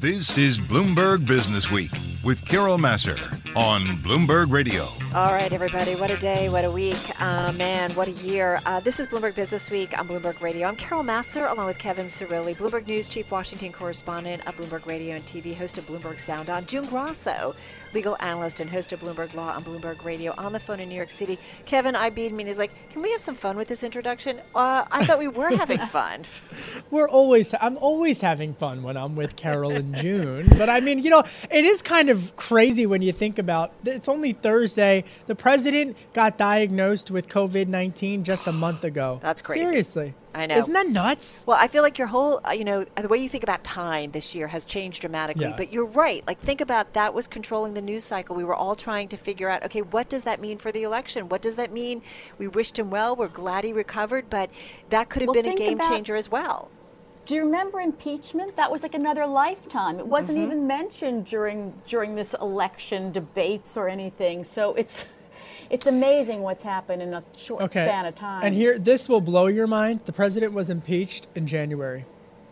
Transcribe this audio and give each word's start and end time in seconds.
This 0.00 0.38
is 0.38 0.58
Bloomberg 0.58 1.26
Business 1.26 1.70
Week 1.70 1.90
with 2.24 2.42
Carol 2.46 2.78
Massar 2.78 3.18
on 3.54 3.82
Bloomberg 3.98 4.50
Radio. 4.50 4.86
All 5.14 5.34
right, 5.34 5.52
everybody. 5.52 5.94
What 5.94 6.10
a 6.10 6.16
day. 6.16 6.48
What 6.48 6.64
a 6.64 6.70
week. 6.70 6.96
Uh, 7.20 7.52
man, 7.58 7.90
what 7.90 8.08
a 8.08 8.12
year. 8.12 8.60
Uh, 8.64 8.80
this 8.80 8.98
is 8.98 9.08
Bloomberg 9.08 9.34
Business 9.34 9.70
Week 9.70 9.98
on 9.98 10.08
Bloomberg 10.08 10.40
Radio. 10.40 10.68
I'm 10.68 10.76
Carol 10.76 11.04
Massar 11.04 11.50
along 11.50 11.66
with 11.66 11.78
Kevin 11.78 12.06
Cirilli, 12.06 12.56
Bloomberg 12.56 12.86
News 12.86 13.10
Chief 13.10 13.30
Washington 13.30 13.72
Correspondent 13.72 14.46
of 14.46 14.56
Bloomberg 14.56 14.86
Radio 14.86 15.16
and 15.16 15.26
TV, 15.26 15.54
host 15.54 15.76
of 15.76 15.86
Bloomberg 15.86 16.18
Sound 16.18 16.48
on. 16.48 16.64
June 16.64 16.86
Grosso, 16.86 17.54
legal 17.92 18.16
analyst 18.20 18.60
and 18.60 18.70
host 18.70 18.92
of 18.92 19.00
Bloomberg 19.00 19.34
Law 19.34 19.52
on 19.52 19.64
Bloomberg 19.64 20.04
Radio 20.04 20.34
on 20.38 20.52
the 20.52 20.60
phone 20.60 20.80
in 20.80 20.88
New 20.88 20.94
York 20.94 21.10
City. 21.10 21.38
Kevin 21.66 21.96
I 21.96 22.10
beat 22.10 22.32
me 22.32 22.42
and 22.42 22.48
he's 22.48 22.58
like, 22.58 22.72
Can 22.90 23.02
we 23.02 23.10
have 23.12 23.20
some 23.20 23.34
fun 23.34 23.56
with 23.56 23.68
this 23.68 23.82
introduction? 23.82 24.40
Uh, 24.54 24.84
I 24.90 25.04
thought 25.04 25.18
we 25.18 25.28
were 25.28 25.50
having 25.56 25.78
fun. 25.86 26.24
We're 26.90 27.08
always, 27.08 27.54
I'm 27.60 27.76
always 27.78 28.20
having 28.20 28.54
fun 28.54 28.82
when 28.82 28.96
I'm 28.96 29.16
with 29.16 29.36
Carol 29.36 29.72
and 29.72 29.94
June. 29.94 30.48
But 30.56 30.68
I 30.68 30.80
mean, 30.80 31.02
you 31.02 31.10
know, 31.10 31.22
it 31.50 31.64
is 31.64 31.82
kind 31.82 32.10
of 32.10 32.34
crazy 32.36 32.86
when 32.86 33.02
you 33.02 33.12
think 33.12 33.38
about 33.38 33.72
it's 33.84 34.08
only 34.08 34.32
Thursday. 34.32 35.04
The 35.26 35.34
president 35.34 35.96
got 36.12 36.38
diagnosed 36.38 37.10
with 37.10 37.28
COVID 37.28 37.68
19 37.68 38.24
just 38.24 38.46
a 38.46 38.52
month 38.52 38.84
ago. 38.84 39.18
That's 39.22 39.42
crazy. 39.42 39.64
Seriously. 39.64 40.14
I 40.32 40.46
know. 40.46 40.56
Isn't 40.58 40.72
that 40.74 40.86
nuts? 40.88 41.42
Well, 41.46 41.58
I 41.60 41.66
feel 41.66 41.82
like 41.82 41.98
your 41.98 42.06
whole, 42.06 42.40
uh, 42.46 42.52
you 42.52 42.64
know, 42.64 42.84
the 42.96 43.08
way 43.08 43.18
you 43.18 43.28
think 43.28 43.42
about 43.42 43.64
time 43.64 44.12
this 44.12 44.32
year 44.34 44.46
has 44.46 44.64
changed 44.64 45.00
dramatically. 45.00 45.46
Yeah. 45.46 45.56
But 45.56 45.72
you're 45.72 45.90
right. 45.90 46.24
Like, 46.26 46.38
think 46.38 46.60
about 46.60 46.92
that 46.92 47.14
was 47.14 47.26
controlling 47.26 47.74
the 47.74 47.82
news 47.82 48.04
cycle. 48.04 48.36
We 48.36 48.44
were 48.44 48.54
all 48.54 48.76
trying 48.76 49.08
to 49.08 49.16
figure 49.16 49.48
out, 49.48 49.64
okay, 49.64 49.82
what 49.82 50.08
does 50.08 50.22
that 50.24 50.40
mean 50.40 50.58
for 50.58 50.70
the 50.70 50.84
election? 50.84 51.28
What 51.28 51.42
does 51.42 51.56
that 51.56 51.72
mean? 51.72 52.02
We 52.38 52.46
wished 52.46 52.78
him 52.78 52.90
well. 52.90 53.16
We're 53.16 53.26
glad 53.28 53.64
he 53.64 53.72
recovered, 53.72 54.30
but 54.30 54.50
that 54.90 55.08
could 55.08 55.22
have 55.22 55.28
Well, 55.28 55.34
been 55.42 55.46
a 55.52 55.56
game 55.56 55.78
about- 55.78 55.88
changer 55.90 56.14
as 56.14 56.30
well. 56.30 56.70
Do 57.26 57.34
you 57.34 57.44
remember 57.44 57.80
impeachment? 57.80 58.56
That 58.56 58.72
was 58.72 58.82
like 58.82 58.94
another 58.94 59.26
lifetime. 59.26 59.98
It 60.00 60.06
wasn't 60.06 60.38
Mm-hmm. 60.38 60.46
even 60.46 60.66
mentioned 60.66 61.26
during 61.26 61.74
during 61.86 62.14
this 62.16 62.34
election 62.40 63.12
debates 63.12 63.76
or 63.76 63.88
anything. 63.88 64.42
So 64.44 64.74
it's 64.74 65.04
it's 65.70 65.86
amazing 65.86 66.42
what's 66.42 66.62
happened 66.64 67.00
in 67.02 67.14
a 67.14 67.22
short 67.36 67.62
Okay. 67.62 67.86
span 67.86 68.04
of 68.06 68.14
time. 68.14 68.42
And 68.44 68.54
here, 68.54 68.78
this 68.78 69.08
will 69.08 69.20
blow 69.20 69.46
your 69.46 69.66
mind. 69.66 70.00
The 70.04 70.12
president 70.12 70.52
was 70.52 70.68
impeached 70.70 71.26
in 71.34 71.46
January. 71.46 72.04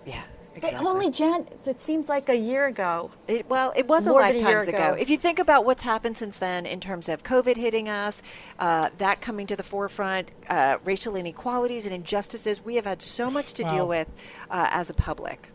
Yeah. 0.06 0.22
But 0.54 0.64
Exactly. 0.70 0.88
only 0.88 1.10
Jan. 1.10 1.46
It 1.66 1.80
seems 1.80 2.08
like 2.08 2.28
a 2.28 2.34
year 2.34 2.66
ago. 2.66 3.12
It, 3.28 3.48
well, 3.48 3.72
it 3.76 3.86
was 3.86 4.06
a 4.08 4.10
More 4.10 4.22
than 4.22 4.30
a 4.30 4.38
year 4.38 4.44
lifetimes 4.44 4.66
ago. 4.68 4.78
ago. 4.88 4.94
If 4.94 5.08
you 5.08 5.16
think 5.16 5.38
about 5.38 5.64
what's 5.64 5.84
happened 5.84 6.16
since 6.18 6.36
then 6.36 6.66
in 6.66 6.80
terms 6.80 7.08
of 7.08 7.22
COVID 7.22 7.56
hitting 7.56 7.88
us, 7.88 8.24
uh, 8.58 8.88
that 8.98 9.20
coming 9.20 9.46
to 9.46 9.54
the 9.54 9.62
forefront, 9.62 10.32
uh, 10.48 10.78
racial 10.84 11.14
inequalities 11.14 11.86
and 11.86 11.94
injustices, 11.94 12.64
we 12.64 12.74
have 12.74 12.86
had 12.86 13.02
so 13.02 13.30
much 13.30 13.52
to 13.52 13.62
Wow. 13.62 13.68
deal 13.68 13.88
with 13.88 14.08
uh, 14.50 14.66
as 14.72 14.90
a 14.90 14.94
public. 14.94 15.50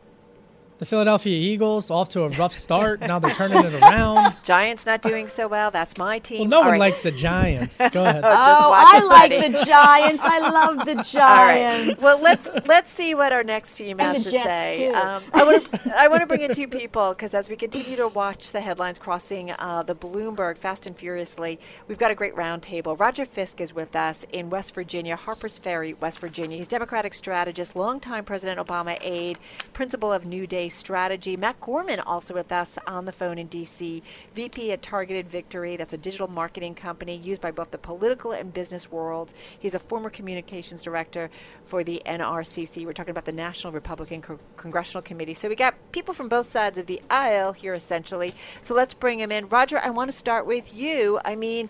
The 0.83 0.89
Philadelphia 0.89 1.33
Eagles 1.37 1.89
off 1.89 2.09
to 2.09 2.23
a 2.23 2.27
rough 2.27 2.51
start. 2.53 2.99
now 2.99 3.17
they're 3.17 3.33
turning 3.33 3.63
it 3.63 3.73
around. 3.81 4.35
Giants 4.43 4.85
not 4.85 5.01
doing 5.01 5.29
so 5.29 5.47
well. 5.47 5.71
That's 5.71 5.97
my 5.97 6.19
team. 6.19 6.39
Well, 6.39 6.47
no 6.49 6.57
All 6.57 6.63
one 6.63 6.71
right. 6.71 6.79
likes 6.81 6.99
the 7.03 7.11
Giants. 7.11 7.77
Go 7.77 7.85
ahead. 8.03 8.21
Just 8.21 8.63
oh, 8.65 8.69
watch 8.69 8.93
I 8.93 8.97
it, 8.97 9.05
like 9.05 9.31
buddy. 9.31 9.47
the 9.53 9.63
Giants. 9.65 10.21
I 10.21 10.39
love 10.39 10.85
the 10.85 10.95
Giants. 11.01 11.87
right. 11.87 12.01
Well, 12.01 12.21
let's 12.21 12.49
let's 12.67 12.91
see 12.91 13.15
what 13.15 13.31
our 13.31 13.45
next 13.45 13.77
team 13.77 13.97
And 14.01 14.17
has 14.17 14.25
the 14.25 14.31
to 14.31 14.31
Jets, 14.31 14.43
say. 14.45 14.89
too. 14.89 14.93
Um, 14.93 15.23
I 15.31 15.43
want 15.45 15.71
to 15.71 15.93
I 15.97 16.07
want 16.09 16.19
to 16.19 16.27
bring 16.27 16.41
in 16.41 16.53
two 16.53 16.67
people 16.67 17.11
because 17.13 17.33
as 17.33 17.49
we 17.49 17.55
continue 17.55 17.95
to 17.95 18.09
watch 18.09 18.51
the 18.51 18.59
headlines 18.59 18.99
crossing 18.99 19.51
uh, 19.51 19.83
the 19.83 19.95
Bloomberg 19.95 20.57
fast 20.57 20.85
and 20.85 20.97
furiously, 20.97 21.61
we've 21.87 21.97
got 21.97 22.11
a 22.11 22.15
great 22.15 22.35
roundtable. 22.35 22.99
Roger 22.99 23.25
Fisk 23.25 23.61
is 23.61 23.73
with 23.73 23.95
us 23.95 24.25
in 24.33 24.49
West 24.49 24.75
Virginia, 24.75 25.15
Harpers 25.15 25.57
Ferry, 25.57 25.93
West 25.93 26.19
Virginia. 26.19 26.57
He's 26.57 26.67
Democratic 26.67 27.13
strategist, 27.13 27.73
longtime 27.73 28.25
President 28.25 28.59
Obama 28.59 28.97
aide, 28.99 29.37
principal 29.71 30.11
of 30.11 30.25
New 30.25 30.45
Day 30.45 30.67
Strategy. 30.73 31.37
Matt 31.37 31.59
Gorman 31.59 31.99
also 31.99 32.33
with 32.33 32.51
us 32.51 32.77
on 32.87 33.05
the 33.05 33.11
phone 33.11 33.37
in 33.37 33.47
D.C. 33.47 34.03
VP 34.33 34.71
at 34.71 34.81
Targeted 34.81 35.29
Victory. 35.29 35.75
That's 35.75 35.93
a 35.93 35.97
digital 35.97 36.27
marketing 36.27 36.75
company 36.75 37.15
used 37.15 37.41
by 37.41 37.51
both 37.51 37.71
the 37.71 37.77
political 37.77 38.31
and 38.31 38.53
business 38.53 38.91
worlds. 38.91 39.33
He's 39.59 39.75
a 39.75 39.79
former 39.79 40.09
communications 40.09 40.81
director 40.81 41.29
for 41.65 41.83
the 41.83 42.01
NRCC. 42.05 42.85
We're 42.85 42.93
talking 42.93 43.11
about 43.11 43.25
the 43.25 43.31
National 43.31 43.71
Republican 43.73 44.21
Co- 44.21 44.39
Congressional 44.57 45.01
Committee. 45.01 45.33
So 45.33 45.49
we 45.49 45.55
got 45.55 45.75
people 45.91 46.13
from 46.13 46.29
both 46.29 46.45
sides 46.45 46.77
of 46.77 46.87
the 46.87 47.01
aisle 47.09 47.53
here, 47.53 47.73
essentially. 47.73 48.33
So 48.61 48.73
let's 48.73 48.93
bring 48.93 49.19
him 49.19 49.31
in. 49.31 49.47
Roger, 49.47 49.79
I 49.79 49.89
want 49.89 50.09
to 50.09 50.17
start 50.17 50.45
with 50.45 50.75
you. 50.75 51.19
I 51.23 51.35
mean, 51.35 51.69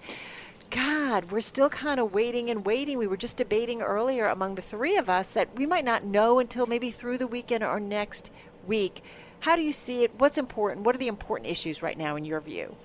God, 0.74 1.30
we're 1.30 1.42
still 1.42 1.70
kind 1.70 2.00
of 2.00 2.16
waiting 2.16 2.50
and 2.50 2.66
waiting. 2.66 2.98
We 2.98 3.06
were 3.06 3.16
just 3.16 3.38
debating 3.38 3.84
earlier 3.84 4.26
among 4.26 4.56
the 4.56 4.62
three 4.64 4.98
of 4.98 5.08
us 5.08 5.30
that 5.30 5.56
we 5.56 5.68
might 5.68 5.86
not 5.86 6.04
know 6.04 6.40
until 6.40 6.66
maybe 6.66 6.90
through 6.90 7.20
the 7.20 7.28
weekend 7.28 7.64
or 7.64 7.80
next 7.80 8.32
week. 8.68 9.04
How 9.42 9.56
do 9.56 9.62
you 9.62 9.72
see 9.72 10.04
it? 10.04 10.12
What's 10.18 10.38
important? 10.38 10.86
What 10.86 10.96
are 10.96 11.00
the 11.00 11.08
important 11.08 11.50
issues 11.50 11.82
right 11.82 11.98
now 11.98 12.16
in 12.16 12.26
your 12.26 12.40
view? 12.40 12.76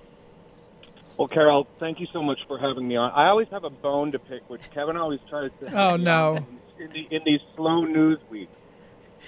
Well, 1.17 1.27
Carol, 1.27 1.67
thank 1.79 1.99
you 1.99 2.07
so 2.13 2.23
much 2.23 2.39
for 2.47 2.57
having 2.57 2.87
me 2.87 2.95
on. 2.95 3.11
I 3.11 3.27
always 3.27 3.47
have 3.49 3.65
a 3.65 3.69
bone 3.69 4.13
to 4.13 4.19
pick, 4.19 4.49
which 4.49 4.61
Kevin 4.71 4.95
always 4.95 5.19
tries 5.29 5.51
to. 5.61 5.73
Oh, 5.77 5.95
no. 5.97 6.45
In, 6.79 6.89
the, 6.93 7.13
in 7.13 7.21
these 7.25 7.41
slow 7.57 7.83
news 7.83 8.19
weeks. 8.29 8.53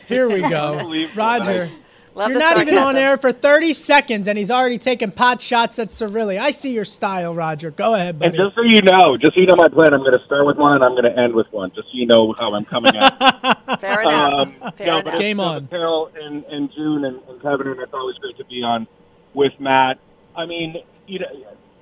Here 0.08 0.30
we 0.30 0.40
go. 0.40 0.76
Unbelievable. 0.76 1.18
Roger. 1.18 1.70
Love 2.14 2.30
You're 2.30 2.40
the 2.40 2.40
not 2.40 2.62
even 2.62 2.78
on 2.78 2.98
air 2.98 3.18
for 3.18 3.32
30 3.32 3.72
seconds, 3.72 4.28
and 4.28 4.38
he's 4.38 4.52
already 4.52 4.78
taking 4.78 5.12
pot 5.12 5.40
shots 5.40 5.80
at 5.80 5.90
Cirilli. 5.90 6.38
I 6.40 6.52
see 6.52 6.74
your 6.74 6.84
style, 6.84 7.34
Roger. 7.34 7.72
Go 7.72 7.94
ahead, 7.94 8.20
buddy. 8.20 8.38
And 8.38 8.38
just 8.38 8.56
so 8.56 8.64
you 8.64 8.82
know, 8.82 9.16
just 9.16 9.34
so 9.34 9.40
you 9.40 9.46
know 9.46 9.56
my 9.56 9.70
plan, 9.70 9.94
I'm 9.94 10.02
going 10.02 10.18
to 10.18 10.24
start 10.26 10.46
with 10.46 10.58
one 10.58 10.74
and 10.74 10.84
I'm 10.84 10.92
going 10.92 11.04
to 11.04 11.18
end 11.18 11.34
with 11.34 11.52
one, 11.54 11.72
just 11.72 11.88
so 11.88 11.94
you 11.94 12.06
know 12.06 12.34
how 12.38 12.54
I'm 12.54 12.66
coming 12.66 12.94
at. 12.98 13.80
Fair 13.80 14.02
enough. 14.02 14.34
Um, 14.34 14.72
Fair 14.74 14.88
no, 14.88 15.00
enough. 15.00 15.14
but 15.14 15.20
Game 15.20 15.40
on. 15.40 15.64
but 15.64 15.70
Carol 15.70 16.12
and, 16.16 16.44
and 16.46 16.72
June 16.74 17.06
and, 17.06 17.22
and 17.30 17.42
Kevin, 17.42 17.68
and 17.68 17.80
it's 17.80 17.94
always 17.94 18.18
great 18.18 18.38
to 18.38 18.46
be 18.46 18.62
on 18.62 18.88
with 19.34 19.58
Matt. 19.60 19.98
I 20.36 20.46
mean, 20.46 20.84
you 21.08 21.20
know, 21.20 21.28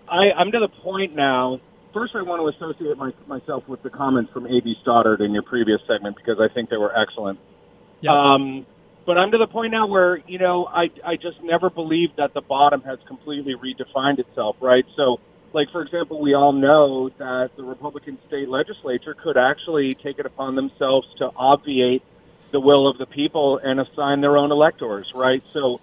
I, 0.08 0.32
I'm 0.32 0.52
to 0.52 0.60
the 0.60 0.70
point 0.70 1.16
now. 1.16 1.60
First, 1.92 2.16
I 2.16 2.22
want 2.22 2.40
to 2.40 2.48
associate 2.50 2.98
my, 2.98 3.14
myself 3.26 3.68
with 3.68 3.82
the 3.82 3.90
comments 3.90 4.32
from 4.32 4.46
A.B. 4.46 4.78
Stoddard 4.84 5.22
in 5.22 5.32
your 5.32 5.42
previous 5.42 5.82
segment 5.88 6.18
because 6.18 6.40
I 6.40 6.48
think 6.48 6.70
they 6.70 6.78
were 6.78 6.96
excellent. 6.96 7.40
Yep. 8.02 8.14
Um, 8.14 8.66
but 9.06 9.18
I'm 9.18 9.32
to 9.32 9.38
the 9.38 9.48
point 9.48 9.72
now 9.72 9.88
where 9.88 10.18
you 10.28 10.38
know 10.38 10.66
I 10.66 10.90
I 11.06 11.16
just 11.16 11.42
never 11.42 11.70
believed 11.70 12.18
that 12.18 12.34
the 12.34 12.42
bottom 12.42 12.82
has 12.84 13.00
completely 13.08 13.56
redefined 13.56 14.20
itself, 14.20 14.58
right? 14.60 14.86
So, 14.96 15.20
like 15.54 15.70
for 15.72 15.82
example, 15.82 16.22
we 16.22 16.34
all 16.34 16.52
know 16.52 17.10
that 17.18 17.52
the 17.56 17.64
Republican 17.64 18.18
state 18.28 18.50
legislature 18.50 19.14
could 19.14 19.38
actually 19.38 19.96
take 19.96 20.20
it 20.20 20.26
upon 20.26 20.56
themselves 20.56 21.08
to 21.18 21.32
obviate 21.36 22.04
the 22.52 22.60
will 22.60 22.88
of 22.88 22.98
the 22.98 23.06
people 23.06 23.58
and 23.58 23.80
assign 23.80 24.22
their 24.22 24.38
own 24.38 24.52
electors, 24.52 25.12
right? 25.16 25.44
So, 25.52 25.82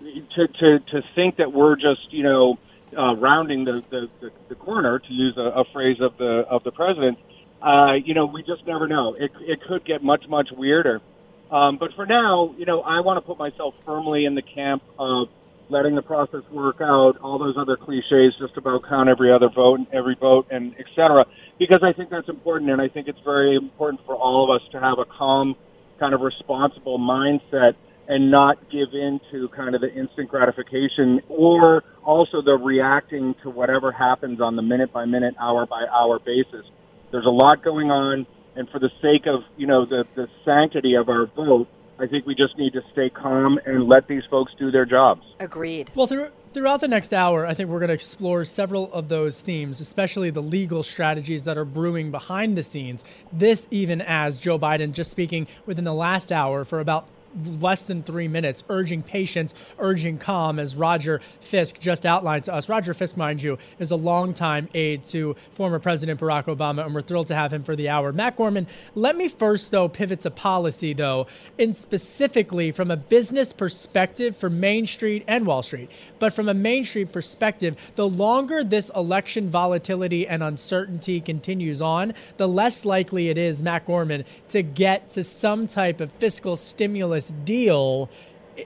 to 0.00 0.48
to 0.48 0.78
to 0.78 1.02
think 1.14 1.36
that 1.36 1.52
we're 1.52 1.76
just 1.76 2.12
you 2.12 2.22
know 2.22 2.58
uh, 2.96 3.14
rounding 3.16 3.64
the, 3.64 3.82
the, 3.90 4.10
the, 4.20 4.32
the 4.48 4.54
corner, 4.54 4.98
to 4.98 5.12
use 5.12 5.36
a, 5.36 5.40
a 5.40 5.64
phrase 5.72 6.00
of 6.00 6.16
the 6.18 6.46
of 6.48 6.62
the 6.62 6.72
president, 6.72 7.18
uh, 7.62 7.92
you 7.92 8.14
know, 8.14 8.26
we 8.26 8.42
just 8.42 8.66
never 8.66 8.86
know. 8.88 9.14
It 9.14 9.32
it 9.40 9.62
could 9.62 9.84
get 9.84 10.02
much 10.02 10.28
much 10.28 10.50
weirder. 10.52 11.00
Um, 11.52 11.76
but 11.76 11.90
for 11.94 12.06
now, 12.06 12.54
you 12.56 12.64
know, 12.64 12.80
I 12.80 13.00
want 13.00 13.18
to 13.18 13.20
put 13.20 13.38
myself 13.38 13.74
firmly 13.84 14.24
in 14.24 14.34
the 14.34 14.42
camp 14.42 14.82
of 14.98 15.28
letting 15.68 15.94
the 15.94 16.02
process 16.02 16.42
work 16.50 16.80
out, 16.80 17.18
all 17.22 17.38
those 17.38 17.56
other 17.58 17.76
cliches 17.76 18.34
just 18.40 18.56
about 18.56 18.82
count 18.88 19.08
every 19.08 19.30
other 19.32 19.48
vote 19.54 19.78
and 19.78 19.86
every 19.92 20.16
vote 20.18 20.46
and 20.50 20.74
et 20.78 20.86
cetera, 20.90 21.24
because 21.58 21.82
I 21.82 21.92
think 21.92 22.10
that's 22.10 22.28
important. 22.28 22.70
And 22.70 22.80
I 22.80 22.88
think 22.88 23.06
it's 23.06 23.20
very 23.20 23.54
important 23.54 24.00
for 24.06 24.14
all 24.14 24.44
of 24.44 24.60
us 24.60 24.66
to 24.72 24.80
have 24.80 24.98
a 24.98 25.04
calm, 25.04 25.54
kind 26.00 26.14
of 26.14 26.22
responsible 26.22 26.98
mindset 26.98 27.74
and 28.08 28.30
not 28.30 28.70
give 28.70 28.88
in 28.92 29.20
to 29.30 29.48
kind 29.48 29.74
of 29.74 29.80
the 29.80 29.92
instant 29.94 30.28
gratification 30.28 31.20
or 31.28 31.84
also 32.02 32.42
the 32.42 32.52
reacting 32.52 33.34
to 33.42 33.50
whatever 33.50 33.92
happens 33.92 34.40
on 34.40 34.56
the 34.56 34.62
minute 34.62 34.92
by 34.92 35.04
minute, 35.04 35.34
hour 35.38 35.66
by 35.66 35.84
hour 35.92 36.18
basis. 36.18 36.66
There's 37.12 37.26
a 37.26 37.30
lot 37.30 37.62
going 37.62 37.90
on, 37.90 38.26
and 38.56 38.68
for 38.68 38.78
the 38.78 38.90
sake 39.00 39.26
of 39.26 39.44
you 39.56 39.66
know 39.66 39.84
the 39.84 40.04
the 40.14 40.28
sanctity 40.44 40.94
of 40.94 41.08
our 41.08 41.26
vote, 41.26 41.68
I 41.98 42.06
think 42.06 42.26
we 42.26 42.34
just 42.34 42.58
need 42.58 42.72
to 42.72 42.82
stay 42.92 43.10
calm 43.10 43.60
and 43.64 43.86
let 43.86 44.08
these 44.08 44.24
folks 44.30 44.52
do 44.58 44.70
their 44.70 44.84
jobs. 44.84 45.22
Agreed. 45.38 45.90
Well, 45.94 46.06
through, 46.06 46.30
throughout 46.52 46.80
the 46.80 46.88
next 46.88 47.12
hour, 47.12 47.46
I 47.46 47.54
think 47.54 47.68
we're 47.68 47.78
going 47.78 47.88
to 47.88 47.94
explore 47.94 48.44
several 48.44 48.92
of 48.92 49.08
those 49.08 49.40
themes, 49.40 49.80
especially 49.80 50.30
the 50.30 50.42
legal 50.42 50.82
strategies 50.82 51.44
that 51.44 51.56
are 51.56 51.64
brewing 51.64 52.10
behind 52.10 52.58
the 52.58 52.62
scenes. 52.62 53.04
This, 53.32 53.68
even 53.70 54.00
as 54.00 54.40
Joe 54.40 54.58
Biden 54.58 54.92
just 54.92 55.10
speaking 55.10 55.46
within 55.64 55.84
the 55.84 55.94
last 55.94 56.32
hour 56.32 56.64
for 56.64 56.80
about 56.80 57.06
less 57.60 57.82
than 57.84 58.02
three 58.02 58.28
minutes, 58.28 58.64
urging 58.68 59.02
patience, 59.02 59.54
urging 59.78 60.18
calm, 60.18 60.58
as 60.58 60.76
Roger 60.76 61.20
Fisk 61.40 61.78
just 61.78 62.04
outlined 62.06 62.44
to 62.44 62.54
us. 62.54 62.68
Roger 62.68 62.94
Fisk, 62.94 63.16
mind 63.16 63.42
you, 63.42 63.58
is 63.78 63.90
a 63.90 63.96
longtime 63.96 64.68
aide 64.74 65.04
to 65.04 65.34
former 65.52 65.78
President 65.78 66.20
Barack 66.20 66.44
Obama, 66.44 66.84
and 66.84 66.94
we're 66.94 67.02
thrilled 67.02 67.28
to 67.28 67.34
have 67.34 67.52
him 67.52 67.62
for 67.62 67.76
the 67.76 67.88
hour. 67.88 68.12
Matt 68.12 68.36
Gorman, 68.36 68.66
let 68.94 69.16
me 69.16 69.28
first, 69.28 69.70
though, 69.70 69.88
pivot 69.88 70.20
to 70.20 70.30
policy, 70.30 70.92
though, 70.92 71.26
and 71.58 71.74
specifically 71.76 72.70
from 72.70 72.90
a 72.90 72.96
business 72.96 73.52
perspective 73.52 74.36
for 74.36 74.50
Main 74.50 74.86
Street 74.86 75.24
and 75.26 75.46
Wall 75.46 75.62
Street. 75.62 75.90
But 76.18 76.32
from 76.32 76.48
a 76.48 76.54
Main 76.54 76.84
Street 76.84 77.12
perspective, 77.12 77.76
the 77.94 78.08
longer 78.08 78.64
this 78.64 78.90
election 78.94 79.50
volatility 79.50 80.26
and 80.26 80.42
uncertainty 80.42 81.20
continues 81.20 81.80
on, 81.80 82.14
the 82.36 82.48
less 82.48 82.84
likely 82.84 83.28
it 83.28 83.38
is, 83.38 83.62
Matt 83.62 83.86
Gorman, 83.86 84.24
to 84.48 84.62
get 84.62 85.10
to 85.10 85.24
some 85.24 85.66
type 85.66 86.00
of 86.00 86.12
fiscal 86.12 86.56
stimulus 86.56 87.21
deal 87.28 88.10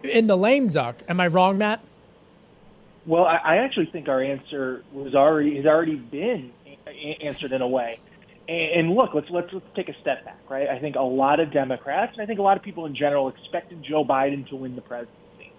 in 0.03 0.27
the 0.27 0.37
lame 0.37 0.69
duck. 0.69 1.03
Am 1.09 1.21
I 1.21 1.27
wrong, 1.27 1.59
Matt? 1.59 1.81
Well, 3.07 3.25
I 3.25 3.59
actually 3.59 3.87
think 3.87 4.09
our 4.09 4.21
answer 4.21 4.83
was 4.93 5.15
already 5.15 5.57
has 5.57 5.67
already 5.67 5.95
been 5.95 6.51
answered 7.21 7.53
in 7.53 7.63
a 7.63 7.69
way. 7.69 8.01
And 8.49 8.93
look, 8.93 9.15
let's, 9.15 9.29
let's 9.31 9.53
let's 9.53 9.67
take 9.75 9.89
a 9.89 9.95
step 10.01 10.25
back, 10.25 10.39
right? 10.49 10.69
I 10.69 10.79
think 10.79 10.97
a 10.97 11.03
lot 11.03 11.41
of 11.41 11.53
Democrats 11.53 12.13
and 12.15 12.23
I 12.23 12.27
think 12.27 12.39
a 12.39 12.43
lot 12.43 12.57
of 12.57 12.63
people 12.63 12.87
in 12.87 12.95
general 12.95 13.29
expected 13.29 13.83
Joe 13.83 14.05
Biden 14.05 14.49
to 14.49 14.57
win 14.57 14.75
the 14.75 14.83
presidency. 14.83 15.53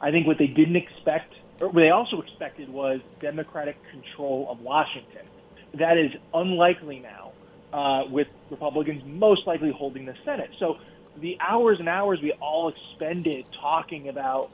I 0.00 0.10
think 0.10 0.26
what 0.26 0.38
they 0.38 0.46
didn't 0.46 0.76
expect, 0.76 1.34
or 1.60 1.68
what 1.68 1.82
they 1.82 1.90
also 1.90 2.20
expected, 2.20 2.68
was 2.68 3.00
Democratic 3.20 3.76
control 3.90 4.48
of 4.50 4.60
Washington. 4.60 5.26
That 5.74 5.96
is 5.98 6.12
unlikely 6.34 7.00
now, 7.00 7.32
uh, 7.72 8.04
with 8.10 8.32
Republicans 8.50 9.02
most 9.04 9.46
likely 9.46 9.70
holding 9.70 10.04
the 10.04 10.14
Senate. 10.24 10.50
So 10.58 10.78
the 11.18 11.38
hours 11.40 11.78
and 11.80 11.88
hours 11.88 12.20
we 12.20 12.32
all 12.32 12.68
expended 12.68 13.46
talking 13.60 14.08
about 14.08 14.50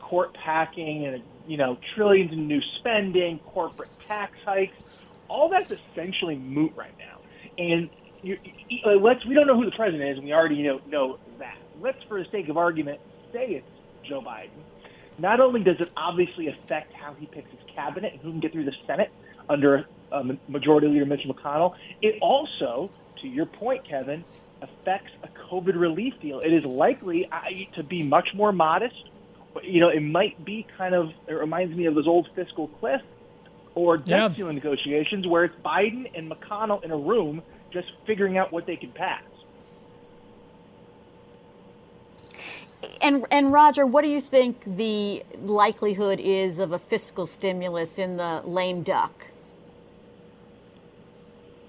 court 0.00 0.34
packing 0.34 1.06
and 1.06 1.22
you 1.46 1.56
know 1.56 1.78
trillions 1.94 2.32
in 2.32 2.46
new 2.46 2.60
spending, 2.78 3.38
corporate 3.38 3.90
tax 4.06 4.36
hikes, 4.44 4.78
all 5.28 5.48
that's 5.48 5.70
essentially 5.70 6.36
moot 6.36 6.72
right 6.76 6.94
now. 6.98 7.18
And 7.58 7.90
you, 8.22 8.38
you, 8.68 9.00
let's 9.00 9.24
we 9.26 9.34
don't 9.34 9.46
know 9.46 9.56
who 9.56 9.64
the 9.64 9.76
president 9.76 10.10
is, 10.10 10.18
and 10.18 10.26
we 10.26 10.32
already 10.32 10.62
know 10.62 10.80
know 10.86 11.18
that. 11.38 11.58
Let's, 11.80 12.02
for 12.04 12.18
the 12.18 12.28
sake 12.30 12.48
of 12.48 12.56
argument, 12.56 13.00
say 13.32 13.46
it's 13.46 13.68
Joe 14.02 14.20
Biden. 14.20 14.50
Not 15.18 15.40
only 15.40 15.62
does 15.62 15.80
it 15.80 15.90
obviously 15.96 16.48
affect 16.48 16.92
how 16.92 17.14
he 17.14 17.26
picks 17.26 17.50
his 17.50 17.60
cabinet 17.74 18.14
and 18.14 18.22
who 18.22 18.30
can 18.30 18.40
get 18.40 18.52
through 18.52 18.64
the 18.64 18.74
Senate 18.86 19.10
under 19.48 19.86
um, 20.12 20.38
Majority 20.48 20.88
Leader 20.88 21.06
Mitch 21.06 21.22
McConnell, 21.26 21.74
it 22.02 22.16
also, 22.20 22.90
to 23.22 23.28
your 23.28 23.46
point, 23.46 23.84
Kevin, 23.84 24.24
affects 24.62 25.12
a 25.22 25.28
COVID 25.28 25.78
relief 25.78 26.14
deal. 26.20 26.40
It 26.40 26.52
is 26.52 26.64
likely 26.64 27.30
uh, 27.30 27.40
to 27.74 27.82
be 27.82 28.02
much 28.02 28.34
more 28.34 28.52
modest. 28.52 29.10
You 29.62 29.80
know, 29.80 29.88
it 29.88 30.00
might 30.00 30.44
be 30.44 30.66
kind 30.76 30.94
of, 30.94 31.12
it 31.26 31.34
reminds 31.34 31.76
me 31.76 31.86
of 31.86 31.94
those 31.94 32.06
old 32.06 32.28
fiscal 32.34 32.68
cliff 32.68 33.02
or 33.74 33.96
debt 33.98 34.08
yeah. 34.08 34.32
ceiling 34.32 34.54
negotiations 34.54 35.26
where 35.26 35.44
it's 35.44 35.54
Biden 35.64 36.10
and 36.14 36.30
McConnell 36.30 36.82
in 36.82 36.90
a 36.90 36.96
room 36.96 37.42
just 37.70 37.92
figuring 38.06 38.38
out 38.38 38.52
what 38.52 38.66
they 38.66 38.76
can 38.76 38.90
pass. 38.90 39.22
And, 43.00 43.26
and 43.30 43.52
Roger, 43.52 43.86
what 43.86 44.02
do 44.02 44.10
you 44.10 44.20
think 44.20 44.62
the 44.64 45.22
likelihood 45.40 46.20
is 46.20 46.58
of 46.58 46.72
a 46.72 46.78
fiscal 46.78 47.26
stimulus 47.26 47.98
in 47.98 48.16
the 48.16 48.42
lame 48.44 48.82
duck? 48.82 49.28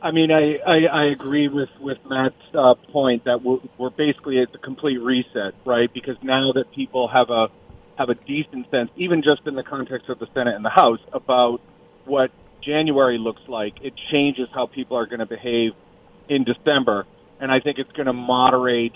I 0.02 0.12
mean, 0.12 0.32
I, 0.32 0.60
I, 0.66 0.86
I 0.86 1.06
agree 1.06 1.48
with, 1.48 1.70
with 1.80 1.98
Matt's 2.06 2.36
uh, 2.54 2.76
point 2.76 3.24
that 3.24 3.42
we're, 3.42 3.60
we're 3.78 3.90
basically 3.90 4.40
at 4.40 4.52
the 4.52 4.60
complete 4.60 5.02
reset, 5.02 5.56
right? 5.66 5.92
Because 5.92 6.18
now 6.22 6.52
that 6.54 6.72
people 6.72 7.08
have 7.08 7.30
a 7.30 7.50
have 7.98 8.10
a 8.10 8.14
decent 8.14 8.70
sense, 8.70 8.92
even 8.96 9.24
just 9.24 9.48
in 9.48 9.56
the 9.56 9.64
context 9.64 10.08
of 10.10 10.20
the 10.20 10.28
Senate 10.32 10.56
and 10.56 10.64
the 10.64 10.70
House, 10.70 11.00
about 11.14 11.62
what 12.06 12.30
January 12.62 13.18
looks 13.18 13.42
like, 13.48 13.74
it 13.82 13.96
changes 13.96 14.48
how 14.54 14.68
people 14.68 14.98
are 14.98 15.08
going 15.08 15.20
to 15.20 15.26
behave 15.26 15.74
in 16.30 16.44
December, 16.44 17.08
and 17.40 17.52
I 17.52 17.60
think 17.60 17.80
it's 17.80 17.92
going 17.94 18.06
to 18.06 18.14
moderate 18.14 18.94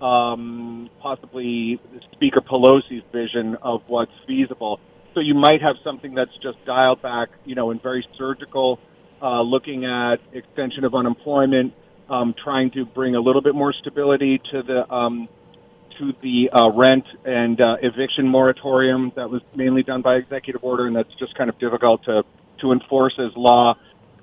um, 0.00 0.88
possibly 1.00 1.78
Speaker 2.12 2.40
Pelosi's 2.40 3.04
vision 3.12 3.56
of 3.56 3.82
what's 3.86 4.12
feasible. 4.26 4.80
So 5.12 5.20
you 5.20 5.34
might 5.34 5.60
have 5.60 5.76
something 5.84 6.14
that's 6.14 6.34
just 6.38 6.64
dialed 6.64 7.02
back, 7.02 7.28
you 7.44 7.54
know, 7.54 7.70
in 7.70 7.78
very 7.80 8.06
surgical 8.16 8.78
uh, 9.22 9.42
looking 9.42 9.84
at 9.84 10.16
extension 10.32 10.84
of 10.84 10.94
unemployment, 10.94 11.74
um, 12.08 12.34
trying 12.34 12.70
to 12.72 12.84
bring 12.84 13.14
a 13.14 13.20
little 13.20 13.42
bit 13.42 13.54
more 13.54 13.72
stability 13.72 14.40
to 14.50 14.62
the 14.62 14.92
um, 14.92 15.28
to 15.98 16.14
the 16.20 16.50
uh, 16.50 16.70
rent 16.70 17.04
and 17.24 17.60
uh, 17.60 17.76
eviction 17.82 18.26
moratorium 18.26 19.12
that 19.16 19.28
was 19.28 19.42
mainly 19.54 19.82
done 19.82 20.02
by 20.02 20.16
executive 20.16 20.62
order, 20.62 20.86
and 20.86 20.96
that's 20.96 21.12
just 21.14 21.34
kind 21.34 21.50
of 21.50 21.58
difficult 21.58 22.04
to 22.04 22.24
to 22.60 22.72
enforce 22.72 23.14
as 23.18 23.36
law. 23.36 23.74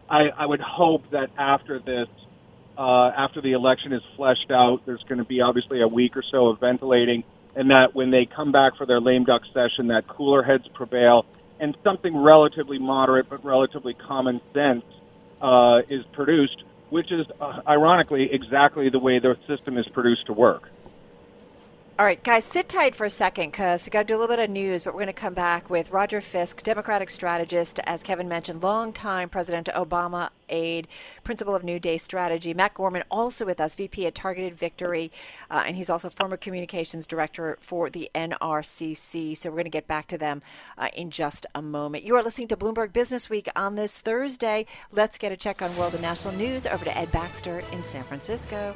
I, 0.10 0.30
I 0.38 0.46
would 0.46 0.62
hope 0.62 1.10
that 1.12 1.30
after 1.38 1.80
this, 1.80 2.08
uh, 2.78 3.08
after 3.08 3.42
the 3.42 3.54
election 3.54 3.94
is 3.94 4.02
fleshed 4.16 4.52
out, 4.52 4.86
there's 4.86 5.04
going 5.04 5.18
to 5.18 5.24
be 5.24 5.42
obviously 5.42 5.82
a 5.82 5.88
week 5.88 6.16
or 6.16 6.24
so 6.24 6.48
of 6.48 6.60
ventilating, 6.60 7.24
and 7.56 7.72
that 7.72 7.96
when 7.96 8.12
they 8.12 8.26
come 8.26 8.52
back 8.52 8.78
for 8.78 8.86
their 8.86 9.00
lame 9.00 9.24
duck 9.24 9.42
session, 9.54 9.88
that 9.88 10.08
cooler 10.08 10.44
heads 10.44 10.68
prevail 10.74 11.26
and 11.60 11.76
something 11.84 12.18
relatively 12.18 12.80
moderate 12.80 13.30
but 13.30 13.44
relatively 13.44 13.94
common 13.94 14.42
sense 14.54 14.84
uh, 15.42 15.82
is 15.90 16.06
produced, 16.08 16.64
which 16.90 17.12
is 17.12 17.26
uh, 17.40 17.62
ironically 17.68 18.32
exactly 18.34 18.90
the 18.90 19.00
way 19.00 19.20
the 19.20 19.38
system 19.48 19.78
is 19.78 19.88
produced 19.88 20.26
to 20.28 20.34
work. 20.34 20.70
All 21.98 22.06
right, 22.06 22.22
guys, 22.22 22.44
sit 22.44 22.68
tight 22.68 22.94
for 22.94 23.06
a 23.06 23.10
second 23.10 23.52
because 23.52 23.86
we 23.86 23.90
got 23.90 24.02
to 24.02 24.06
do 24.06 24.18
a 24.18 24.20
little 24.20 24.36
bit 24.36 24.44
of 24.44 24.50
news, 24.50 24.84
but 24.84 24.94
we're 24.94 25.00
going 25.00 25.08
to 25.08 25.14
come 25.14 25.34
back 25.34 25.70
with 25.70 25.92
Roger 25.92 26.20
Fisk, 26.20 26.62
Democratic 26.62 27.10
strategist, 27.10 27.80
as 27.86 28.04
Kevin 28.04 28.28
mentioned, 28.28 28.62
longtime 28.62 29.30
President 29.30 29.70
Obama 29.74 30.30
aide, 30.50 30.88
principal 31.24 31.56
of 31.56 31.64
New 31.64 31.80
Day 31.80 31.98
Strategy. 31.98 32.54
Matt 32.54 32.74
Gorman, 32.74 33.04
also 33.10 33.46
with 33.46 33.60
us, 33.60 33.76
VP 33.76 34.06
at 34.06 34.16
Targeted 34.16 34.54
Victory, 34.54 35.12
uh, 35.50 35.64
and 35.66 35.76
he's 35.76 35.90
also 35.90 36.10
former 36.10 36.38
communications 36.38 37.08
director 37.08 37.58
for 37.60 37.90
the 37.90 38.10
NRCC. 38.16 39.36
So 39.36 39.50
we're 39.50 39.56
going 39.56 39.66
to 39.66 39.70
get 39.70 39.88
back 39.88 40.08
to 40.08 40.18
them 40.18 40.42
uh, 40.78 40.90
in 40.96 41.12
just 41.12 41.46
a 41.56 41.62
moment. 41.62 42.04
You 42.04 42.16
are 42.16 42.24
listening 42.24 42.48
to 42.50 42.58
Bloomberg 42.58 42.94
Business 42.94 43.30
Week 43.30 43.48
on 43.56 43.76
this 43.76 44.02
Thursday. 44.02 44.66
Let's 44.92 45.18
get 45.18 45.32
a 45.32 45.38
check 45.38 45.62
on 45.62 45.76
world 45.78 45.94
and 45.94 46.02
national 46.02 46.36
news 46.36 46.66
over 46.66 46.86
to 46.86 46.98
Ed 46.98 47.12
Baxter 47.12 47.60
in 47.72 47.84
San 47.84 48.04
Francisco. 48.04 48.76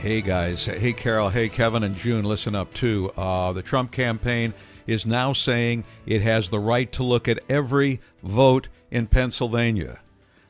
Hey, 0.00 0.20
guys. 0.20 0.66
Hey, 0.66 0.92
Carol. 0.92 1.30
Hey, 1.30 1.48
Kevin 1.48 1.82
and 1.84 1.96
June. 1.96 2.24
Listen 2.24 2.54
up, 2.54 2.72
too. 2.74 3.10
Uh, 3.16 3.52
the 3.52 3.62
Trump 3.62 3.90
campaign 3.90 4.52
is 4.86 5.06
now 5.06 5.32
saying 5.32 5.84
it 6.06 6.22
has 6.22 6.50
the 6.50 6.58
right 6.58 6.90
to 6.92 7.02
look 7.02 7.28
at 7.28 7.40
every 7.48 8.00
vote 8.22 8.68
in 8.90 9.06
Pennsylvania. 9.06 9.98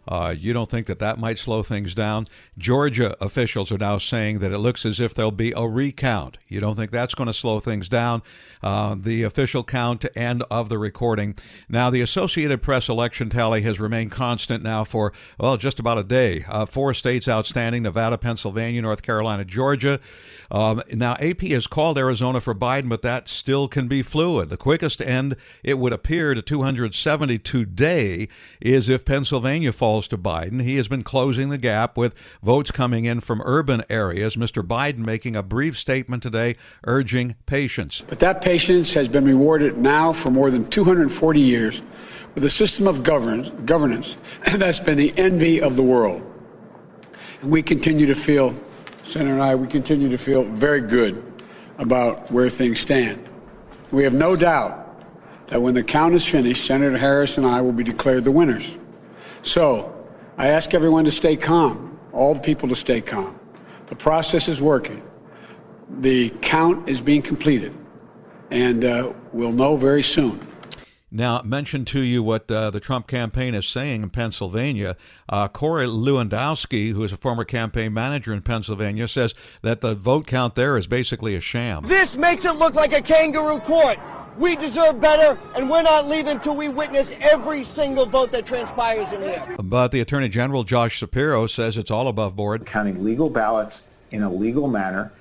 Uh, 0.06 0.34
you 0.36 0.52
don't 0.52 0.70
think 0.70 0.86
that 0.86 0.98
that 0.98 1.18
might 1.18 1.38
slow 1.38 1.62
things 1.62 1.94
down? 1.94 2.24
Georgia 2.58 3.16
officials 3.22 3.72
are 3.72 3.78
now 3.78 3.98
saying 3.98 4.40
that 4.40 4.52
it 4.52 4.58
looks 4.58 4.84
as 4.84 5.00
if 5.00 5.14
there'll 5.14 5.30
be 5.30 5.52
a 5.56 5.66
recount. 5.66 6.38
You 6.48 6.60
don't 6.60 6.76
think 6.76 6.90
that's 6.90 7.14
going 7.14 7.26
to 7.28 7.34
slow 7.34 7.60
things 7.60 7.88
down? 7.88 8.22
Uh, 8.62 8.96
the 8.98 9.22
official 9.22 9.62
count 9.62 10.04
and 10.16 10.42
of 10.50 10.68
the 10.68 10.78
recording. 10.78 11.36
Now, 11.68 11.90
the 11.90 12.00
Associated 12.00 12.62
Press 12.62 12.88
election 12.88 13.30
tally 13.30 13.62
has 13.62 13.78
remained 13.78 14.10
constant 14.10 14.62
now 14.62 14.84
for, 14.84 15.12
well, 15.38 15.56
just 15.56 15.78
about 15.78 15.98
a 15.98 16.04
day. 16.04 16.44
Uh, 16.48 16.66
four 16.66 16.94
states 16.94 17.28
outstanding 17.28 17.82
Nevada, 17.82 18.18
Pennsylvania, 18.18 18.82
North 18.82 19.02
Carolina, 19.02 19.44
Georgia. 19.44 20.00
Um, 20.50 20.82
now, 20.92 21.14
AP 21.14 21.42
has 21.42 21.66
called 21.66 21.98
Arizona 21.98 22.40
for 22.40 22.54
Biden, 22.54 22.88
but 22.88 23.02
that 23.02 23.28
still 23.28 23.68
can 23.68 23.88
be 23.88 24.02
fluid. 24.02 24.50
The 24.50 24.56
quickest 24.56 25.00
end, 25.00 25.36
it 25.62 25.78
would 25.78 25.92
appear, 25.92 26.34
to 26.34 26.42
270 26.42 27.38
today 27.38 28.28
is 28.60 28.88
if 28.88 29.04
Pennsylvania 29.04 29.72
falls 29.72 29.93
to 30.02 30.18
Biden. 30.18 30.62
He 30.62 30.76
has 30.76 30.88
been 30.88 31.02
closing 31.02 31.48
the 31.48 31.58
gap 31.58 31.96
with 31.96 32.14
votes 32.42 32.70
coming 32.70 33.04
in 33.04 33.20
from 33.20 33.40
urban 33.44 33.82
areas. 33.88 34.36
Mr. 34.36 34.66
Biden 34.66 34.98
making 34.98 35.36
a 35.36 35.42
brief 35.42 35.78
statement 35.78 36.22
today 36.22 36.56
urging 36.84 37.36
patience. 37.46 38.02
But 38.08 38.18
that 38.18 38.42
patience 38.42 38.92
has 38.94 39.08
been 39.08 39.24
rewarded 39.24 39.78
now 39.78 40.12
for 40.12 40.30
more 40.30 40.50
than 40.50 40.68
240 40.68 41.40
years 41.40 41.82
with 42.34 42.44
a 42.44 42.50
system 42.50 42.88
of 42.88 43.02
govern- 43.02 43.64
governance 43.64 44.18
that's 44.56 44.80
been 44.80 44.98
the 44.98 45.14
envy 45.16 45.60
of 45.60 45.76
the 45.76 45.82
world. 45.82 46.22
And 47.40 47.50
we 47.50 47.62
continue 47.62 48.06
to 48.06 48.14
feel, 48.14 48.54
Senator 49.04 49.34
and 49.34 49.42
I, 49.42 49.54
we 49.54 49.68
continue 49.68 50.08
to 50.08 50.18
feel 50.18 50.44
very 50.44 50.80
good 50.80 51.22
about 51.78 52.30
where 52.30 52.50
things 52.50 52.80
stand. 52.80 53.28
We 53.90 54.04
have 54.04 54.14
no 54.14 54.34
doubt 54.36 54.80
that 55.48 55.60
when 55.60 55.74
the 55.74 55.84
count 55.84 56.14
is 56.14 56.26
finished, 56.26 56.66
Senator 56.66 56.98
Harris 56.98 57.38
and 57.38 57.46
I 57.46 57.60
will 57.60 57.72
be 57.72 57.84
declared 57.84 58.24
the 58.24 58.32
winners. 58.32 58.76
So 59.44 59.94
I 60.38 60.48
ask 60.48 60.74
everyone 60.74 61.04
to 61.04 61.12
stay 61.12 61.36
calm 61.36 61.98
all 62.12 62.34
the 62.34 62.40
people 62.40 62.68
to 62.70 62.76
stay 62.76 63.00
calm. 63.00 63.38
The 63.86 63.96
process 63.96 64.48
is 64.48 64.60
working. 64.60 65.02
The 66.00 66.30
count 66.40 66.88
is 66.88 67.00
being 67.00 67.20
completed, 67.20 67.76
and 68.50 68.84
uh, 68.84 69.12
we'll 69.32 69.52
know 69.52 69.76
very 69.76 70.02
soon. 70.02 70.40
Now, 71.10 71.42
mention 71.44 71.84
to 71.86 72.00
you 72.00 72.22
what 72.22 72.50
uh, 72.50 72.70
the 72.70 72.80
Trump 72.80 73.06
campaign 73.06 73.54
is 73.54 73.68
saying 73.68 74.02
in 74.02 74.10
Pennsylvania. 74.10 74.96
Uh, 75.28 75.46
Corey 75.46 75.86
Lewandowski, 75.86 76.90
who 76.90 77.04
is 77.04 77.12
a 77.12 77.16
former 77.16 77.44
campaign 77.44 77.92
manager 77.92 78.32
in 78.32 78.42
Pennsylvania, 78.42 79.06
says 79.06 79.34
that 79.62 79.80
the 79.80 79.94
vote 79.94 80.26
count 80.26 80.54
there 80.56 80.76
is 80.76 80.86
basically 80.86 81.36
a 81.36 81.40
sham. 81.40 81.84
This 81.84 82.16
makes 82.16 82.44
it 82.44 82.56
look 82.56 82.74
like 82.74 82.92
a 82.92 83.02
kangaroo 83.02 83.60
court. 83.60 83.98
We 84.38 84.56
deserve 84.56 85.00
better, 85.00 85.38
and 85.54 85.70
we're 85.70 85.82
not 85.82 86.08
leaving 86.08 86.40
till 86.40 86.56
we 86.56 86.68
witness 86.68 87.16
every 87.20 87.62
single 87.62 88.04
vote 88.04 88.32
that 88.32 88.44
transpires 88.44 89.12
in 89.12 89.22
here. 89.22 89.56
But 89.62 89.92
the 89.92 90.00
Attorney 90.00 90.28
General, 90.28 90.64
Josh 90.64 90.96
Shapiro, 90.96 91.46
says 91.46 91.76
it's 91.78 91.90
all 91.90 92.08
above 92.08 92.34
board. 92.34 92.66
Counting 92.66 93.04
legal 93.04 93.30
ballots 93.30 93.82
in 94.10 94.22
a 94.22 94.32
legal 94.32 94.66
manner 94.66 95.12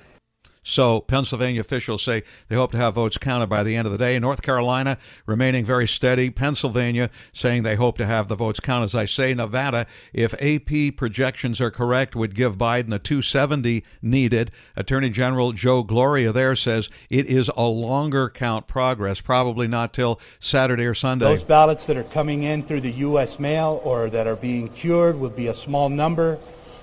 so 0.64 1.02
Pennsylvania 1.02 1.60
officials 1.60 2.02
say 2.02 2.24
they 2.48 2.56
hope 2.56 2.72
to 2.72 2.78
have 2.78 2.94
votes 2.94 3.18
counted 3.18 3.48
by 3.48 3.62
the 3.62 3.76
end 3.76 3.86
of 3.86 3.92
the 3.92 3.98
day. 3.98 4.18
North 4.18 4.42
Carolina 4.42 4.98
remaining 5.26 5.64
very 5.64 5.86
steady. 5.86 6.30
Pennsylvania 6.30 7.10
saying 7.32 7.62
they 7.62 7.76
hope 7.76 7.98
to 7.98 8.06
have 8.06 8.28
the 8.28 8.34
votes 8.34 8.58
counted. 8.60 8.86
As 8.86 8.94
I 8.94 9.04
say, 9.04 9.34
Nevada, 9.34 9.86
if 10.12 10.34
AP 10.42 10.96
projections 10.96 11.60
are 11.60 11.70
correct, 11.70 12.16
would 12.16 12.34
give 12.34 12.56
Biden 12.56 12.88
the 12.88 12.98
270 12.98 13.84
needed. 14.00 14.50
Attorney 14.74 15.10
General 15.10 15.52
Joe 15.52 15.82
Gloria 15.82 16.32
there 16.32 16.56
says 16.56 16.88
it 17.10 17.26
is 17.26 17.50
a 17.56 17.66
longer 17.66 18.30
count 18.30 18.66
progress, 18.66 19.20
probably 19.20 19.68
not 19.68 19.92
till 19.92 20.18
Saturday 20.40 20.86
or 20.86 20.94
Sunday. 20.94 21.26
Those 21.26 21.42
ballots 21.42 21.84
that 21.86 21.96
are 21.98 22.04
coming 22.04 22.42
in 22.42 22.62
through 22.62 22.80
the 22.80 22.92
U.S. 22.92 23.38
mail 23.38 23.82
or 23.84 24.08
that 24.08 24.26
are 24.26 24.36
being 24.36 24.68
cured 24.68 25.20
will 25.20 25.30
be 25.30 25.48
a 25.48 25.54
small 25.54 25.90
number, 25.90 26.38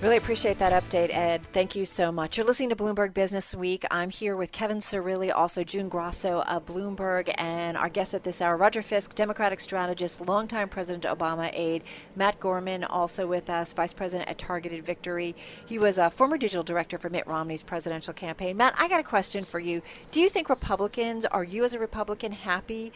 Really 0.00 0.16
appreciate 0.16 0.60
that 0.60 0.80
update, 0.80 1.12
Ed. 1.12 1.42
Thank 1.42 1.74
you 1.74 1.84
so 1.84 2.12
much. 2.12 2.36
You're 2.36 2.46
listening 2.46 2.68
to 2.68 2.76
Bloomberg 2.76 3.12
Business 3.12 3.52
Week. 3.52 3.84
I'm 3.90 4.10
here 4.10 4.36
with 4.36 4.52
Kevin 4.52 4.78
Cirilli, 4.78 5.32
also 5.34 5.64
June 5.64 5.88
Grosso 5.88 6.42
of 6.42 6.66
Bloomberg, 6.66 7.34
and 7.36 7.76
our 7.76 7.88
guest 7.88 8.14
at 8.14 8.22
this 8.22 8.40
hour, 8.40 8.56
Roger 8.56 8.80
Fisk, 8.80 9.16
Democratic 9.16 9.58
strategist, 9.58 10.20
longtime 10.20 10.68
President 10.68 11.02
Obama 11.02 11.50
aide. 11.52 11.82
Matt 12.14 12.38
Gorman, 12.38 12.84
also 12.84 13.26
with 13.26 13.50
us, 13.50 13.72
Vice 13.72 13.92
President 13.92 14.30
at 14.30 14.38
Targeted 14.38 14.84
Victory. 14.84 15.34
He 15.66 15.80
was 15.80 15.98
a 15.98 16.10
former 16.10 16.38
digital 16.38 16.62
director 16.62 16.96
for 16.96 17.10
Mitt 17.10 17.26
Romney's 17.26 17.64
presidential 17.64 18.14
campaign. 18.14 18.56
Matt, 18.56 18.76
I 18.78 18.88
got 18.88 19.00
a 19.00 19.02
question 19.02 19.44
for 19.44 19.58
you. 19.58 19.82
Do 20.12 20.20
you 20.20 20.28
think 20.28 20.48
Republicans, 20.48 21.26
are 21.26 21.42
you 21.42 21.64
as 21.64 21.74
a 21.74 21.78
Republican 21.80 22.30
happy 22.30 22.92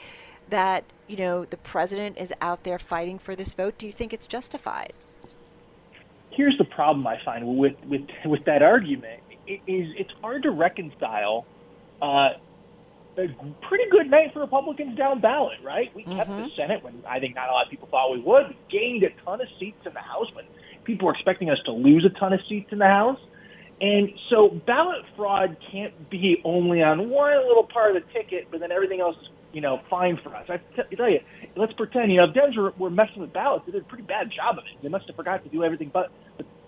that, 0.50 0.84
you 1.08 1.16
know, 1.16 1.44
the 1.44 1.56
president 1.56 2.16
is 2.16 2.32
out 2.40 2.62
there 2.62 2.78
fighting 2.78 3.18
for 3.18 3.34
this 3.34 3.54
vote? 3.54 3.76
Do 3.76 3.86
you 3.86 3.92
think 3.92 4.12
it's 4.12 4.28
justified? 4.28 4.92
Here's 6.34 6.56
the 6.58 6.64
problem 6.64 7.06
I 7.06 7.18
find 7.24 7.46
with 7.58 7.76
with 7.86 8.02
with 8.24 8.44
that 8.44 8.62
argument 8.62 9.22
it 9.46 9.60
is 9.66 9.94
it's 9.98 10.12
hard 10.20 10.42
to 10.44 10.50
reconcile 10.50 11.46
uh, 12.00 12.30
a 13.16 13.28
pretty 13.68 13.90
good 13.90 14.10
night 14.10 14.32
for 14.32 14.40
Republicans 14.40 14.96
down 14.96 15.20
ballot, 15.20 15.58
right? 15.62 15.94
We 15.94 16.04
mm-hmm. 16.04 16.16
kept 16.16 16.30
the 16.30 16.36
mm-hmm. 16.36 16.56
Senate 16.56 16.82
when 16.82 17.02
I 17.08 17.20
think 17.20 17.34
not 17.34 17.48
a 17.48 17.52
lot 17.52 17.66
of 17.66 17.70
people 17.70 17.88
thought 17.88 18.12
we 18.12 18.20
would. 18.20 18.48
We 18.48 18.56
gained 18.70 19.02
a 19.02 19.10
ton 19.24 19.40
of 19.40 19.48
seats 19.58 19.84
in 19.84 19.92
the 19.92 20.00
House 20.00 20.32
when 20.34 20.46
people 20.84 21.06
were 21.06 21.14
expecting 21.14 21.50
us 21.50 21.58
to 21.66 21.72
lose 21.72 22.04
a 22.04 22.18
ton 22.18 22.32
of 22.32 22.40
seats 22.48 22.72
in 22.72 22.78
the 22.78 22.86
House. 22.86 23.20
And 23.80 24.12
so 24.30 24.48
ballot 24.48 25.04
fraud 25.16 25.56
can't 25.70 26.08
be 26.08 26.40
only 26.44 26.82
on 26.82 27.10
one 27.10 27.36
little 27.48 27.64
part 27.64 27.96
of 27.96 28.02
the 28.02 28.12
ticket, 28.12 28.48
but 28.50 28.60
then 28.60 28.70
everything 28.70 29.00
else 29.00 29.16
is, 29.20 29.28
you 29.52 29.60
know, 29.60 29.80
fine 29.90 30.16
for 30.16 30.34
us. 30.34 30.48
I 30.48 30.60
tell 30.96 31.10
you, 31.10 31.20
let's 31.56 31.72
pretend, 31.74 32.10
you 32.10 32.18
know, 32.18 32.24
if 32.24 32.34
Dems 32.34 32.56
were, 32.56 32.72
were 32.78 32.90
messing 32.90 33.20
with 33.20 33.32
ballots, 33.32 33.66
they 33.66 33.72
did 33.72 33.82
a 33.82 33.84
pretty 33.84 34.04
bad 34.04 34.30
job 34.30 34.58
of 34.58 34.64
it. 34.64 34.82
They 34.82 34.88
must 34.88 35.06
have 35.06 35.16
forgot 35.16 35.42
to 35.44 35.50
do 35.50 35.62
everything 35.62 35.90
but, 35.92 36.10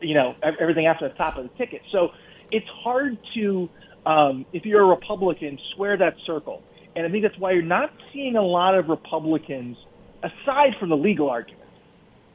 you 0.00 0.14
know, 0.14 0.34
everything 0.42 0.86
after 0.86 1.08
the 1.08 1.14
top 1.14 1.36
of 1.36 1.44
the 1.44 1.56
ticket. 1.56 1.82
So 1.90 2.12
it's 2.50 2.68
hard 2.68 3.18
to, 3.34 3.68
um, 4.04 4.44
if 4.52 4.66
you're 4.66 4.82
a 4.82 4.86
Republican, 4.86 5.58
square 5.72 5.96
that 5.96 6.16
circle. 6.26 6.62
And 6.96 7.06
I 7.06 7.10
think 7.10 7.22
that's 7.22 7.38
why 7.38 7.52
you're 7.52 7.62
not 7.62 7.92
seeing 8.12 8.36
a 8.36 8.42
lot 8.42 8.76
of 8.76 8.88
Republicans, 8.88 9.76
aside 10.22 10.76
from 10.78 10.90
the 10.90 10.96
legal 10.96 11.30
arguments, 11.30 11.64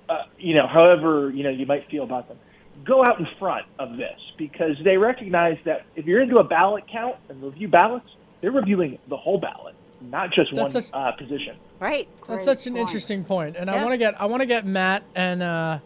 uh, 0.09 0.23
you 0.37 0.55
know, 0.55 0.67
however, 0.67 1.29
you 1.29 1.43
know, 1.43 1.49
you 1.49 1.65
might 1.65 1.87
feel 1.89 2.03
about 2.03 2.27
them, 2.27 2.37
go 2.83 3.03
out 3.05 3.19
in 3.19 3.27
front 3.37 3.65
of 3.77 3.97
this 3.97 4.19
because 4.37 4.75
they 4.83 4.97
recognize 4.97 5.57
that 5.65 5.85
if 5.95 6.05
you're 6.05 6.21
into 6.21 6.39
a 6.39 6.43
ballot 6.43 6.85
count 6.91 7.15
and 7.29 7.41
review 7.43 7.67
ballots, 7.67 8.09
they're 8.41 8.51
reviewing 8.51 8.97
the 9.07 9.17
whole 9.17 9.37
ballot, 9.37 9.75
not 10.01 10.31
just 10.31 10.53
That's 10.53 10.73
one 10.75 10.83
a- 10.93 10.97
uh, 10.97 11.11
position. 11.13 11.55
Right. 11.79 12.07
That's 12.27 12.45
such 12.45 12.67
an 12.67 12.73
point. 12.73 12.81
interesting 12.87 13.23
point, 13.23 13.55
and 13.57 13.69
yeah. 13.69 13.75
I 13.75 13.83
want 13.83 13.93
to 13.93 13.97
get 13.97 14.19
I 14.19 14.25
want 14.25 14.41
to 14.41 14.45
get 14.45 14.65
Matt 14.65 15.03
and 15.15 15.41
uh, 15.41 15.79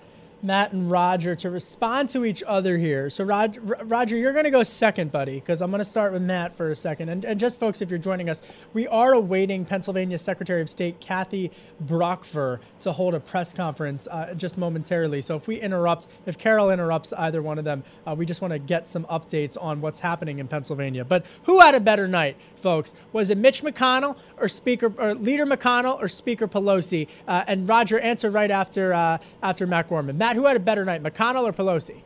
Matt 0.43 0.73
and 0.73 0.91
Roger 0.91 1.35
to 1.38 1.50
respond 1.50 2.09
to 2.09 2.25
each 2.25 2.43
other 2.45 2.77
here. 2.77 3.09
So, 3.09 3.23
Roger, 3.23 4.17
you're 4.17 4.33
going 4.33 4.43
to 4.43 4.51
go 4.51 4.62
second, 4.63 5.12
buddy, 5.12 5.39
because 5.39 5.62
I'm 5.62 5.71
going 5.71 5.79
to 5.79 5.85
start 5.85 6.12
with 6.12 6.21
Matt 6.21 6.57
for 6.57 6.69
a 6.69 6.75
second. 6.75 7.07
And, 7.07 7.23
and 7.23 7.39
just, 7.39 7.62
folks, 7.62 7.81
if 7.81 7.89
you're 7.89 7.97
joining 7.97 8.29
us, 8.29 8.41
we 8.73 8.85
are 8.88 9.13
awaiting 9.13 9.63
Pennsylvania 9.65 10.19
Secretary 10.19 10.62
of 10.62 10.69
State 10.69 11.00
Kathy 11.00 11.50
Boockvar 11.83 12.59
to 12.81 12.91
hold 12.91 13.13
a 13.13 13.21
press 13.21 13.53
conference 13.53 14.05
uh, 14.12 14.33
just 14.33 14.57
momentarily. 14.57 15.21
So, 15.21 15.38
if 15.38 15.47
we 15.47 15.62
interrupt, 15.62 16.09
if 16.25 16.38
Carol 16.38 16.69
interrupts 16.71 17.13
either 17.13 17.41
one 17.41 17.57
of 17.57 17.63
them, 17.63 17.83
uh, 18.05 18.13
we 18.17 18.25
just 18.25 18.41
want 18.41 18.51
to 18.51 18.59
get 18.59 18.89
some 18.89 19.05
updates 19.05 19.57
on 19.59 19.79
what's 19.79 20.00
happening 20.00 20.39
in 20.39 20.50
Pennsylvania. 20.50 21.05
But 21.05 21.25
who 21.43 21.62
had 21.62 21.73
a 21.73 21.79
better 21.79 22.07
night, 22.07 22.35
folks? 22.57 22.93
Was 23.13 23.29
it 23.29 23.38
Mitch 23.38 23.63
McConnell 23.63 24.17
or 24.38 24.50
Speaker 24.50 24.93
or 24.97 25.15
Leader 25.15 25.45
McConnell 25.45 25.97
or 26.01 26.09
Speaker 26.09 26.50
Pelosi? 26.50 27.07
Uh, 27.27 27.45
and 27.47 27.67
Roger, 27.69 27.97
answer 28.00 28.29
right 28.29 28.51
after 28.51 28.93
uh, 28.93 29.19
after 29.41 29.65
Matt 29.65 29.88
Gorman. 29.88 30.17
Matt, 30.17 30.33
who 30.36 30.46
had 30.46 30.56
a 30.56 30.60
better 30.60 30.86
night, 30.86 31.04
McConnell 31.04 31.44
or 31.44 31.54
Pelosi? 31.54 32.02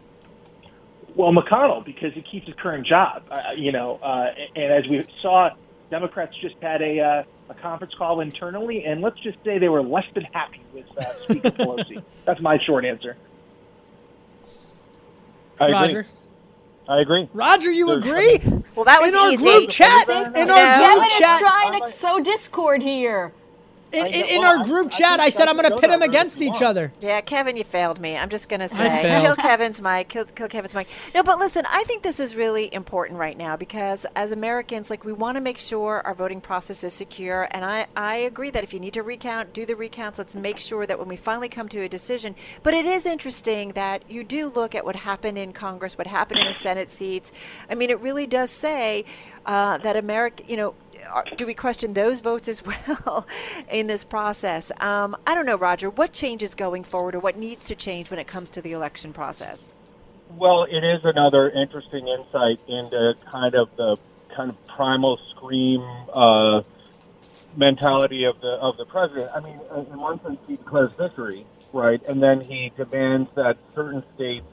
Well, 1.16 1.32
McConnell 1.32 1.84
because 1.84 2.14
he 2.14 2.22
keeps 2.22 2.46
his 2.46 2.56
current 2.56 2.86
job. 2.86 3.24
Uh, 3.30 3.42
you 3.56 3.72
know, 3.72 3.96
uh, 4.04 4.34
and 4.56 4.72
as 4.72 4.88
we 4.88 5.04
saw, 5.22 5.50
Democrats 5.90 6.36
just 6.42 6.56
had 6.62 6.82
a 6.82 7.00
uh, 7.00 7.24
a 7.50 7.54
conference 7.56 7.94
call 7.96 8.20
internally, 8.20 8.84
and 8.86 9.02
let's 9.02 9.20
just 9.22 9.38
say 9.44 9.58
they 9.58 9.70
were 9.70 9.82
less 9.82 10.06
than 10.14 10.24
happy 10.26 10.62
with 10.74 10.86
uh, 10.98 11.04
Speaker 11.24 11.52
Pelosi. 11.52 12.04
That's 12.26 12.42
my 12.42 12.60
short 12.66 12.86
answer. 12.86 13.16
I 15.60 15.72
Roger. 15.72 16.00
Agree. 16.00 16.12
I 16.90 17.02
agree. 17.02 17.30
Roger, 17.34 17.72
you 17.72 17.88
There's, 17.88 18.06
agree? 18.06 18.62
Well, 18.76 18.86
that 18.86 19.02
was 19.02 19.12
in 19.12 19.18
our 19.18 19.32
easy. 19.32 19.44
group 19.44 19.70
chat. 19.70 20.08
In 20.08 20.50
our 20.50 21.00
group 21.00 21.10
chat, 21.18 21.40
trying 21.40 21.82
to 21.82 21.88
sow 21.92 22.20
discord 22.20 22.82
here. 22.82 23.34
In, 23.91 24.06
in, 24.08 24.25
in 24.25 24.44
our 24.44 24.63
group 24.63 24.91
chat, 24.91 25.20
I 25.20 25.29
said 25.29 25.48
I'm 25.48 25.56
going 25.56 25.70
to 25.70 25.77
pit 25.77 25.89
them 25.89 26.01
against 26.01 26.41
each 26.41 26.62
other. 26.62 26.91
Yeah, 27.00 27.22
Kevin, 27.22 27.56
you 27.56 27.63
failed 27.63 28.00
me. 28.00 28.17
I'm 28.17 28.29
just 28.29 28.50
going 28.50 28.60
to 28.60 28.67
say, 28.67 29.22
kill 29.22 29.36
Kevin's 29.36 29.82
mic, 29.82 30.10
kill, 30.10 30.25
kill 30.25 30.48
Kevin's 30.48 30.75
mic. 30.75 30.88
No, 31.15 31.24
but 31.24 31.39
listen, 31.39 31.65
I 31.70 31.84
think 31.84 32.03
this 32.03 32.20
is 32.20 32.36
really 32.36 32.74
important 32.74 33.20
right 33.20 33.38
now 33.38 33.56
because 33.56 34.06
as 34.15 34.32
Americans, 34.32 34.89
like 34.89 35.06
we 35.06 35.13
want 35.13 35.36
to 35.36 35.41
make 35.41 35.58
sure 35.58 36.01
our 36.06 36.13
voting 36.13 36.41
process 36.41 36.84
is 36.84 36.94
secure. 36.94 37.48
And 37.51 37.63
I, 37.63 37.88
I 37.96 38.15
agree 38.17 38.50
that 38.51 38.63
if 38.63 38.74
you 38.74 38.79
need 38.79 38.94
to 38.94 39.03
recount, 39.03 39.53
do 39.53 39.65
the 39.65 39.75
recounts. 39.75 40.20
Let's 40.20 40.36
make 40.36 40.60
sure 40.60 40.86
that 40.86 41.00
when 41.00 41.08
we 41.08 41.15
finally 41.15 41.50
come 41.50 41.70
to 41.70 41.82
a 41.82 41.89
decision. 41.89 42.36
But 42.63 42.74
it 42.74 42.86
is 42.86 43.06
interesting 43.06 43.70
that 43.74 44.10
you 44.10 44.24
do 44.24 44.50
look 44.50 44.75
at 44.75 44.84
what 44.86 44.96
happened 44.98 45.38
in 45.38 45.53
Congress, 45.53 45.98
what 45.98 46.08
happened 46.08 46.39
in 46.39 46.48
the 46.48 46.53
Senate 46.53 46.89
seats. 46.89 47.32
I 47.70 47.75
mean, 47.75 47.89
it 47.89 48.00
really 48.01 48.27
does 48.27 48.50
say 48.50 49.06
uh, 49.46 49.77
that 49.77 49.96
America, 49.96 50.44
you 50.46 50.58
know, 50.58 50.75
do 51.36 51.46
we 51.46 51.54
question 51.54 51.94
those 51.94 52.22
votes 52.22 52.48
as 52.48 52.63
well 52.88 53.27
in 53.70 53.88
this 53.88 54.04
process? 54.04 54.72
Um, 54.80 55.16
I 55.25 55.36
don't 55.36 55.46
know, 55.46 55.58
Roger. 55.58 55.89
What 55.89 56.13
changes 56.13 56.56
going 56.56 56.84
forward, 56.84 57.16
or 57.16 57.20
what 57.20 57.38
needs 57.38 57.66
to 57.66 57.75
change 57.75 58.10
when 58.10 58.20
it 58.20 58.27
comes 58.27 58.50
to 58.51 58.62
the 58.62 58.72
election 58.72 59.13
process? 59.13 59.74
Well, 60.36 60.63
it 60.63 60.84
is 60.84 61.06
another 61.06 61.50
interesting 61.50 62.08
insight 62.08 62.60
into 62.68 63.16
kind 63.32 63.56
of 63.56 63.70
the 63.77 63.98
kind 64.36 64.50
of 64.50 64.68
primal 64.68 65.20
scream 65.32 65.82
uh, 66.13 66.62
mentality 67.56 68.25
of 68.25 68.39
the 68.42 68.50
of 68.50 68.77
the 68.77 68.86
president. 68.86 69.32
I 69.34 69.39
mean, 69.39 69.60
in 69.75 70.00
one 70.00 70.22
sense, 70.22 70.39
he 70.48 70.58
declares 70.58 70.92
victory, 70.98 71.46
right, 71.74 72.01
and 72.08 72.22
then 72.22 72.42
he 72.42 72.72
demands 72.75 73.34
that 73.36 73.58
certain 73.74 74.04
states 74.16 74.46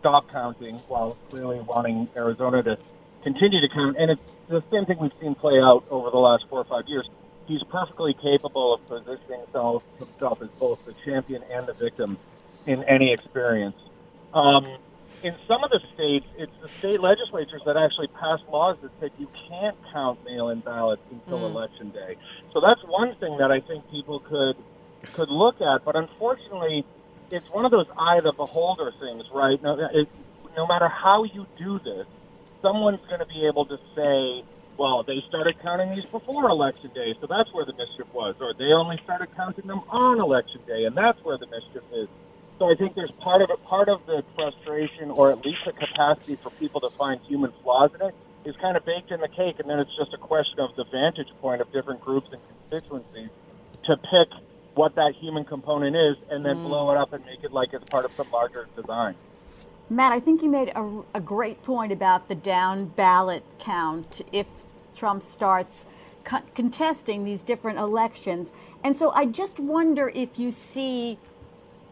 stop 0.00 0.30
counting, 0.30 0.76
while 0.88 1.16
clearly 1.28 1.60
wanting 1.60 2.08
Arizona 2.16 2.62
to 2.62 2.78
continue 3.22 3.60
to 3.60 3.68
count. 3.68 3.96
And 3.98 4.10
it's 4.10 4.32
the 4.50 4.62
same 4.70 4.84
thing 4.84 4.98
we've 4.98 5.12
seen 5.20 5.34
play 5.34 5.60
out 5.60 5.84
over 5.90 6.10
the 6.10 6.18
last 6.18 6.44
four 6.48 6.60
or 6.60 6.64
five 6.64 6.88
years. 6.88 7.08
He's 7.46 7.62
perfectly 7.64 8.14
capable 8.14 8.74
of 8.74 8.86
positioning 8.86 9.40
himself, 9.40 9.82
himself 9.98 10.42
as 10.42 10.48
both 10.58 10.84
the 10.84 10.94
champion 11.04 11.42
and 11.50 11.66
the 11.66 11.72
victim 11.72 12.18
in 12.66 12.84
any 12.84 13.12
experience. 13.12 13.76
Um, 14.34 14.66
in 15.22 15.34
some 15.46 15.62
of 15.64 15.70
the 15.70 15.80
states, 15.94 16.26
it's 16.38 16.52
the 16.62 16.68
state 16.68 17.00
legislatures 17.00 17.62
that 17.66 17.76
actually 17.76 18.08
pass 18.08 18.40
laws 18.50 18.76
that 18.82 18.90
said 19.00 19.10
you 19.18 19.28
can't 19.48 19.76
count 19.92 20.24
mail-in 20.24 20.60
ballots 20.60 21.02
until 21.10 21.40
mm. 21.40 21.50
election 21.50 21.90
day. 21.90 22.16
So 22.52 22.60
that's 22.60 22.80
one 22.84 23.14
thing 23.16 23.36
that 23.38 23.50
I 23.50 23.60
think 23.60 23.88
people 23.90 24.20
could 24.20 24.56
could 25.12 25.30
look 25.30 25.60
at. 25.60 25.84
But 25.84 25.96
unfortunately, 25.96 26.84
it's 27.30 27.48
one 27.50 27.64
of 27.64 27.70
those 27.70 27.86
eye 27.98 28.18
of 28.18 28.24
the 28.24 28.32
beholder 28.32 28.92
things, 29.00 29.24
right? 29.32 29.60
No, 29.62 29.78
it, 29.92 30.08
no 30.56 30.66
matter 30.66 30.88
how 30.88 31.24
you 31.24 31.46
do 31.58 31.78
this, 31.78 32.06
someone's 32.62 33.04
going 33.06 33.20
to 33.20 33.26
be 33.26 33.46
able 33.46 33.64
to 33.66 33.78
say, 33.94 34.44
well, 34.76 35.02
they 35.02 35.22
started 35.28 35.60
counting 35.60 35.94
these 35.94 36.06
before 36.06 36.48
election 36.48 36.90
day, 36.94 37.14
so 37.20 37.26
that's 37.26 37.52
where 37.52 37.64
the 37.64 37.74
mischief 37.74 38.06
was, 38.12 38.34
or 38.40 38.54
they 38.54 38.72
only 38.72 38.98
started 39.04 39.28
counting 39.36 39.66
them 39.66 39.80
on 39.88 40.20
election 40.20 40.60
day, 40.66 40.84
and 40.84 40.96
that's 40.96 41.22
where 41.22 41.36
the 41.36 41.46
mischief 41.46 41.82
is. 41.92 42.08
So 42.58 42.70
I 42.70 42.74
think 42.74 42.94
there's 42.94 43.10
part 43.10 43.42
of 43.42 43.50
it, 43.50 43.62
part 43.64 43.88
of 43.88 44.04
the 44.06 44.24
frustration, 44.34 45.10
or 45.10 45.30
at 45.30 45.44
least 45.44 45.64
the 45.64 45.72
capacity 45.72 46.36
for 46.36 46.50
people 46.50 46.80
to 46.82 46.90
find 46.90 47.20
human 47.22 47.52
flaws 47.62 47.90
in 47.94 48.06
it, 48.06 48.14
is 48.44 48.56
kind 48.56 48.76
of 48.76 48.84
baked 48.84 49.10
in 49.10 49.20
the 49.20 49.28
cake, 49.28 49.60
and 49.60 49.68
then 49.68 49.78
it's 49.80 49.94
just 49.96 50.14
a 50.14 50.18
question 50.18 50.60
of 50.60 50.74
the 50.76 50.84
vantage 50.84 51.28
point 51.40 51.60
of 51.60 51.70
different 51.72 52.00
groups 52.00 52.28
and 52.32 52.40
constituencies 52.48 53.28
to 53.84 53.96
pick 53.96 54.28
what 54.74 54.94
that 54.94 55.14
human 55.14 55.44
component 55.44 55.96
is, 55.96 56.16
and 56.30 56.44
then 56.44 56.56
mm. 56.56 56.66
blow 56.66 56.90
it 56.90 56.96
up 56.96 57.12
and 57.12 57.24
make 57.26 57.44
it 57.44 57.52
like 57.52 57.72
it's 57.74 57.84
part 57.90 58.04
of 58.04 58.12
some 58.12 58.30
larger 58.30 58.66
design. 58.76 59.14
Matt, 59.92 60.12
I 60.12 60.20
think 60.20 60.40
you 60.40 60.48
made 60.48 60.68
a, 60.68 61.02
a 61.14 61.20
great 61.20 61.64
point 61.64 61.90
about 61.90 62.28
the 62.28 62.36
down 62.36 62.86
ballot 62.86 63.42
count 63.58 64.22
if 64.30 64.46
Trump 64.94 65.20
starts 65.20 65.84
co- 66.22 66.42
contesting 66.54 67.24
these 67.24 67.42
different 67.42 67.80
elections. 67.80 68.52
And 68.84 68.96
so 68.96 69.10
I 69.10 69.26
just 69.26 69.58
wonder 69.58 70.08
if 70.14 70.38
you 70.38 70.52
see 70.52 71.18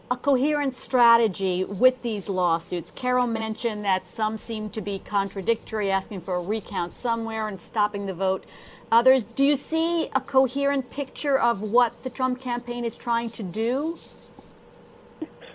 a 0.09 0.15
coherent 0.15 0.77
strategy 0.77 1.65
with 1.65 2.01
these 2.01 2.29
lawsuits. 2.29 2.89
Carol 2.91 3.27
mentioned 3.27 3.83
that 3.83 4.07
some 4.07 4.37
seem 4.37 4.69
to 4.69 4.79
be 4.79 4.99
contradictory, 4.99 5.91
asking 5.91 6.21
for 6.21 6.35
a 6.35 6.41
recount 6.41 6.93
somewhere 6.93 7.49
and 7.49 7.59
stopping 7.59 8.05
the 8.05 8.13
vote. 8.13 8.45
Others, 8.93 9.25
do 9.25 9.45
you 9.45 9.57
see 9.57 10.05
a 10.15 10.21
coherent 10.21 10.89
picture 10.89 11.37
of 11.37 11.61
what 11.61 12.01
the 12.03 12.09
Trump 12.09 12.39
campaign 12.39 12.85
is 12.85 12.97
trying 12.97 13.29
to 13.31 13.43
do? 13.43 13.97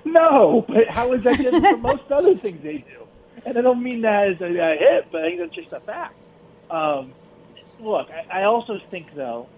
No, 0.14 0.64
but 0.68 0.88
how 0.90 1.12
is 1.14 1.22
that 1.22 1.38
different 1.38 1.66
from 1.66 1.80
most 1.80 2.12
other 2.12 2.34
things 2.34 2.60
they 2.60 2.78
do? 2.78 3.06
And 3.46 3.56
I 3.56 3.62
don't 3.62 3.82
mean 3.82 4.02
that 4.02 4.28
as 4.28 4.40
a, 4.40 4.44
a 4.44 4.76
hit, 4.76 5.08
but 5.10 5.24
I 5.24 5.28
think 5.28 5.40
that's 5.40 5.54
just 5.54 5.72
a 5.72 5.80
fact. 5.80 6.14
Um, 6.70 7.12
look, 7.80 8.10
I, 8.10 8.40
I 8.40 8.44
also 8.44 8.78
think 8.90 9.14
though, 9.14 9.48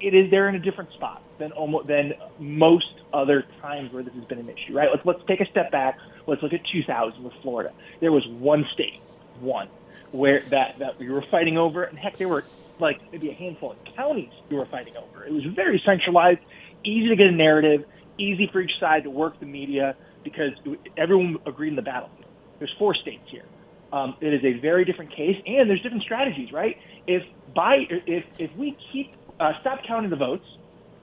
it 0.00 0.14
is 0.14 0.30
they're 0.30 0.48
in 0.48 0.54
a 0.54 0.60
different 0.60 0.92
spot 0.92 1.22
than 1.38 1.52
almost 1.52 1.86
than 1.86 2.14
most 2.38 2.94
other 3.12 3.44
times 3.60 3.92
where 3.92 4.02
this 4.02 4.14
has 4.14 4.24
been 4.24 4.38
an 4.38 4.48
issue, 4.48 4.72
right? 4.72 4.88
Let's 4.90 5.04
let's 5.04 5.22
take 5.26 5.40
a 5.40 5.46
step 5.50 5.70
back. 5.70 5.98
Let's 6.26 6.42
look 6.42 6.52
at 6.52 6.64
2000 6.64 7.22
with 7.22 7.34
Florida. 7.42 7.72
There 8.00 8.12
was 8.12 8.26
one 8.28 8.66
state, 8.72 9.00
one, 9.40 9.68
where 10.12 10.40
that 10.50 10.78
that 10.78 10.98
we 10.98 11.10
were 11.10 11.22
fighting 11.22 11.58
over, 11.58 11.84
and 11.84 11.98
heck, 11.98 12.16
there 12.16 12.28
were 12.28 12.44
like 12.78 13.00
maybe 13.12 13.30
a 13.30 13.34
handful 13.34 13.72
of 13.72 13.94
counties 13.96 14.32
we 14.48 14.56
were 14.56 14.66
fighting 14.66 14.96
over. 14.96 15.24
It 15.24 15.32
was 15.32 15.44
very 15.44 15.82
centralized, 15.84 16.40
easy 16.84 17.08
to 17.08 17.16
get 17.16 17.26
a 17.26 17.32
narrative 17.32 17.84
easy 18.20 18.48
for 18.52 18.60
each 18.60 18.78
side 18.78 19.04
to 19.04 19.10
work 19.10 19.40
the 19.40 19.46
media 19.46 19.96
because 20.22 20.52
everyone 20.96 21.38
agreed 21.46 21.70
in 21.70 21.76
the 21.76 21.82
battle. 21.82 22.10
There's 22.58 22.74
four 22.78 22.94
states 22.94 23.24
here. 23.30 23.44
Um, 23.92 24.16
it 24.20 24.32
is 24.32 24.44
a 24.44 24.60
very 24.60 24.84
different 24.84 25.10
case, 25.10 25.36
and 25.46 25.68
there's 25.68 25.82
different 25.82 26.04
strategies, 26.04 26.52
right? 26.52 26.76
If 27.06 27.22
by 27.54 27.86
if 27.88 28.24
if 28.38 28.54
we 28.56 28.76
keep 28.92 29.12
uh, 29.40 29.52
stop 29.60 29.80
counting 29.86 30.10
the 30.10 30.16
votes, 30.16 30.44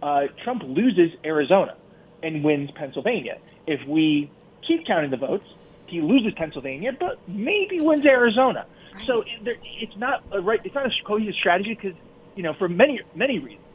uh, 0.01 0.27
Trump 0.43 0.63
loses 0.63 1.11
Arizona 1.25 1.75
and 2.23 2.43
wins 2.43 2.69
Pennsylvania. 2.75 3.39
If 3.65 3.85
we 3.87 4.31
keep 4.65 4.85
counting 4.87 5.11
the 5.11 5.17
votes, 5.17 5.45
he 5.87 6.01
loses 6.01 6.33
Pennsylvania, 6.37 6.91
but 6.97 7.19
maybe 7.27 7.81
wins 7.81 8.05
Arizona. 8.05 8.65
Right. 8.93 9.05
So 9.05 9.21
it, 9.21 9.59
it's 9.63 9.97
not 9.97 10.23
a 10.31 10.41
right. 10.41 10.61
It's 10.63 10.75
not 10.75 10.85
a 10.85 10.91
cohesive 11.05 11.35
strategy 11.35 11.73
because 11.73 11.97
you 12.35 12.43
know 12.43 12.53
for 12.53 12.69
many 12.69 13.01
many 13.15 13.39
reasons. 13.39 13.66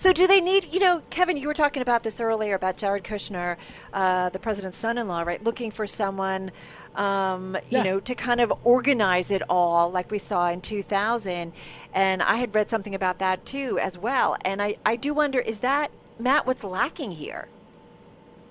So, 0.00 0.14
do 0.14 0.26
they 0.26 0.40
need, 0.40 0.72
you 0.72 0.80
know, 0.80 1.02
Kevin, 1.10 1.36
you 1.36 1.46
were 1.46 1.52
talking 1.52 1.82
about 1.82 2.04
this 2.04 2.22
earlier 2.22 2.54
about 2.54 2.78
Jared 2.78 3.04
Kushner, 3.04 3.58
uh, 3.92 4.30
the 4.30 4.38
president's 4.38 4.78
son 4.78 4.96
in 4.96 5.06
law, 5.06 5.20
right? 5.20 5.44
Looking 5.44 5.70
for 5.70 5.86
someone, 5.86 6.52
um, 6.94 7.54
you 7.68 7.76
yeah. 7.76 7.82
know, 7.82 8.00
to 8.00 8.14
kind 8.14 8.40
of 8.40 8.50
organize 8.64 9.30
it 9.30 9.42
all 9.50 9.90
like 9.90 10.10
we 10.10 10.16
saw 10.16 10.48
in 10.48 10.62
2000. 10.62 11.52
And 11.92 12.22
I 12.22 12.36
had 12.36 12.54
read 12.54 12.70
something 12.70 12.94
about 12.94 13.18
that 13.18 13.44
too, 13.44 13.78
as 13.78 13.98
well. 13.98 14.38
And 14.42 14.62
I, 14.62 14.76
I 14.86 14.96
do 14.96 15.12
wonder 15.12 15.38
is 15.38 15.58
that, 15.58 15.90
Matt, 16.18 16.46
what's 16.46 16.64
lacking 16.64 17.12
here? 17.12 17.48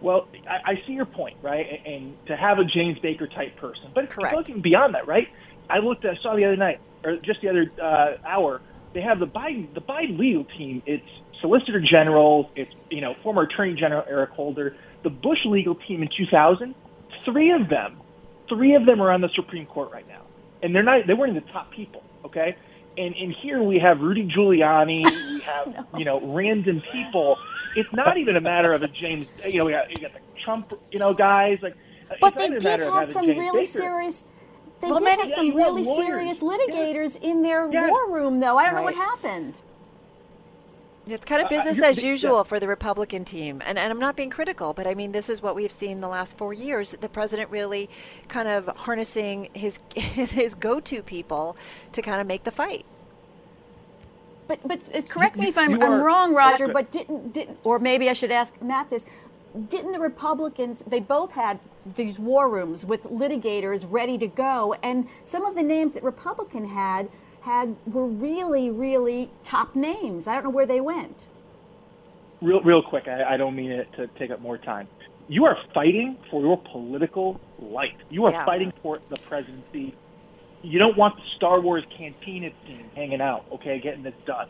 Well, 0.01 0.27
I, 0.47 0.73
I 0.73 0.83
see 0.85 0.93
your 0.93 1.05
point, 1.05 1.37
right? 1.41 1.81
And, 1.83 1.95
and 1.95 2.25
to 2.27 2.35
have 2.35 2.59
a 2.59 2.63
James 2.63 2.99
Baker 2.99 3.25
type 3.25 3.55
person. 3.55 3.89
But 3.95 4.11
Correct. 4.11 4.35
looking 4.35 4.61
beyond 4.61 4.93
that, 4.93 5.07
right? 5.07 5.29
I 5.67 5.79
looked, 5.79 6.05
I 6.05 6.15
saw 6.17 6.35
the 6.35 6.45
other 6.45 6.57
night, 6.57 6.79
or 7.03 7.15
just 7.15 7.41
the 7.41 7.49
other 7.49 7.71
uh, 7.81 8.17
hour, 8.23 8.61
they 8.93 9.01
have 9.01 9.19
the 9.19 9.27
Biden, 9.27 9.73
the 9.73 9.81
Biden 9.81 10.17
legal 10.17 10.45
team. 10.45 10.81
It's 10.85 11.05
Solicitor 11.41 11.79
General, 11.79 12.49
it's 12.55 12.73
you 12.89 13.01
know 13.01 13.15
former 13.23 13.43
Attorney 13.43 13.73
General 13.75 14.03
Eric 14.07 14.31
Holder, 14.31 14.75
the 15.03 15.09
Bush 15.09 15.39
legal 15.45 15.75
team 15.75 16.01
in 16.01 16.09
2000. 16.15 16.75
Three 17.25 17.51
of 17.51 17.69
them, 17.69 17.99
three 18.47 18.75
of 18.75 18.85
them 18.85 19.01
are 19.01 19.11
on 19.11 19.21
the 19.21 19.29
Supreme 19.35 19.65
Court 19.65 19.91
right 19.91 20.07
now, 20.07 20.21
and 20.63 20.73
they're 20.73 20.83
not 20.83 21.07
they 21.07 21.13
weren't 21.13 21.33
the 21.33 21.51
top 21.51 21.71
people. 21.71 22.03
Okay, 22.25 22.55
and 22.97 23.15
and 23.15 23.33
here 23.33 23.61
we 23.61 23.79
have 23.79 24.01
Rudy 24.01 24.27
Giuliani, 24.27 25.05
we 25.05 25.39
have 25.45 25.67
no. 25.67 25.85
you 25.97 26.05
know 26.05 26.19
random 26.21 26.81
people. 26.91 27.37
It's 27.75 27.91
not 27.93 28.17
even 28.17 28.35
a 28.35 28.41
matter 28.41 28.73
of 28.73 28.81
a 28.81 28.87
James. 28.87 29.29
You 29.45 29.59
know, 29.59 29.65
we 29.65 29.71
got, 29.73 29.89
you 29.91 29.97
got 29.97 30.13
the 30.13 30.19
Trump, 30.43 30.73
you 30.91 30.99
know, 30.99 31.13
guys 31.13 31.59
like. 31.61 31.75
But 32.19 32.35
they 32.35 32.49
did 32.49 32.81
have 32.81 33.07
some 33.07 33.27
really 33.27 33.61
Baker. 33.61 33.65
serious. 33.65 34.23
They 34.81 34.89
well, 34.89 34.99
did 34.99 35.19
have 35.19 35.29
some 35.31 35.55
really 35.55 35.83
serious 35.83 36.39
litigators 36.39 37.17
yeah. 37.21 37.29
in 37.29 37.41
their 37.43 37.69
yeah. 37.71 37.89
war 37.89 38.11
room, 38.11 38.39
though. 38.39 38.57
I 38.57 38.65
don't 38.65 38.75
right. 38.75 38.79
know 38.79 38.85
what 38.85 38.95
happened. 38.95 39.61
It's 41.05 41.25
kind 41.25 41.41
of 41.41 41.47
uh, 41.47 41.49
business 41.49 41.79
uh, 41.79 41.87
as 41.87 42.03
usual 42.03 42.37
yeah. 42.37 42.43
for 42.43 42.59
the 42.59 42.67
Republican 42.67 43.25
team. 43.25 43.61
And, 43.65 43.77
and 43.77 43.91
I'm 43.91 43.99
not 43.99 44.15
being 44.15 44.29
critical, 44.29 44.73
but 44.73 44.87
I 44.87 44.93
mean, 44.93 45.11
this 45.11 45.29
is 45.29 45.41
what 45.41 45.55
we've 45.55 45.71
seen 45.71 46.01
the 46.01 46.07
last 46.07 46.37
four 46.37 46.53
years. 46.53 46.91
The 46.91 47.09
president 47.09 47.49
really 47.49 47.89
kind 48.27 48.47
of 48.47 48.67
harnessing 48.77 49.49
his, 49.53 49.79
his 49.95 50.55
go 50.55 50.79
to 50.79 51.01
people 51.01 51.57
to 51.93 52.01
kind 52.01 52.21
of 52.21 52.27
make 52.27 52.43
the 52.43 52.51
fight. 52.51 52.85
But, 54.47 54.67
but 54.67 54.79
uh, 54.95 55.01
correct 55.01 55.35
me 55.35 55.47
if 55.47 55.57
I'm, 55.57 55.81
I'm 55.81 56.01
wrong, 56.01 56.33
Roger, 56.33 56.67
but 56.67 56.91
didn't, 56.91 57.33
didn't, 57.33 57.59
or 57.63 57.77
maybe 57.77 58.09
I 58.09 58.13
should 58.13 58.31
ask 58.31 58.59
Matt 58.61 58.89
this, 58.89 59.05
didn't 59.69 59.91
the 59.91 59.99
Republicans, 59.99 60.83
they 60.85 60.99
both 60.99 61.33
had 61.33 61.59
these 61.95 62.19
war 62.19 62.49
rooms 62.49 62.85
with 62.85 63.03
litigators 63.03 63.85
ready 63.89 64.17
to 64.17 64.27
go, 64.27 64.75
and 64.83 65.07
some 65.23 65.45
of 65.45 65.55
the 65.55 65.63
names 65.63 65.93
that 65.93 66.03
Republican 66.03 66.65
had 66.65 67.09
had 67.41 67.75
were 67.85 68.05
really, 68.05 68.69
really 68.69 69.29
top 69.43 69.75
names. 69.75 70.27
I 70.27 70.35
don't 70.35 70.43
know 70.43 70.49
where 70.49 70.65
they 70.65 70.81
went. 70.81 71.27
Real, 72.41 72.61
real 72.61 72.81
quick. 72.81 73.07
I, 73.07 73.33
I 73.33 73.37
don't 73.37 73.55
mean 73.55 73.71
it 73.71 73.91
to 73.93 74.07
take 74.07 74.31
up 74.31 74.41
more 74.41 74.57
time. 74.57 74.87
You 75.27 75.45
are 75.45 75.57
fighting 75.73 76.17
for 76.29 76.41
your 76.41 76.57
political 76.57 77.39
life. 77.59 77.95
You 78.09 78.25
are 78.25 78.31
yeah. 78.31 78.45
fighting 78.45 78.73
for 78.81 78.99
the 79.09 79.17
presidency. 79.17 79.95
You 80.61 80.79
don't 80.79 80.97
want 80.97 81.15
the 81.15 81.23
Star 81.37 81.61
Wars 81.61 81.83
cantina 81.95 82.51
team 82.65 82.89
hanging 82.95 83.21
out, 83.21 83.45
okay, 83.53 83.79
getting 83.79 84.03
this 84.03 84.15
done. 84.25 84.49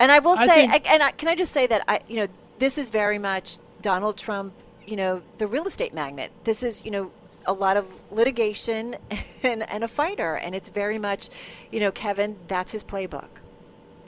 And 0.00 0.12
I 0.12 0.18
will 0.20 0.38
I 0.38 0.46
say, 0.46 0.68
think- 0.68 0.86
I, 0.88 0.94
and 0.94 1.02
I, 1.02 1.10
can 1.12 1.28
I 1.28 1.34
just 1.34 1.52
say 1.52 1.66
that 1.66 1.82
I, 1.88 2.00
you 2.08 2.16
know, 2.16 2.26
this 2.58 2.78
is 2.78 2.90
very 2.90 3.18
much 3.18 3.58
Donald 3.82 4.16
Trump, 4.16 4.52
you 4.86 4.96
know, 4.96 5.22
the 5.38 5.46
real 5.46 5.66
estate 5.66 5.94
magnate. 5.94 6.30
This 6.44 6.62
is, 6.62 6.84
you 6.84 6.90
know, 6.90 7.10
a 7.46 7.52
lot 7.52 7.76
of 7.76 7.86
litigation 8.10 8.96
and, 9.42 9.68
and 9.70 9.84
a 9.84 9.88
fighter, 9.88 10.34
and 10.36 10.54
it's 10.54 10.68
very 10.68 10.98
much, 10.98 11.30
you 11.70 11.80
know, 11.80 11.90
Kevin, 11.90 12.36
that's 12.48 12.72
his 12.72 12.84
playbook. 12.84 13.28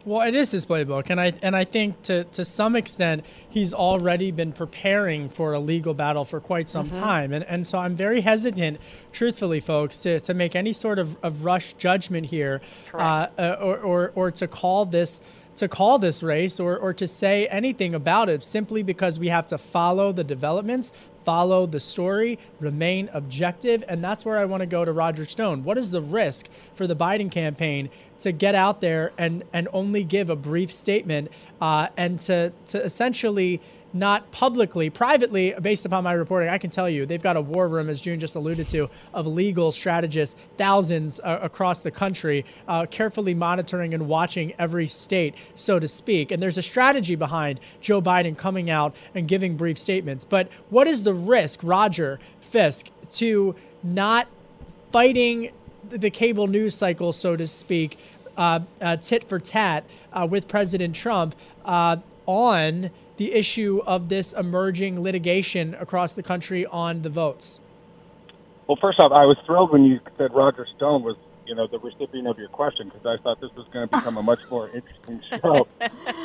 Well, 0.07 0.27
it 0.27 0.35
is 0.35 0.51
his 0.51 0.65
playbook, 0.65 1.11
and 1.11 1.21
I 1.21 1.35
and 1.43 1.55
I 1.55 1.65
think 1.65 2.01
to 2.05 2.25
to 2.25 2.43
some 2.43 2.75
extent 2.75 3.23
he's 3.51 3.75
already 3.75 4.31
been 4.31 4.51
preparing 4.51 5.29
for 5.29 5.53
a 5.53 5.59
legal 5.59 5.93
battle 5.93 6.25
for 6.25 6.41
quite 6.41 6.71
some 6.71 6.89
Mhm. 6.89 6.95
time, 6.95 7.33
and 7.35 7.45
and 7.45 7.67
so 7.67 7.77
I'm 7.77 7.95
very 7.97 8.23
hesitant, 8.23 8.79
truthfully, 9.13 9.61
folks, 9.61 9.99
to, 9.99 10.19
to 10.21 10.33
make 10.33 10.57
any 10.57 10.73
sort 10.73 10.99
of, 10.99 11.19
of 11.23 11.45
rush 11.45 11.75
judgment 11.75 12.29
here, 12.29 12.63
uh, 12.95 13.27
uh, 13.39 13.57
or, 13.61 13.77
or 13.79 14.13
or 14.15 14.31
to 14.31 14.49
call 14.49 14.87
this 14.87 15.21
to 15.61 15.69
call 15.69 15.99
this 15.99 16.23
race 16.23 16.59
or 16.59 16.77
or 16.77 16.93
to 16.95 17.07
say 17.07 17.47
anything 17.47 17.95
about 17.95 18.29
it 18.29 18.43
simply 18.43 18.83
because 18.83 19.19
we 19.19 19.29
have 19.29 19.47
to 19.47 19.59
follow 19.59 20.11
the 20.11 20.25
developments. 20.25 20.93
Follow 21.25 21.67
the 21.67 21.81
story, 21.81 22.39
remain 22.61 23.11
objective, 23.13 23.85
and 23.87 24.03
that's 24.03 24.25
where 24.25 24.39
I 24.39 24.47
want 24.47 24.63
to 24.63 24.67
go 24.67 24.87
to 24.87 24.93
Roger 24.93 25.27
Stone. 25.27 25.65
What 25.65 25.77
is 25.77 25.91
the 25.91 26.01
risk 26.01 26.49
for 26.75 26.87
the 26.87 26.97
Biden 26.97 27.31
campaign 27.31 27.91
to 28.21 28.33
get 28.33 28.55
out 28.55 28.81
there 28.81 29.13
and 29.19 29.45
and 29.53 29.69
only 29.73 30.03
give 30.03 30.31
a 30.31 30.37
brief 30.37 30.73
statement 30.73 31.31
uh, 31.61 31.89
and 31.97 32.19
to 32.21 32.53
to 32.67 32.83
essentially 32.83 33.61
not 33.93 34.31
publicly, 34.31 34.89
privately, 34.91 35.55
based 35.61 35.85
upon 35.85 36.05
my 36.05 36.13
reporting, 36.13 36.49
I 36.49 36.59
can 36.59 36.71
tell 36.71 36.89
you 36.89 37.07
they've 37.07 37.23
got 37.23 37.37
a 37.37 37.41
war 37.41 37.67
room, 37.69 37.89
as 37.89 38.01
June 38.01 38.21
just 38.21 38.35
alluded 38.35 38.69
to, 38.69 38.89
of 39.13 39.27
legal 39.27 39.73
strategists, 39.73 40.37
thousands 40.57 41.21
uh, 41.21 41.41
across 41.43 41.81
the 41.81 41.91
country, 41.91 42.45
uh, 42.69 42.87
carefully 42.87 43.35
monitoring 43.35 43.93
and 43.95 44.07
watching 44.07 44.53
every 44.59 44.87
state, 44.87 45.35
so 45.55 45.79
to 45.79 45.89
speak. 45.89 46.31
And 46.31 46.43
there's 46.43 46.59
a 46.59 46.63
strategy 46.63 47.17
behind 47.17 47.61
Joe 47.81 48.01
Biden 48.01 48.37
coming 48.37 48.71
out 48.71 48.95
and 49.15 49.27
giving 49.27 49.57
brief 49.57 49.79
statements. 49.79 50.25
But 50.25 50.49
what 50.69 50.87
is 50.87 51.03
the 51.03 51.15
risk, 51.15 51.61
Roger 51.63 52.21
Fisk, 52.41 52.89
to 53.13 53.57
not 53.83 54.29
fighting 54.93 55.51
the 55.89 56.11
cable 56.11 56.47
news 56.47 56.75
cycle, 56.75 57.13
so 57.13 57.37
to 57.37 57.47
speak, 57.47 57.99
uh, 58.37 58.61
uh, 58.81 58.97
tit 58.97 59.25
for 59.25 59.39
tat 59.39 59.85
uh, 60.13 60.27
with 60.29 60.49
President 60.49 60.95
Trump 60.95 61.35
uh, 61.65 61.97
on 62.27 62.91
the 63.21 63.35
issue 63.35 63.83
of 63.85 64.09
this 64.09 64.33
emerging 64.33 65.03
litigation 65.03 65.75
across 65.75 66.15
the 66.15 66.23
country 66.23 66.65
on 66.65 67.03
the 67.03 67.11
votes? 67.11 67.61
Well, 68.67 68.79
first 68.81 68.99
off, 68.99 69.13
I 69.13 69.27
was 69.27 69.37
thrilled 69.45 69.73
when 69.73 69.85
you 69.85 70.01
said 70.17 70.33
Roger 70.33 70.67
Stone 70.75 71.03
was, 71.03 71.19
you 71.47 71.55
know, 71.55 71.67
the 71.67 71.79
recipient 71.81 72.27
of 72.27 72.39
your 72.39 72.49
question 72.49 72.89
because 72.89 73.05
I 73.05 73.23
thought 73.23 73.39
this 73.39 73.51
was 73.55 73.67
going 73.69 73.87
to 73.91 73.95
become 73.95 74.17
a 74.17 74.23
much 74.23 74.39
more 74.51 74.71
interesting 74.71 75.21
show. 75.43 75.67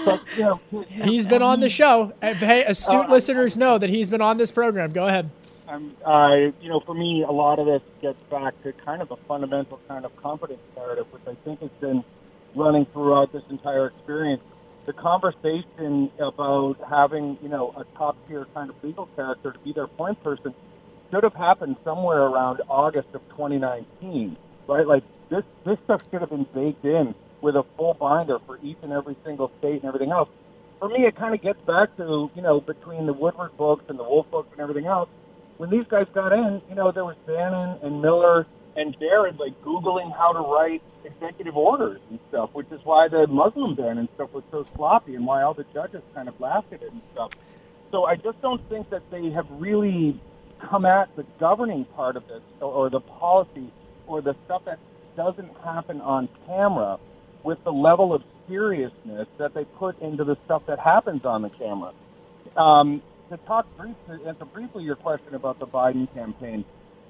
but, 0.06 0.22
you 0.38 0.44
know, 0.44 0.60
He's 1.04 1.28
been 1.28 1.42
on 1.42 1.60
the 1.60 1.68
show. 1.68 2.14
Uh, 2.22 2.34
Hey, 2.36 2.64
astute 2.64 3.08
Uh, 3.08 3.12
listeners 3.12 3.58
know 3.58 3.78
that 3.78 3.90
he's 3.90 4.10
been 4.10 4.22
on 4.22 4.38
this 4.38 4.52
program. 4.54 4.94
Go 4.94 5.06
ahead. 5.06 5.30
Um, 5.68 5.98
I, 6.08 6.54
you 6.62 6.70
know, 6.70 6.80
for 6.80 6.94
me, 6.94 7.24
a 7.24 7.32
lot 7.32 7.60
of 7.60 7.66
this 7.66 7.82
gets 8.02 8.22
back 8.30 8.54
to 8.64 8.72
kind 8.72 9.02
of 9.02 9.12
a 9.12 9.18
fundamental 9.18 9.82
kind 9.90 10.06
of 10.06 10.16
competence 10.16 10.62
narrative, 10.78 11.08
which 11.12 11.24
I 11.28 11.36
think 11.44 11.60
has 11.60 11.72
been 11.82 12.06
running 12.56 12.86
throughout 12.86 13.34
this 13.34 13.44
entire 13.50 13.88
experience. 13.88 14.42
The 14.86 14.94
conversation 14.94 16.12
about 16.20 16.78
having, 16.88 17.40
you 17.42 17.50
know, 17.50 17.74
a 17.76 17.86
top 17.98 18.16
tier 18.28 18.46
kind 18.54 18.70
of 18.70 18.76
legal 18.84 19.08
character 19.16 19.52
to 19.52 19.60
be 19.60 19.74
their 19.74 19.88
point 19.88 20.22
person 20.24 20.54
should 21.12 21.24
have 21.24 21.34
happened 21.34 21.78
somewhere 21.84 22.22
around 22.22 22.62
August 22.70 23.08
of 23.14 23.28
2019, 23.30 24.38
right? 24.68 24.86
Like 24.86 25.04
this, 25.30 25.44
this 25.66 25.80
stuff 25.86 26.04
should 26.12 26.22
have 26.22 26.30
been 26.30 26.46
baked 26.54 26.86
in 26.86 27.16
with 27.42 27.56
a 27.56 27.64
full 27.78 27.96
binder 27.96 28.38
for 28.46 28.60
each 28.62 28.78
and 28.84 28.92
every 28.92 29.16
single 29.26 29.52
state 29.58 29.82
and 29.82 29.86
everything 29.86 30.12
else. 30.12 30.30
For 30.80 30.88
me, 30.88 31.06
it 31.06 31.16
kind 31.16 31.34
of 31.34 31.42
gets 31.42 31.60
back 31.62 31.96
to, 31.98 32.30
you 32.36 32.42
know, 32.44 32.60
between 32.60 33.08
the 33.08 33.14
Woodward 33.14 33.58
books 33.58 33.86
and 33.88 33.98
the 33.98 34.04
Wolff 34.04 34.30
books 34.30 34.50
and 34.52 34.62
everything 34.62 34.86
else, 34.86 35.10
when 35.58 35.72
these 35.72 35.86
guys 35.88 36.06
got 36.14 36.32
in, 36.32 36.62
you 36.70 36.76
know, 36.76 36.92
there 36.92 37.06
was 37.06 37.16
Bannon 37.26 37.80
and 37.82 38.02
Miller 38.02 38.46
and 38.76 38.98
Jared 39.00 39.40
like 39.40 39.62
Googling 39.64 40.16
how 40.16 40.34
to 40.34 40.40
write 40.40 40.82
executive 41.04 41.56
orders 41.56 42.02
and 42.10 42.20
stuff, 42.30 42.50
which 42.54 42.68
is 42.72 42.82
why 42.84 43.08
the 43.08 43.28
Muslim 43.28 43.76
ban 43.76 43.98
and 43.98 44.10
stuff 44.16 44.34
was 44.34 44.44
so 44.52 44.66
sloppy 44.76 45.16
and 45.16 45.26
why 45.26 45.44
all 45.44 45.54
the 45.54 45.66
judges 45.74 46.02
kind 46.14 46.28
of 46.28 46.40
laughed 46.40 46.74
at 46.74 46.82
it 46.82 46.92
and 46.92 47.02
stuff. 47.14 47.32
So 47.92 48.06
I 48.06 48.16
just 48.16 48.42
don't 48.42 48.68
think 48.70 48.90
that 48.90 49.10
they 49.12 49.30
have 49.30 49.48
really 49.52 50.20
come 50.60 50.86
at 50.86 51.16
the 51.16 51.26
governing 51.40 51.86
part 51.86 52.16
of 52.16 52.28
this 52.28 52.42
or, 52.60 52.90
the 52.90 53.00
policy 53.00 53.72
or 54.08 54.22
the 54.22 54.36
stuff 54.46 54.66
that 54.66 54.80
doesn't 55.16 55.52
happen 55.64 56.02
on 56.02 56.28
camera 56.46 57.00
with 57.44 57.64
the 57.64 57.72
level 57.72 58.14
of 58.14 58.24
seriousness 58.48 59.28
that 59.38 59.54
they 59.54 59.66
put 59.66 60.00
into 60.02 60.24
the 60.24 60.38
stuff 60.46 60.66
that 60.66 60.80
happens 60.80 61.26
on 61.26 61.42
the 61.42 61.50
camera. 61.50 61.94
Um, 62.58 63.02
to 63.30 63.38
talk 63.38 63.66
briefly, 63.78 64.20
answer 64.28 64.46
briefly 64.46 64.84
your 64.84 64.96
question 64.96 65.36
about 65.36 65.60
the 65.60 65.68
Biden 65.68 66.12
campaign, 66.14 66.66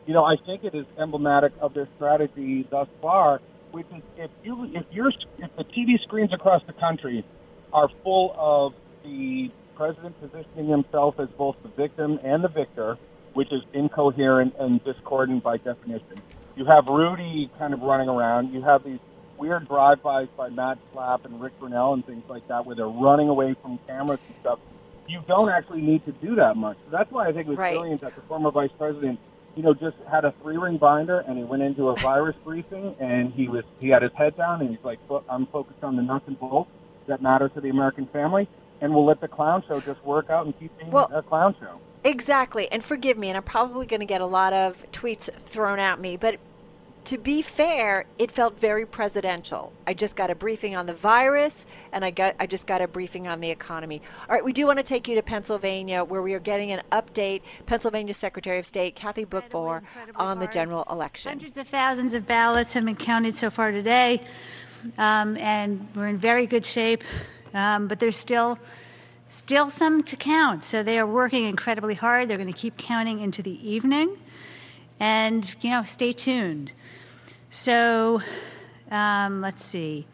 you 0.05 0.13
know, 0.13 0.23
I 0.23 0.35
think 0.45 0.63
it 0.63 0.75
is 0.75 0.85
emblematic 0.97 1.53
of 1.59 1.73
their 1.73 1.87
strategy 1.95 2.67
thus 2.69 2.87
far, 3.01 3.41
which 3.71 3.87
is 3.95 4.01
if 4.17 4.31
you 4.43 4.71
if 4.73 4.85
you're 4.91 5.11
if 5.39 5.55
the 5.55 5.63
TV 5.63 6.01
screens 6.01 6.31
across 6.33 6.61
the 6.67 6.73
country 6.73 7.25
are 7.73 7.89
full 8.03 8.33
of 8.37 8.73
the 9.03 9.51
president 9.75 10.15
positioning 10.21 10.67
himself 10.69 11.19
as 11.19 11.27
both 11.37 11.55
the 11.63 11.69
victim 11.69 12.19
and 12.23 12.43
the 12.43 12.47
victor, 12.47 12.97
which 13.33 13.51
is 13.51 13.61
incoherent 13.73 14.55
and 14.59 14.83
discordant 14.83 15.43
by 15.43 15.57
definition. 15.57 16.21
You 16.55 16.65
have 16.65 16.87
Rudy 16.87 17.49
kind 17.57 17.73
of 17.73 17.81
running 17.81 18.07
around. 18.07 18.53
You 18.53 18.61
have 18.61 18.83
these 18.83 18.99
weird 19.37 19.67
drive-bys 19.67 20.29
by 20.37 20.47
Matt 20.49 20.77
Schlapp 20.93 21.25
and 21.25 21.41
Rick 21.41 21.59
Grenell 21.59 21.93
and 21.95 22.05
things 22.05 22.23
like 22.29 22.47
that, 22.47 22.65
where 22.65 22.73
they're 22.75 22.87
running 22.87 23.27
away 23.27 23.53
from 23.61 23.77
cameras 23.85 24.21
and 24.27 24.35
stuff. 24.39 24.59
You 25.09 25.21
don't 25.27 25.49
actually 25.49 25.81
need 25.81 26.05
to 26.05 26.13
do 26.13 26.35
that 26.35 26.55
much. 26.55 26.77
So 26.85 26.91
that's 26.91 27.11
why 27.11 27.27
I 27.27 27.33
think 27.33 27.47
it 27.47 27.49
was 27.49 27.59
Right. 27.59 27.73
brilliant 27.75 27.99
that 28.01 28.15
the 28.15 28.21
former 28.21 28.49
vice 28.51 28.71
president, 28.77 29.19
you 29.55 29.63
know, 29.63 29.73
just 29.73 29.95
had 30.09 30.25
a 30.25 30.33
three-ring 30.41 30.77
binder 30.77 31.19
and 31.19 31.37
he 31.37 31.43
went 31.43 31.63
into 31.63 31.89
a 31.89 31.95
virus 31.95 32.35
briefing 32.43 32.95
and 32.99 33.33
he 33.33 33.47
was 33.47 33.63
he 33.79 33.89
had 33.89 34.01
his 34.01 34.11
head 34.13 34.35
down 34.35 34.61
and 34.61 34.69
he's 34.69 34.83
like, 34.83 34.99
"Look, 35.09 35.25
I'm 35.29 35.45
focused 35.47 35.83
on 35.83 35.95
the 35.95 36.01
nuts 36.01 36.25
and 36.27 36.39
bolts 36.39 36.69
that 37.07 37.21
matter 37.21 37.49
to 37.49 37.61
the 37.61 37.69
American 37.69 38.07
family, 38.07 38.47
and 38.81 38.93
we'll 38.93 39.05
let 39.05 39.21
the 39.21 39.27
clown 39.27 39.63
show 39.67 39.79
just 39.79 40.03
work 40.03 40.29
out 40.29 40.45
and 40.45 40.59
keep 40.59 40.77
being 40.77 40.91
Well- 40.91 41.09
a 41.13 41.21
clown 41.21 41.55
show." 41.59 41.79
Exactly. 42.03 42.71
And 42.71 42.83
forgive 42.83 43.17
me, 43.17 43.29
and 43.29 43.37
I'm 43.37 43.43
probably 43.43 43.87
going 43.87 43.99
to 43.99 44.05
get 44.05 44.21
a 44.21 44.27
lot 44.27 44.53
of 44.53 44.85
tweets 44.91 45.31
thrown 45.41 45.79
at 45.79 45.99
me, 45.99 46.17
but 46.17 46.37
to 47.05 47.17
be 47.17 47.41
fair, 47.41 48.05
it 48.17 48.31
felt 48.31 48.59
very 48.59 48.85
presidential. 48.85 49.73
I 49.87 49.93
just 49.93 50.15
got 50.15 50.29
a 50.29 50.35
briefing 50.35 50.75
on 50.75 50.85
the 50.85 50.93
virus 50.93 51.65
and 51.91 52.03
I 52.03 52.11
got 52.11 52.35
I 52.39 52.47
just 52.47 52.67
got 52.67 52.81
a 52.81 52.87
briefing 52.87 53.27
on 53.27 53.39
the 53.39 53.49
economy. 53.49 54.01
All 54.27 54.35
right, 54.35 54.43
we 54.43 54.53
do 54.53 54.65
want 54.65 54.79
to 54.79 54.83
take 54.83 55.07
you 55.07 55.15
to 55.15 55.23
Pennsylvania 55.23 56.03
where 56.03 56.21
we 56.21 56.33
are 56.33 56.39
getting 56.39 56.71
an 56.71 56.81
update 56.91 57.41
Pennsylvania 57.65 58.13
Secretary 58.13 58.57
of 58.57 58.65
State 58.65 58.95
Kathy 58.95 59.25
Boockvar 59.25 59.83
on 60.15 60.39
the 60.39 60.47
general 60.47 60.83
election. 60.89 61.29
Hundreds 61.29 61.57
of 61.57 61.67
thousands 61.67 62.13
of 62.13 62.25
ballots 62.25 62.73
have 62.73 62.85
been 62.85 62.95
counted 62.95 63.37
so 63.37 63.49
far 63.49 63.71
today, 63.71 64.21
um, 64.97 65.37
and 65.37 65.87
we're 65.95 66.07
in 66.07 66.17
very 66.17 66.47
good 66.47 66.65
shape. 66.65 67.03
Um, 67.53 67.87
but 67.87 67.99
there's 67.99 68.17
still 68.17 68.59
still 69.29 69.69
some 69.69 70.03
to 70.03 70.15
count, 70.15 70.63
so 70.63 70.83
they 70.83 70.97
are 70.99 71.07
working 71.07 71.45
incredibly 71.45 71.95
hard. 71.95 72.29
They're 72.29 72.37
going 72.37 72.51
to 72.51 72.59
keep 72.59 72.77
counting 72.77 73.19
into 73.19 73.41
the 73.41 73.69
evening, 73.69 74.17
and 74.99 75.55
you 75.61 75.69
know, 75.69 75.83
stay 75.83 76.13
tuned. 76.13 76.71
So, 77.49 78.21
um, 78.91 79.41
let's 79.41 79.63
see. 79.63 80.07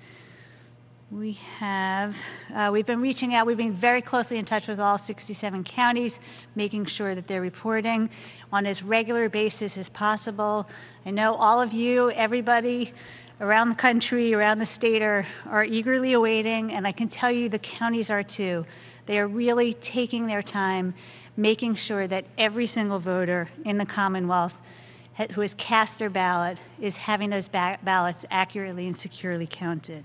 We 1.12 1.34
have, 1.58 2.16
uh, 2.56 2.70
we've 2.72 2.86
been 2.86 3.02
reaching 3.02 3.36
out, 3.36 3.46
we've 3.46 3.58
been 3.58 3.74
very 3.74 4.02
closely 4.02 4.38
in 4.38 4.46
touch 4.46 4.70
with 4.70 4.80
all 4.80 4.98
67 4.98 5.66
counties, 5.66 6.22
making 6.56 6.86
sure 6.86 7.16
that 7.16 7.28
they're 7.28 7.42
reporting 7.42 8.10
on 8.54 8.66
as 8.66 8.82
regular 8.82 9.28
basis 9.28 9.78
as 9.78 9.90
possible. 9.90 10.70
I 11.06 11.12
know 11.12 11.36
all 11.36 11.60
of 11.60 11.74
you, 11.74 12.12
everybody 12.12 12.94
around 13.42 13.70
the 13.70 13.76
country, 13.76 14.34
around 14.34 14.60
the 14.60 14.66
state 14.66 15.02
are, 15.02 15.26
are 15.50 15.66
eagerly 15.66 16.14
awaiting, 16.14 16.72
and 16.72 16.88
I 16.88 16.94
can 16.94 17.10
tell 17.10 17.32
you 17.32 17.50
the 17.50 17.60
counties 17.60 18.10
are 18.10 18.24
too. 18.24 18.66
They 19.06 19.20
are 19.20 19.28
really 19.28 19.74
taking 19.74 20.28
their 20.28 20.42
time, 20.42 20.94
making 21.38 21.76
sure 21.76 22.08
that 22.08 22.26
every 22.38 22.68
single 22.68 23.00
voter 23.00 23.50
in 23.66 23.78
the 23.78 23.86
Commonwealth 23.86 24.60
who 25.34 25.42
has 25.42 25.54
cast 25.54 26.00
their 26.00 26.10
ballot 26.10 26.58
is 26.80 26.98
having 26.98 27.30
those 27.30 27.48
ba- 27.48 27.78
ballots 27.84 28.26
accurately 28.32 28.88
and 28.88 28.98
securely 28.98 29.48
counted. 29.50 30.04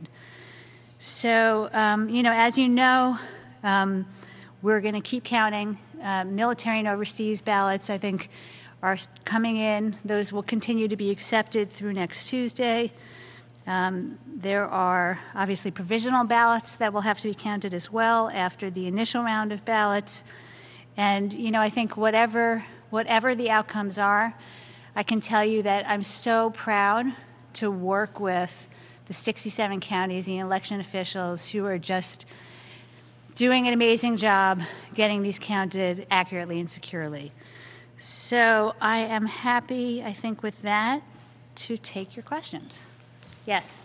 So, 0.99 1.71
um, 1.73 2.09
you 2.09 2.23
know, 2.23 2.33
as 2.33 2.59
you 2.59 2.69
know, 2.69 3.19
um, 3.63 4.07
we're 4.63 4.81
going 4.81 4.95
to 4.95 5.01
keep 5.01 5.25
counting. 5.25 5.79
Uh, 6.03 6.25
military 6.25 6.79
and 6.79 6.89
overseas 6.89 7.41
ballots, 7.41 7.89
I 7.89 7.99
think, 7.99 8.29
are 8.83 8.97
coming 9.25 9.57
in. 9.57 9.97
Those 10.05 10.33
will 10.33 10.43
continue 10.43 10.89
to 10.89 10.97
be 10.97 11.11
accepted 11.11 11.71
through 11.71 11.95
next 11.95 12.29
Tuesday. 12.29 12.93
Um, 13.67 14.19
there 14.27 14.67
are 14.67 15.19
obviously 15.35 15.71
provisional 15.71 16.25
ballots 16.25 16.77
that 16.77 16.93
will 16.93 17.01
have 17.01 17.19
to 17.21 17.29
be 17.29 17.35
counted 17.35 17.75
as 17.75 17.91
well 17.91 18.31
after 18.33 18.71
the 18.71 18.87
initial 18.87 19.23
round 19.23 19.53
of 19.53 19.65
ballots. 19.65 20.25
And 20.97 21.33
you 21.33 21.51
know, 21.51 21.61
I 21.61 21.71
think 21.71 21.97
whatever 21.97 22.65
whatever 22.91 23.35
the 23.35 23.51
outcomes 23.51 23.99
are, 23.99 24.35
I 24.95 25.03
can 25.03 25.21
tell 25.21 25.45
you 25.45 25.63
that 25.63 25.89
I'm 25.89 26.03
so 26.03 26.51
proud 26.51 27.07
to 27.55 27.71
work 27.71 28.21
with 28.21 28.69
the 29.07 29.15
67 29.15 29.81
counties, 29.81 30.25
the 30.25 30.39
election 30.39 30.81
officials 30.81 31.49
who 31.49 31.65
are 31.67 31.79
just 31.79 32.27
doing 33.35 33.67
an 33.69 33.75
amazing 33.75 34.17
job 34.17 34.63
getting 34.95 35.23
these 35.23 35.39
counted 35.39 36.07
accurately 36.11 36.59
and 36.59 36.69
securely. 36.69 37.33
So 37.99 38.75
I 38.81 38.99
am 38.99 39.27
happy, 39.27 40.03
I 40.03 40.13
think, 40.13 40.43
with 40.43 40.61
that 40.63 41.03
to 41.57 41.77
take 41.77 42.17
your 42.17 42.23
questions. 42.23 42.85
Yes. 43.47 43.83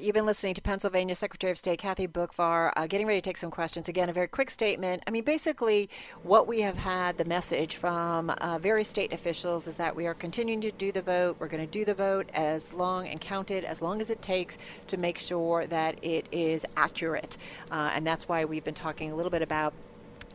You've 0.00 0.14
been 0.14 0.26
listening 0.26 0.54
to 0.54 0.62
Pennsylvania 0.62 1.16
Secretary 1.16 1.50
of 1.50 1.58
State 1.58 1.80
Kathy 1.80 2.06
Boockvar 2.06 2.72
uh, 2.76 2.86
getting 2.86 3.06
ready 3.06 3.20
to 3.20 3.24
take 3.24 3.36
some 3.36 3.50
questions. 3.50 3.88
Again, 3.88 4.08
a 4.08 4.12
very 4.12 4.28
quick 4.28 4.48
statement. 4.48 5.02
I 5.06 5.10
mean, 5.10 5.24
basically, 5.24 5.90
what 6.22 6.46
we 6.46 6.60
have 6.60 6.76
had 6.76 7.18
the 7.18 7.24
message 7.24 7.76
from 7.76 8.30
uh, 8.30 8.58
various 8.60 8.88
state 8.88 9.12
officials 9.12 9.66
is 9.66 9.74
that 9.76 9.96
we 9.96 10.06
are 10.06 10.14
continuing 10.14 10.60
to 10.60 10.70
do 10.70 10.92
the 10.92 11.02
vote. 11.02 11.36
We're 11.40 11.48
going 11.48 11.66
to 11.66 11.70
do 11.70 11.84
the 11.84 11.94
vote 11.94 12.30
as 12.32 12.72
long 12.72 13.08
and 13.08 13.20
count 13.20 13.50
it 13.50 13.64
as 13.64 13.82
long 13.82 14.00
as 14.00 14.08
it 14.08 14.22
takes 14.22 14.56
to 14.86 14.96
make 14.96 15.18
sure 15.18 15.66
that 15.66 16.02
it 16.04 16.28
is 16.30 16.64
accurate. 16.76 17.36
Uh, 17.70 17.90
and 17.92 18.06
that's 18.06 18.28
why 18.28 18.44
we've 18.44 18.64
been 18.64 18.74
talking 18.74 19.10
a 19.10 19.16
little 19.16 19.30
bit 19.30 19.42
about 19.42 19.74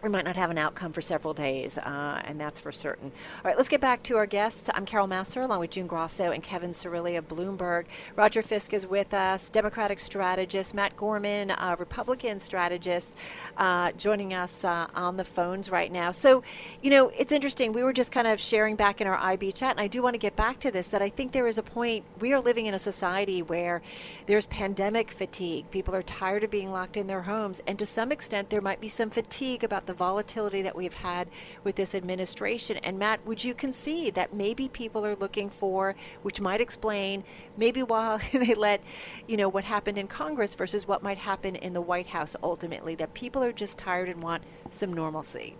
we 0.04 0.10
might 0.10 0.26
not 0.26 0.36
have 0.36 0.52
an 0.52 0.58
outcome 0.58 0.92
for 0.92 1.02
several 1.02 1.34
days, 1.34 1.78
uh, 1.78 2.22
and 2.26 2.39
that's 2.39 2.60
for 2.60 2.74
certain. 2.74 3.06
All 3.38 3.42
right, 3.46 3.56
let's 3.56 3.70
get 3.70 3.80
back 3.80 4.04
to 4.04 4.18
our 4.18 4.26
guests. 4.26 4.70
I'm 4.74 4.86
Carol 4.86 5.08
Massar, 5.08 5.44
along 5.44 5.62
with 5.62 5.70
June 5.70 5.88
Grosso 5.88 6.32
and 6.32 6.44
Kevin 6.44 6.72
Cirilli 6.72 7.18
of 7.18 7.30
Bloomberg. 7.30 7.86
Roger 8.18 8.42
Fisk 8.42 8.74
is 8.74 8.86
with 8.86 9.13
us, 9.13 9.50
Democratic 9.50 10.02
strategist. 10.02 10.76
Matt 10.76 10.98
Gorman, 10.98 11.52
uh, 11.52 11.78
Republican 11.80 12.38
strategist, 12.39 13.16
uh, 13.56 13.94
joining 13.94 14.34
us 14.34 14.66
uh, 14.66 14.88
on 14.94 15.16
the 15.16 15.24
phones 15.24 15.72
right 15.72 15.89
now. 15.89 16.12
So, 16.12 16.44
you 16.82 16.89
know, 16.89 17.10
it's 17.18 17.32
interesting. 17.32 17.72
We 17.72 17.84
were 17.84 17.94
just 17.94 18.12
kind 18.12 18.28
of 18.28 18.42
sharing 18.42 18.76
back 18.76 19.00
in 19.00 19.08
our 19.08 19.18
IB 19.18 19.54
chat, 19.54 19.72
and 19.72 19.80
I 19.80 19.88
do 19.88 20.04
want 20.04 20.16
to 20.16 20.20
get 20.20 20.36
back 20.36 20.60
to 20.62 20.72
this 20.72 20.89
that 20.89 21.02
I 21.02 21.08
think 21.08 21.32
there 21.32 21.48
is 21.48 21.58
a 21.58 21.63
point. 21.63 22.04
We 22.20 22.34
are 22.34 22.42
living 22.42 22.66
in 22.66 22.74
a 22.74 22.80
society 22.80 23.42
where 23.42 23.82
there's 24.26 24.48
pandemic 24.48 25.12
fatigue. 25.12 25.72
People 25.72 25.96
are 25.96 26.02
tired 26.02 26.44
of 26.44 26.52
being 26.52 26.74
locked 26.74 26.98
in 26.98 27.08
their 27.08 27.22
homes, 27.22 27.62
and 27.66 27.80
to 27.80 27.86
some 27.86 28.12
extent, 28.12 28.50
there 28.50 28.60
might 28.60 28.82
be 28.82 28.89
some 28.89 29.10
fatigue 29.10 29.63
about 29.63 29.86
the 29.86 29.92
the 29.93 29.97
volatility 29.97 30.63
that 30.63 30.75
we've 30.75 30.95
had 30.95 31.27
with 31.63 31.75
this 31.75 31.93
administration. 31.93 32.77
And 32.77 32.97
Matt, 32.97 33.23
would 33.27 33.43
you 33.43 33.53
concede 33.53 34.15
that 34.15 34.34
maybe 34.34 34.67
people 34.67 35.06
are 35.06 35.15
looking 35.15 35.51
for, 35.51 35.95
which 36.23 36.41
might 36.41 36.62
explain 36.62 37.23
maybe 37.58 37.84
why 37.84 38.19
they 38.34 38.56
let, 38.56 38.82
you 39.27 39.38
know, 39.38 39.47
what 39.47 39.63
happened 39.63 39.99
in 39.99 40.08
Congress 40.08 40.56
versus 40.56 40.88
what 40.88 41.03
might 41.03 41.19
happen 41.19 41.56
in 41.56 41.73
the 41.73 41.82
White 41.82 42.08
House 42.08 42.36
ultimately, 42.41 42.95
that 42.95 43.13
people 43.13 43.43
are 43.43 43.51
just 43.51 43.77
tired 43.77 44.10
and 44.10 44.23
want 44.23 44.41
some 44.71 44.91
normalcy? 44.91 45.56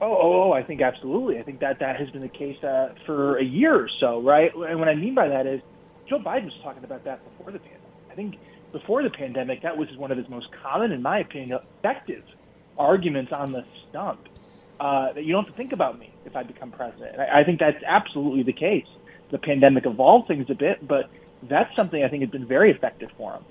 Oh, 0.00 0.10
oh, 0.10 0.42
oh, 0.44 0.52
I 0.52 0.62
think 0.62 0.80
absolutely. 0.80 1.38
I 1.38 1.42
think 1.42 1.60
that 1.60 1.78
that 1.80 2.00
has 2.00 2.08
been 2.08 2.22
the 2.22 2.28
case 2.28 2.62
uh, 2.64 2.94
for 3.04 3.36
a 3.36 3.44
year 3.44 3.74
or 3.74 3.90
so, 4.00 4.22
right? 4.22 4.50
And 4.54 4.78
what 4.78 4.88
I 4.88 4.94
mean 4.94 5.14
by 5.14 5.28
that 5.28 5.46
is 5.46 5.60
Joe 6.08 6.18
Biden 6.18 6.46
was 6.46 6.58
talking 6.62 6.84
about 6.84 7.04
that 7.04 7.22
before 7.22 7.52
the 7.52 7.58
pandemic. 7.58 7.82
I 8.10 8.14
think 8.14 8.38
before 8.72 9.02
the 9.02 9.10
pandemic, 9.10 9.60
that 9.60 9.76
was 9.76 9.94
one 9.98 10.10
of 10.10 10.16
his 10.16 10.26
most 10.30 10.48
common, 10.62 10.90
in 10.90 11.02
my 11.02 11.18
opinion, 11.18 11.58
effective 11.80 12.24
arguments 12.78 13.32
on 13.32 13.52
the 13.52 13.64
stump 13.88 14.28
uh, 14.80 15.12
that 15.12 15.24
you 15.24 15.32
don't 15.32 15.44
have 15.44 15.52
to 15.52 15.56
think 15.56 15.72
about 15.72 15.98
me 15.98 16.10
if 16.24 16.34
I 16.34 16.42
become 16.42 16.70
president. 16.70 17.18
I, 17.18 17.40
I 17.40 17.44
think 17.44 17.60
that's 17.60 17.82
absolutely 17.84 18.42
the 18.42 18.52
case. 18.52 18.86
The 19.30 19.38
pandemic 19.38 19.86
evolved 19.86 20.28
things 20.28 20.50
a 20.50 20.54
bit, 20.54 20.86
but 20.86 21.08
that's 21.42 21.74
something 21.76 22.02
I 22.02 22.08
think 22.08 22.22
has 22.22 22.30
been 22.30 22.46
very 22.46 22.70
effective 22.70 23.10
for 23.16 23.34
him. 23.34 23.44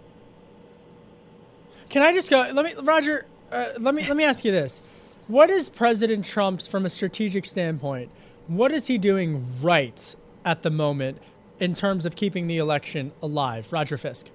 Can 1.90 2.02
I 2.02 2.14
just 2.14 2.30
go? 2.30 2.50
Let 2.54 2.66
me, 2.66 2.74
Roger. 2.84 3.26
Uh, 3.52 3.70
let 3.80 3.96
me 3.96 4.08
let 4.08 4.16
me 4.16 4.24
ask 4.24 4.46
you 4.46 4.52
this: 4.52 4.82
What 5.28 5.50
is 5.50 5.70
President 5.70 6.26
Trump's, 6.26 6.68
from 6.68 6.86
a 6.86 6.90
strategic 6.90 7.46
standpoint, 7.46 8.12
what 8.48 8.72
is 8.72 8.88
he 8.88 8.98
doing 8.98 9.44
right 9.62 10.16
at 10.46 10.62
the 10.62 10.70
moment 10.70 11.20
in 11.60 11.74
terms 11.74 12.06
of 12.06 12.16
keeping 12.16 12.48
the 12.48 12.58
election 12.58 13.12
alive? 13.24 13.72
Roger 13.72 13.98
Fisk. 13.98 14.30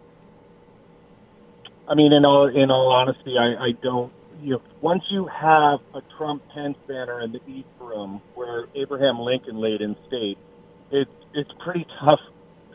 I 1.87 1.95
mean, 1.95 2.13
in 2.13 2.25
all 2.25 2.49
in 2.49 2.71
all 2.71 2.91
honesty, 2.91 3.37
I, 3.39 3.67
I 3.67 3.73
don't 3.83 4.13
you 4.45 4.51
know, 4.51 4.63
once 4.83 5.03
you 5.11 5.27
have 5.27 5.81
a 5.95 6.03
Trump 6.17 6.43
Pence 6.51 6.77
banner 6.87 7.23
in 7.23 7.33
the 7.33 7.41
East 7.47 7.69
Room 7.81 8.21
where 8.35 8.67
Abraham 8.75 9.19
Lincoln 9.19 9.57
laid 9.57 9.81
in 9.81 9.97
state, 10.07 10.37
it's 10.91 11.11
it's 11.33 11.51
pretty 11.61 11.87
tough 11.99 12.21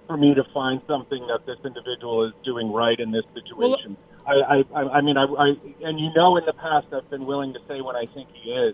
for 0.08 0.18
me 0.18 0.34
to 0.34 0.44
find 0.46 0.82
something 0.88 1.28
that 1.28 1.46
this 1.46 1.60
individual 1.64 2.26
is 2.26 2.34
doing 2.44 2.72
right 2.74 3.00
in 3.00 3.12
this 3.12 3.24
situation. 3.36 3.96
Well, 4.28 4.44
I, 4.44 4.66
I, 4.74 4.84
I 4.98 5.02
mean, 5.02 5.18
I, 5.18 5.26
I, 5.26 5.48
and 5.84 6.00
you 6.00 6.12
know, 6.16 6.38
in 6.38 6.46
the 6.46 6.54
past, 6.54 6.88
I've 6.92 7.10
been 7.12 7.26
willing 7.28 7.54
to 7.54 7.60
say 7.68 7.82
when 7.82 7.96
I 7.96 8.06
think 8.06 8.30
he 8.34 8.52
is. 8.52 8.74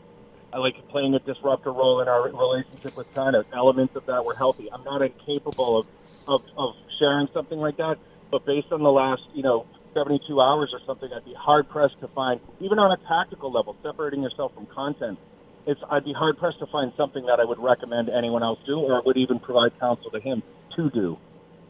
I 0.53 0.59
like 0.59 0.75
playing 0.87 1.13
a 1.15 1.19
disruptor 1.19 1.73
role 1.73 1.99
in 1.99 2.07
our 2.07 2.29
relationship 2.29 2.95
with 2.95 3.13
China. 3.13 3.43
Elements 3.53 3.93
of 3.97 4.05
that 4.05 4.23
were 4.23 4.35
healthy. 4.35 4.71
I'm 4.71 4.85
not 4.85 5.01
incapable 5.01 5.79
of, 5.79 5.87
of, 6.29 6.43
of 6.57 6.75
sharing 6.97 7.27
something 7.33 7.59
like 7.59 7.75
that, 7.77 7.97
but 8.31 8.45
based 8.45 8.71
on 8.71 8.81
the 8.81 8.91
last, 8.91 9.23
you 9.33 9.43
know, 9.43 9.65
72 9.95 10.41
hours 10.41 10.71
or 10.73 10.79
something, 10.85 11.09
I'd 11.11 11.25
be 11.25 11.33
hard 11.33 11.69
pressed 11.69 11.99
to 12.01 12.07
find, 12.09 12.41
even 12.59 12.77
on 12.77 12.91
a 12.91 12.97
tactical 13.07 13.51
level, 13.51 13.75
separating 13.81 14.21
yourself 14.21 14.53
from 14.53 14.65
content. 14.67 15.17
It's, 15.65 15.81
I'd 15.89 16.03
be 16.03 16.13
hard 16.13 16.37
pressed 16.37 16.59
to 16.59 16.67
find 16.67 16.91
something 16.95 17.25
that 17.25 17.39
I 17.39 17.45
would 17.45 17.59
recommend 17.59 18.09
anyone 18.09 18.43
else 18.43 18.59
do, 18.65 18.77
or 18.77 19.01
would 19.01 19.17
even 19.17 19.39
provide 19.39 19.79
counsel 19.79 20.11
to 20.11 20.19
him 20.19 20.43
to 20.75 20.89
do. 20.91 21.17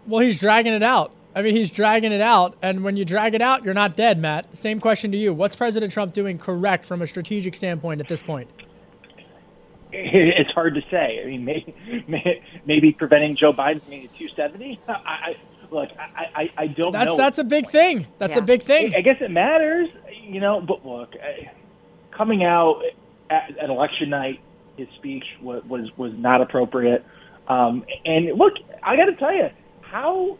Well, 0.07 0.21
he's 0.21 0.39
dragging 0.39 0.73
it 0.73 0.83
out. 0.83 1.13
I 1.35 1.43
mean, 1.43 1.55
he's 1.55 1.69
dragging 1.69 2.11
it 2.11 2.21
out, 2.21 2.55
and 2.61 2.83
when 2.83 2.97
you 2.97 3.05
drag 3.05 3.35
it 3.35 3.41
out, 3.41 3.63
you're 3.63 3.73
not 3.73 3.95
dead, 3.95 4.19
Matt. 4.19 4.57
Same 4.57 4.79
question 4.79 5.11
to 5.11 5.17
you. 5.17 5.33
What's 5.33 5.55
President 5.55 5.93
Trump 5.93 6.13
doing 6.13 6.37
correct 6.37 6.85
from 6.85 7.01
a 7.01 7.07
strategic 7.07 7.55
standpoint 7.55 8.01
at 8.01 8.07
this 8.07 8.21
point? 8.21 8.49
It's 9.97 10.51
hard 10.51 10.75
to 10.75 10.81
say. 10.91 11.21
I 11.23 11.25
mean, 11.25 11.45
maybe, 11.45 11.73
maybe 12.65 12.91
preventing 12.91 13.37
Joe 13.37 13.53
Biden 13.53 13.81
from 13.81 13.91
being 13.91 14.03
at 14.03 14.13
270. 14.13 14.77
I, 14.89 15.37
look, 15.71 15.89
I, 15.97 16.27
I, 16.35 16.51
I 16.57 16.67
don't 16.67 16.91
that's, 16.91 17.11
know. 17.11 17.17
That's 17.17 17.37
a 17.37 17.43
big 17.43 17.67
thing. 17.67 18.07
That's 18.17 18.35
yeah. 18.35 18.39
a 18.39 18.45
big 18.45 18.61
thing. 18.61 18.93
I, 18.93 18.99
I 18.99 19.01
guess 19.01 19.17
it 19.21 19.31
matters, 19.31 19.89
you 20.21 20.39
know. 20.39 20.61
But 20.61 20.85
look, 20.85 21.15
coming 22.11 22.43
out 22.43 22.83
at, 23.29 23.57
at 23.57 23.69
election 23.69 24.09
night, 24.09 24.39
his 24.77 24.87
speech 24.95 25.25
was 25.41 25.63
was, 25.65 25.95
was 25.97 26.13
not 26.13 26.41
appropriate. 26.41 27.05
Um, 27.47 27.85
and 28.05 28.37
look, 28.37 28.53
I 28.81 28.95
got 28.95 29.05
to 29.05 29.15
tell 29.15 29.33
you, 29.33 29.49
how 29.81 30.37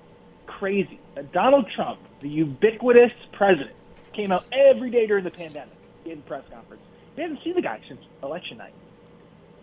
crazy 0.47 0.99
Donald 1.31 1.69
Trump, 1.75 1.99
the 2.19 2.29
ubiquitous 2.29 3.13
president, 3.31 3.75
came 4.13 4.31
out 4.31 4.45
every 4.51 4.89
day 4.89 5.05
during 5.07 5.23
the 5.23 5.31
pandemic 5.31 5.75
in 6.05 6.21
press 6.23 6.43
conference. 6.51 6.81
We 7.15 7.23
haven't 7.23 7.43
seen 7.43 7.55
the 7.55 7.61
guy 7.61 7.79
since 7.88 8.01
election 8.23 8.57
night. 8.57 8.73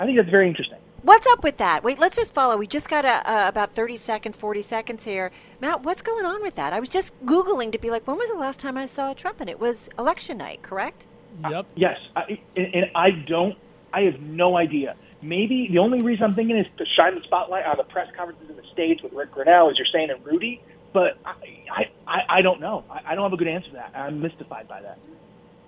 I 0.00 0.06
think 0.06 0.16
that's 0.16 0.30
very 0.30 0.48
interesting. 0.48 0.78
What's 1.02 1.26
up 1.26 1.42
with 1.42 1.56
that? 1.56 1.82
Wait, 1.82 1.98
let's 1.98 2.14
just 2.14 2.32
follow. 2.32 2.56
We 2.56 2.68
just 2.68 2.88
got 2.88 3.04
a, 3.04 3.28
uh, 3.28 3.48
about 3.48 3.74
30 3.74 3.96
seconds, 3.96 4.36
40 4.36 4.62
seconds 4.62 5.04
here. 5.04 5.32
Matt, 5.60 5.82
what's 5.82 6.00
going 6.00 6.24
on 6.24 6.42
with 6.42 6.54
that? 6.54 6.72
I 6.72 6.78
was 6.78 6.88
just 6.88 7.20
Googling 7.26 7.72
to 7.72 7.78
be 7.78 7.90
like, 7.90 8.06
when 8.06 8.16
was 8.16 8.30
the 8.30 8.36
last 8.36 8.60
time 8.60 8.76
I 8.76 8.86
saw 8.86 9.12
Trump? 9.12 9.40
And 9.40 9.50
it 9.50 9.58
was 9.58 9.90
election 9.98 10.38
night, 10.38 10.62
correct? 10.62 11.06
Yep. 11.42 11.52
Uh, 11.52 11.68
yes. 11.74 11.98
I, 12.14 12.38
and, 12.56 12.74
and 12.74 12.90
I 12.94 13.10
don't, 13.10 13.58
I 13.92 14.02
have 14.02 14.20
no 14.20 14.56
idea. 14.56 14.94
Maybe 15.20 15.66
the 15.66 15.78
only 15.78 16.02
reason 16.02 16.22
I'm 16.24 16.34
thinking 16.34 16.56
is 16.56 16.66
to 16.78 16.86
shine 16.86 17.16
the 17.16 17.22
spotlight 17.22 17.66
on 17.66 17.78
the 17.78 17.84
press 17.84 18.08
conferences 18.16 18.48
in 18.48 18.56
the 18.56 18.66
States 18.72 19.02
with 19.02 19.12
Rick 19.12 19.32
Grenell, 19.32 19.72
as 19.72 19.78
you're 19.78 19.86
saying, 19.92 20.10
and 20.10 20.24
Rudy. 20.24 20.62
But 20.92 21.18
I, 21.24 21.90
I, 22.06 22.20
I 22.28 22.42
don't 22.42 22.60
know. 22.60 22.84
I, 22.88 23.00
I 23.06 23.14
don't 23.16 23.24
have 23.24 23.32
a 23.32 23.36
good 23.36 23.48
answer 23.48 23.70
to 23.70 23.74
that. 23.74 23.92
I'm 23.96 24.20
mystified 24.20 24.68
by 24.68 24.82
that. 24.82 24.98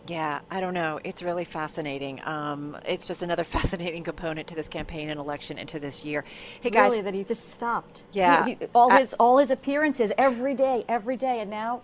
Yeah, 0.07 0.40
I 0.51 0.61
don't 0.61 0.75
know. 0.75 1.01
It's 1.03 1.23
really 1.23 1.45
fascinating. 1.45 2.21
Um, 2.25 2.77
it's 2.87 3.07
just 3.07 3.23
another 3.23 3.45
fascinating 3.57 4.05
component 4.05 4.49
to 4.49 4.55
this 4.55 4.69
campaign 4.69 5.09
and 5.09 5.19
election 5.19 5.59
into 5.59 5.79
this 5.79 6.05
year. 6.05 6.25
Hey 6.61 6.71
guys, 6.71 6.93
really 6.93 7.03
that 7.03 7.14
he 7.14 7.25
just 7.25 7.51
stopped. 7.53 8.05
Yeah, 8.12 8.45
he, 8.45 8.55
he, 8.55 8.67
all 8.75 8.90
his 8.90 9.14
all 9.14 9.38
his 9.38 9.51
appearances 9.51 10.12
every 10.19 10.55
day, 10.55 10.85
every 10.88 11.17
day, 11.17 11.40
and 11.40 11.51
now 11.51 11.83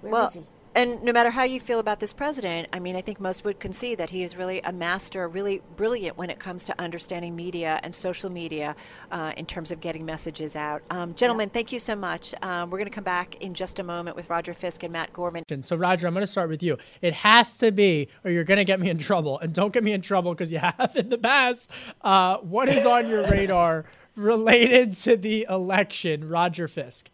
where 0.00 0.12
well, 0.12 0.28
is 0.28 0.34
he? 0.34 0.42
And 0.74 1.02
no 1.02 1.12
matter 1.12 1.30
how 1.30 1.42
you 1.42 1.58
feel 1.58 1.80
about 1.80 1.98
this 1.98 2.12
president, 2.12 2.68
I 2.72 2.78
mean, 2.78 2.94
I 2.94 3.00
think 3.00 3.20
most 3.20 3.44
would 3.44 3.58
concede 3.58 3.98
that 3.98 4.10
he 4.10 4.22
is 4.22 4.36
really 4.36 4.60
a 4.60 4.72
master, 4.72 5.26
really 5.26 5.62
brilliant 5.76 6.16
when 6.16 6.30
it 6.30 6.38
comes 6.38 6.64
to 6.66 6.80
understanding 6.80 7.34
media 7.34 7.80
and 7.82 7.94
social 7.94 8.30
media 8.30 8.76
uh, 9.10 9.32
in 9.36 9.46
terms 9.46 9.72
of 9.72 9.80
getting 9.80 10.04
messages 10.04 10.54
out. 10.54 10.82
Um, 10.90 11.14
gentlemen, 11.14 11.48
yeah. 11.48 11.54
thank 11.54 11.72
you 11.72 11.80
so 11.80 11.96
much. 11.96 12.34
Um, 12.42 12.70
we're 12.70 12.78
going 12.78 12.88
to 12.88 12.94
come 12.94 13.04
back 13.04 13.36
in 13.42 13.52
just 13.52 13.80
a 13.80 13.82
moment 13.82 14.16
with 14.16 14.30
Roger 14.30 14.54
Fisk 14.54 14.82
and 14.84 14.92
Matt 14.92 15.12
Gorman. 15.12 15.44
So, 15.62 15.76
Roger, 15.76 16.06
I'm 16.06 16.14
going 16.14 16.22
to 16.22 16.30
start 16.30 16.48
with 16.48 16.62
you. 16.62 16.78
It 17.02 17.14
has 17.14 17.56
to 17.58 17.72
be, 17.72 18.08
or 18.24 18.30
you're 18.30 18.44
going 18.44 18.58
to 18.58 18.64
get 18.64 18.78
me 18.78 18.90
in 18.90 18.98
trouble. 18.98 19.38
And 19.40 19.52
don't 19.52 19.72
get 19.72 19.82
me 19.82 19.92
in 19.92 20.02
trouble 20.02 20.32
because 20.32 20.52
you 20.52 20.58
have 20.58 20.92
in 20.94 21.08
the 21.08 21.18
past. 21.18 21.70
Uh, 22.00 22.36
what 22.38 22.68
is 22.68 22.86
on 22.86 23.08
your 23.08 23.24
radar 23.24 23.86
related 24.14 24.92
to 24.94 25.16
the 25.16 25.46
election, 25.48 26.28
Roger 26.28 26.68
Fisk? 26.68 27.10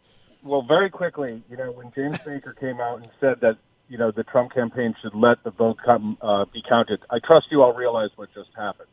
Well, 0.47 0.61
very 0.61 0.89
quickly, 0.89 1.43
you 1.49 1.57
know, 1.57 1.71
when 1.71 1.91
James 1.93 2.17
Baker 2.19 2.53
came 2.59 2.79
out 2.79 2.97
and 2.97 3.09
said 3.19 3.41
that, 3.41 3.57
you 3.89 3.97
know, 3.97 4.11
the 4.11 4.23
Trump 4.23 4.53
campaign 4.53 4.95
should 5.01 5.13
let 5.15 5.43
the 5.43 5.51
vote 5.51 5.77
come, 5.83 6.17
uh, 6.21 6.45
be 6.45 6.61
counted, 6.67 6.99
I 7.09 7.19
trust 7.19 7.47
you 7.51 7.61
all 7.61 7.73
realize 7.73 8.09
what 8.15 8.29
just 8.33 8.49
happened, 8.55 8.89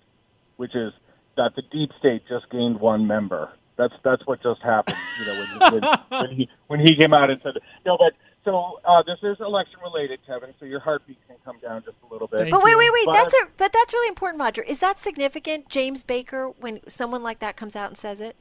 which 0.56 0.74
is 0.74 0.92
that 1.36 1.52
the 1.56 1.62
deep 1.62 1.90
state 1.98 2.22
just 2.28 2.50
gained 2.50 2.80
one 2.80 3.06
member. 3.06 3.50
That's 3.76 3.94
that's 4.04 4.24
what 4.24 4.40
just 4.40 4.62
happened. 4.62 4.96
You 5.18 5.26
know, 5.26 5.34
when, 5.40 5.72
when, 5.72 5.98
when 6.08 6.36
he 6.36 6.48
when 6.68 6.80
he 6.80 6.94
came 6.94 7.12
out 7.12 7.30
and 7.30 7.40
said, 7.42 7.54
no, 7.84 7.96
but 7.98 8.12
so 8.44 8.78
uh, 8.84 9.02
this 9.02 9.18
is 9.22 9.40
election 9.40 9.80
related, 9.82 10.20
Kevin. 10.24 10.54
So 10.60 10.66
your 10.66 10.78
heartbeat 10.78 11.18
can 11.26 11.36
come 11.44 11.58
down 11.60 11.82
just 11.82 11.96
a 12.08 12.12
little 12.12 12.28
bit. 12.28 12.40
Thank 12.40 12.50
but 12.52 12.62
wait, 12.62 12.76
wait, 12.76 12.90
wait. 12.92 13.06
But, 13.06 13.12
that's 13.14 13.34
a, 13.34 13.46
but 13.56 13.72
that's 13.72 13.92
really 13.92 14.08
important, 14.08 14.40
Roger. 14.40 14.62
Is 14.62 14.78
that 14.78 14.98
significant, 14.98 15.68
James 15.68 16.04
Baker, 16.04 16.52
when 16.60 16.88
someone 16.88 17.24
like 17.24 17.40
that 17.40 17.56
comes 17.56 17.74
out 17.74 17.88
and 17.88 17.96
says 17.96 18.20
it? 18.20 18.36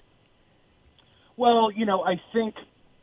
Well, 1.35 1.71
you 1.71 1.85
know, 1.85 2.03
I 2.03 2.21
think 2.31 2.53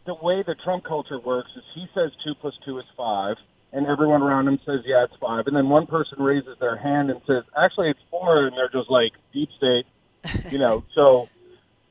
the 0.07 0.15
way 0.15 0.43
the 0.47 0.55
Trump 0.55 0.85
culture 0.85 1.19
works 1.19 1.51
is 1.57 1.63
he 1.75 1.87
says 1.95 2.11
two 2.25 2.35
plus 2.35 2.55
two 2.65 2.79
is 2.79 2.85
five, 2.97 3.37
and 3.73 3.87
everyone 3.87 4.23
around 4.23 4.49
him 4.49 4.59
says, 4.65 4.81
yeah, 4.85 5.05
it's 5.05 5.15
five. 5.21 5.47
And 5.47 5.57
then 5.57 5.69
one 5.69 5.87
person 5.87 6.23
raises 6.23 6.59
their 6.59 6.77
hand 6.77 7.11
and 7.11 7.21
says, 7.27 7.45
actually, 7.57 7.91
it's 7.91 8.01
four, 8.11 8.47
and 8.47 8.57
they're 8.57 8.69
just 8.69 8.91
like, 8.91 9.13
deep 9.33 9.51
state, 9.57 9.87
you 10.51 10.59
know. 10.59 10.85
So 10.95 11.29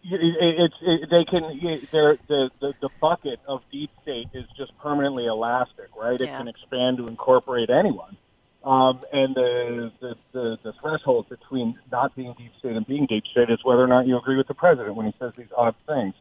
it, 0.03 0.19
it's 0.59 0.75
it, 0.81 1.09
they 1.09 1.25
can 1.25 1.43
it, 1.61 1.91
the, 1.91 2.49
the 2.59 2.73
the 2.81 2.89
bucket 3.01 3.39
of 3.47 3.61
deep 3.71 3.91
state 4.01 4.27
is 4.33 4.45
just 4.57 4.77
permanently 4.79 5.25
elastic, 5.25 5.87
right? 5.97 6.19
It 6.19 6.27
can 6.27 6.47
expand 6.47 6.97
to 6.97 7.07
incorporate 7.07 7.69
anyone. 7.69 8.17
Um, 8.63 9.01
and 9.13 9.35
the, 9.35 9.91
the, 10.01 10.15
the, 10.33 10.57
the 10.63 10.73
threshold 10.81 11.29
between 11.29 11.79
not 11.91 12.13
being 12.15 12.33
deep 12.37 12.51
state 12.59 12.75
and 12.75 12.85
being 12.85 13.05
deep 13.05 13.23
state 13.31 13.49
is 13.49 13.59
whether 13.63 13.81
or 13.81 13.87
not 13.87 14.05
you 14.05 14.17
agree 14.17 14.35
with 14.35 14.47
the 14.47 14.53
president 14.53 14.95
when 14.95 15.05
he 15.05 15.13
says 15.13 15.31
these 15.37 15.47
odd 15.55 15.75
things. 15.87 16.13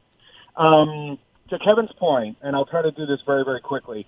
Um, 0.57 1.19
to 1.51 1.59
Kevin's 1.59 1.93
point, 1.93 2.37
and 2.43 2.55
I'll 2.55 2.67
try 2.67 2.83
to 2.83 2.91
do 2.91 3.07
this 3.07 3.21
very, 3.27 3.45
very 3.45 3.61
quickly. 3.61 4.07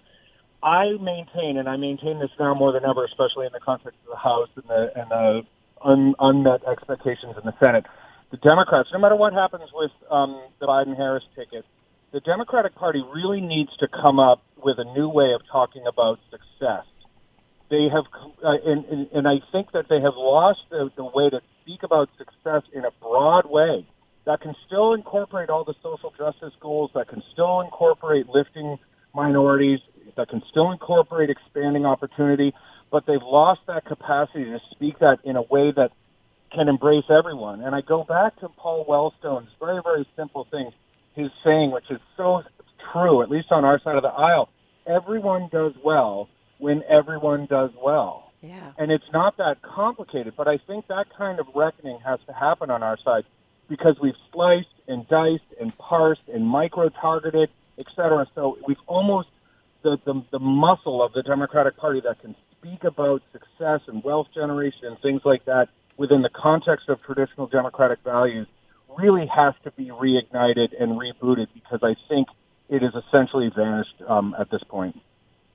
I 0.62 0.92
maintain, 1.00 1.56
and 1.56 1.68
I 1.68 1.76
maintain 1.76 2.18
this 2.18 2.30
now 2.38 2.54
more 2.54 2.72
than 2.72 2.84
ever, 2.84 3.04
especially 3.04 3.46
in 3.46 3.52
the 3.52 3.60
context 3.60 3.98
of 4.04 4.10
the 4.10 4.16
House 4.16 4.50
and 4.56 4.64
the 4.68 4.92
and 4.94 5.10
the 5.10 5.42
un, 5.82 6.14
unmet 6.18 6.64
expectations 6.66 7.34
in 7.38 7.44
the 7.44 7.54
Senate. 7.64 7.86
The 8.30 8.36
Democrats, 8.36 8.90
no 8.92 8.98
matter 8.98 9.16
what 9.16 9.32
happens 9.32 9.70
with 9.72 9.90
um, 10.10 10.40
the 10.60 10.66
Biden-Harris 10.66 11.24
ticket, 11.34 11.64
the 12.12 12.20
Democratic 12.20 12.74
Party 12.74 13.02
really 13.12 13.40
needs 13.40 13.74
to 13.78 13.88
come 13.88 14.20
up 14.20 14.42
with 14.62 14.78
a 14.78 14.84
new 14.84 15.08
way 15.08 15.32
of 15.32 15.40
talking 15.50 15.84
about 15.86 16.20
success. 16.30 16.84
They 17.70 17.88
have, 17.88 18.04
uh, 18.44 18.50
and, 18.66 18.84
and, 18.84 19.08
and 19.12 19.28
I 19.28 19.40
think 19.50 19.72
that 19.72 19.88
they 19.88 20.00
have 20.00 20.14
lost 20.16 20.60
the, 20.70 20.90
the 20.94 21.04
way 21.04 21.30
to 21.30 21.40
speak 21.62 21.82
about 21.82 22.08
success 22.18 22.62
in 22.72 22.84
a 22.84 22.90
broad 23.00 23.48
way 23.48 23.86
that 24.24 24.40
can 24.40 24.54
still 24.66 24.94
incorporate 24.94 25.50
all 25.50 25.64
the 25.64 25.74
social 25.82 26.12
justice 26.16 26.54
goals, 26.60 26.90
that 26.94 27.08
can 27.08 27.22
still 27.32 27.60
incorporate 27.60 28.28
lifting 28.28 28.78
minorities, 29.14 29.80
that 30.16 30.28
can 30.28 30.42
still 30.50 30.70
incorporate 30.70 31.30
expanding 31.30 31.86
opportunity, 31.86 32.52
but 32.90 33.06
they've 33.06 33.22
lost 33.22 33.60
that 33.66 33.84
capacity 33.84 34.44
to 34.44 34.60
speak 34.70 34.98
that 34.98 35.18
in 35.24 35.36
a 35.36 35.42
way 35.42 35.70
that 35.70 35.92
can 36.50 36.68
embrace 36.68 37.04
everyone. 37.08 37.60
And 37.60 37.74
I 37.74 37.80
go 37.80 38.04
back 38.04 38.38
to 38.40 38.48
Paul 38.48 38.84
Wellstone's 38.84 39.50
very, 39.60 39.80
very 39.82 40.06
simple 40.16 40.44
thing, 40.50 40.72
his 41.14 41.30
saying, 41.44 41.70
which 41.70 41.90
is 41.90 42.00
so 42.16 42.42
true, 42.92 43.22
at 43.22 43.30
least 43.30 43.52
on 43.52 43.64
our 43.64 43.80
side 43.80 43.96
of 43.96 44.02
the 44.02 44.08
aisle. 44.08 44.48
Everyone 44.86 45.48
does 45.50 45.72
well 45.84 46.28
when 46.58 46.82
everyone 46.88 47.46
does 47.46 47.70
well. 47.80 48.32
Yeah. 48.42 48.72
And 48.78 48.90
it's 48.90 49.10
not 49.12 49.36
that 49.36 49.62
complicated, 49.62 50.34
but 50.36 50.48
I 50.48 50.58
think 50.58 50.88
that 50.88 51.06
kind 51.16 51.38
of 51.38 51.46
reckoning 51.54 51.98
has 52.04 52.18
to 52.26 52.32
happen 52.32 52.70
on 52.70 52.82
our 52.82 52.96
side 52.98 53.24
because 53.70 53.96
we've 54.02 54.18
sliced 54.32 54.66
and 54.88 55.08
diced 55.08 55.50
and 55.58 55.76
parsed 55.78 56.28
and 56.28 56.44
micro 56.46 56.90
targeted, 56.90 57.48
et 57.78 57.86
cetera. 57.96 58.26
So 58.34 58.58
we've 58.66 58.84
almost 58.86 59.28
the, 59.82 59.96
the 60.04 60.22
the 60.32 60.38
muscle 60.38 61.02
of 61.02 61.14
the 61.14 61.22
Democratic 61.22 61.78
Party 61.78 62.02
that 62.04 62.20
can 62.20 62.34
speak 62.58 62.84
about 62.84 63.22
success 63.32 63.80
and 63.86 64.04
wealth 64.04 64.26
generation 64.34 64.84
and 64.84 64.98
things 65.00 65.22
like 65.24 65.46
that 65.46 65.68
within 65.96 66.20
the 66.20 66.28
context 66.28 66.90
of 66.90 67.00
traditional 67.02 67.46
democratic 67.46 68.00
values 68.04 68.46
really 68.98 69.26
has 69.26 69.54
to 69.64 69.70
be 69.70 69.86
reignited 69.86 70.68
and 70.78 71.00
rebooted 71.00 71.46
because 71.54 71.80
I 71.82 71.94
think 72.08 72.28
it 72.68 72.82
has 72.82 72.92
essentially 73.06 73.50
vanished 73.54 74.02
um, 74.06 74.34
at 74.38 74.50
this 74.50 74.62
point. 74.68 74.96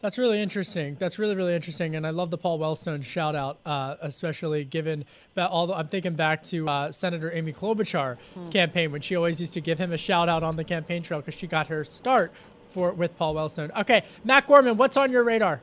That's 0.00 0.16
really 0.16 0.40
interesting. 0.40 0.96
That's 0.98 1.18
really 1.18 1.34
really 1.34 1.54
interesting, 1.54 1.96
and 1.96 2.06
I 2.06 2.10
love 2.10 2.30
the 2.30 2.38
Paul 2.38 2.58
Wellstone 2.60 3.02
shout 3.04 3.34
out, 3.34 3.58
uh, 3.66 3.96
especially 4.00 4.64
given 4.64 5.04
that 5.34 5.50
all. 5.50 5.66
The, 5.66 5.74
I'm 5.74 5.88
thinking 5.88 6.14
back 6.14 6.44
to 6.44 6.68
uh, 6.68 6.92
Senator 6.92 7.32
Amy 7.32 7.52
Klobuchar 7.52 8.16
Hmm. 8.34 8.48
campaign 8.50 8.92
when 8.92 9.00
she 9.00 9.16
always 9.16 9.40
used 9.40 9.54
to 9.54 9.60
give 9.60 9.78
him 9.78 9.92
a 9.92 9.96
shout 9.98 10.28
out 10.28 10.44
on 10.44 10.54
the 10.54 10.62
campaign 10.64 11.02
trail 11.02 11.20
because 11.20 11.34
she 11.34 11.48
got 11.48 11.66
her 11.66 11.82
start 11.82 12.32
for 12.68 12.92
with 12.92 13.16
Paul 13.16 13.34
Wellstone. 13.34 13.76
Okay, 13.80 14.04
Matt 14.24 14.46
Gorman, 14.46 14.76
what's 14.76 14.96
on 14.96 15.10
your 15.10 15.24
radar? 15.24 15.60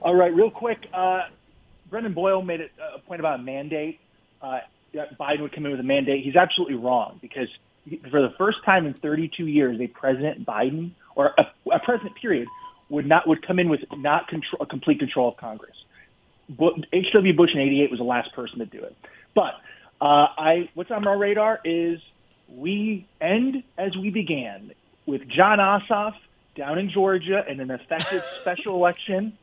All 0.00 0.14
right, 0.14 0.32
real 0.32 0.50
quick. 0.50 0.86
Uh, 0.92 1.22
Brendan 1.90 2.12
Boyle 2.12 2.42
made 2.42 2.60
a, 2.60 2.68
a 2.94 2.98
point 3.00 3.20
about 3.20 3.40
a 3.40 3.42
mandate. 3.42 3.98
Uh, 4.40 4.60
that 4.92 5.18
Biden 5.18 5.40
would 5.40 5.52
come 5.52 5.64
in 5.66 5.72
with 5.72 5.80
a 5.80 5.84
mandate. 5.84 6.22
He's 6.22 6.36
absolutely 6.36 6.76
wrong 6.76 7.18
because 7.20 7.48
for 8.10 8.22
the 8.22 8.32
first 8.38 8.58
time 8.64 8.86
in 8.86 8.94
32 8.94 9.46
years, 9.48 9.80
a 9.80 9.88
President 9.88 10.46
Biden 10.46 10.92
or 11.16 11.34
a, 11.36 11.46
a 11.72 11.80
president 11.80 12.14
period 12.14 12.46
would 12.88 13.06
not 13.06 13.26
would 13.26 13.46
come 13.46 13.58
in 13.58 13.68
with 13.68 13.80
not 13.96 14.28
control, 14.28 14.62
a 14.62 14.66
complete 14.66 14.98
control 14.98 15.28
of 15.28 15.36
Congress. 15.36 15.76
Bu- 16.48 16.82
H.W. 16.92 17.34
Bush 17.34 17.50
in 17.54 17.60
'88 17.60 17.90
was 17.90 17.98
the 17.98 18.04
last 18.04 18.32
person 18.34 18.58
to 18.58 18.66
do 18.66 18.82
it. 18.82 18.96
But 19.34 19.54
uh, 20.00 20.28
I, 20.36 20.68
what's 20.74 20.90
on 20.90 21.06
our 21.06 21.16
radar 21.16 21.60
is 21.64 22.00
we 22.48 23.06
end 23.20 23.62
as 23.78 23.96
we 23.96 24.10
began 24.10 24.72
with 25.06 25.26
Jon 25.28 25.58
Ossoff 25.58 26.14
down 26.54 26.78
in 26.78 26.90
Georgia 26.90 27.44
in 27.48 27.60
an 27.60 27.70
effective 27.70 28.22
special 28.40 28.74
election 28.74 29.36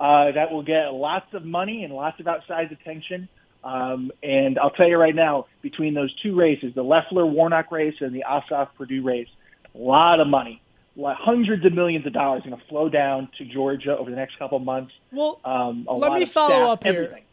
uh, 0.00 0.32
that 0.32 0.50
will 0.50 0.62
get 0.62 0.92
lots 0.92 1.32
of 1.34 1.44
money 1.44 1.84
and 1.84 1.92
lots 1.92 2.18
of 2.20 2.26
outside 2.26 2.72
attention. 2.72 3.28
Um, 3.64 4.10
and 4.22 4.58
I'll 4.58 4.70
tell 4.70 4.88
you 4.88 4.96
right 4.96 5.14
now, 5.14 5.46
between 5.60 5.94
those 5.94 6.12
two 6.20 6.34
races, 6.34 6.74
the 6.74 6.82
Loeffler 6.82 7.24
Warnock 7.24 7.70
race 7.70 7.94
and 8.00 8.12
the 8.12 8.24
Ossoff 8.28 8.68
Perdue 8.76 9.02
race, 9.02 9.28
a 9.74 9.78
lot 9.78 10.20
of 10.20 10.26
money, 10.26 10.60
like 10.96 11.16
hundreds 11.16 11.64
of 11.64 11.72
millions 11.72 12.06
of 12.06 12.12
dollars 12.12 12.42
going 12.44 12.56
to 12.56 12.66
flow 12.66 12.88
down 12.88 13.28
to 13.38 13.44
Georgia 13.44 13.96
over 13.96 14.10
the 14.10 14.16
next 14.16 14.38
couple 14.38 14.58
of 14.58 14.64
months. 14.64 14.92
Well, 15.10 15.40
um, 15.44 15.86
a 15.88 15.94
let 15.94 16.10
lot 16.10 16.16
me 16.16 16.24
of 16.24 16.28
follow 16.30 16.48
staff, 16.48 16.68
up 16.68 16.84
here. 16.84 16.92
everything. 17.04 17.24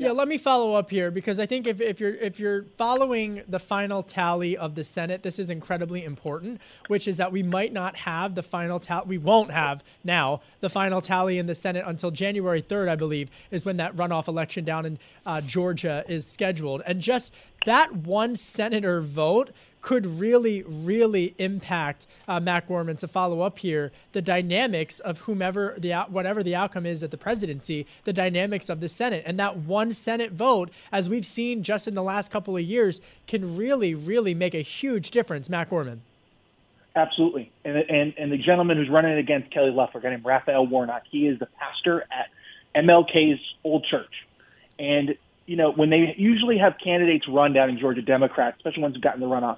Yeah, 0.00 0.12
let 0.12 0.28
me 0.28 0.38
follow 0.38 0.74
up 0.74 0.90
here 0.90 1.10
because 1.10 1.40
I 1.40 1.46
think 1.46 1.66
if, 1.66 1.80
if 1.80 1.98
you're 1.98 2.14
if 2.14 2.38
you're 2.38 2.66
following 2.76 3.42
the 3.48 3.58
final 3.58 4.04
tally 4.04 4.56
of 4.56 4.76
the 4.76 4.84
Senate, 4.84 5.24
this 5.24 5.40
is 5.40 5.50
incredibly 5.50 6.04
important, 6.04 6.60
which 6.86 7.08
is 7.08 7.16
that 7.16 7.32
we 7.32 7.42
might 7.42 7.72
not 7.72 7.96
have 7.96 8.36
the 8.36 8.44
final 8.44 8.78
tally. 8.78 9.06
We 9.08 9.18
won't 9.18 9.50
have 9.50 9.82
now 10.04 10.40
the 10.60 10.70
final 10.70 11.00
tally 11.00 11.36
in 11.36 11.46
the 11.46 11.54
Senate 11.56 11.82
until 11.84 12.12
January 12.12 12.62
3rd, 12.62 12.88
I 12.88 12.94
believe, 12.94 13.28
is 13.50 13.64
when 13.64 13.76
that 13.78 13.96
runoff 13.96 14.28
election 14.28 14.64
down 14.64 14.86
in 14.86 14.98
uh, 15.26 15.40
Georgia 15.40 16.04
is 16.06 16.24
scheduled. 16.28 16.80
And 16.86 17.00
just 17.00 17.34
that 17.66 17.92
one 17.92 18.36
senator 18.36 19.00
vote 19.00 19.50
could 19.88 20.04
really, 20.04 20.62
really 20.66 21.34
impact 21.38 22.06
uh, 22.28 22.38
Matt 22.38 22.68
Gorman 22.68 22.98
to 22.98 23.08
follow 23.08 23.40
up 23.40 23.58
here 23.60 23.90
the 24.12 24.20
dynamics 24.20 25.00
of 25.00 25.20
whomever 25.20 25.76
the 25.78 25.94
whatever 26.10 26.42
the 26.42 26.54
outcome 26.54 26.84
is 26.84 27.02
at 27.02 27.10
the 27.10 27.16
presidency, 27.16 27.86
the 28.04 28.12
dynamics 28.12 28.68
of 28.68 28.80
the 28.80 28.88
Senate, 28.90 29.22
and 29.24 29.38
that 29.40 29.56
one 29.56 29.94
Senate 29.94 30.32
vote, 30.32 30.68
as 30.92 31.08
we've 31.08 31.24
seen 31.24 31.62
just 31.62 31.88
in 31.88 31.94
the 31.94 32.02
last 32.02 32.30
couple 32.30 32.54
of 32.54 32.62
years, 32.62 33.00
can 33.26 33.56
really, 33.56 33.94
really 33.94 34.34
make 34.34 34.52
a 34.52 34.60
huge 34.60 35.10
difference. 35.10 35.48
Matt 35.48 35.70
Gorman. 35.70 36.02
Absolutely. 36.94 37.50
And, 37.64 37.78
and, 37.78 38.12
and 38.18 38.30
the 38.30 38.36
gentleman 38.36 38.76
who's 38.76 38.90
running 38.90 39.16
against 39.16 39.50
Kelly 39.50 39.70
Loeffler, 39.70 40.02
guy 40.02 40.10
named 40.10 40.26
Raphael 40.26 40.66
Warnock, 40.66 41.04
he 41.10 41.26
is 41.26 41.38
the 41.38 41.46
pastor 41.46 42.04
at 42.12 42.26
MLK's 42.76 43.40
old 43.64 43.86
church. 43.90 44.26
And, 44.78 45.16
you 45.46 45.56
know, 45.56 45.72
when 45.72 45.88
they 45.88 46.14
usually 46.18 46.58
have 46.58 46.74
candidates 46.84 47.26
run 47.26 47.54
down 47.54 47.70
in 47.70 47.78
Georgia 47.78 48.02
Democrats, 48.02 48.58
especially 48.58 48.82
ones 48.82 48.94
who've 48.94 49.02
gotten 49.02 49.20
the 49.20 49.26
runoff, 49.26 49.56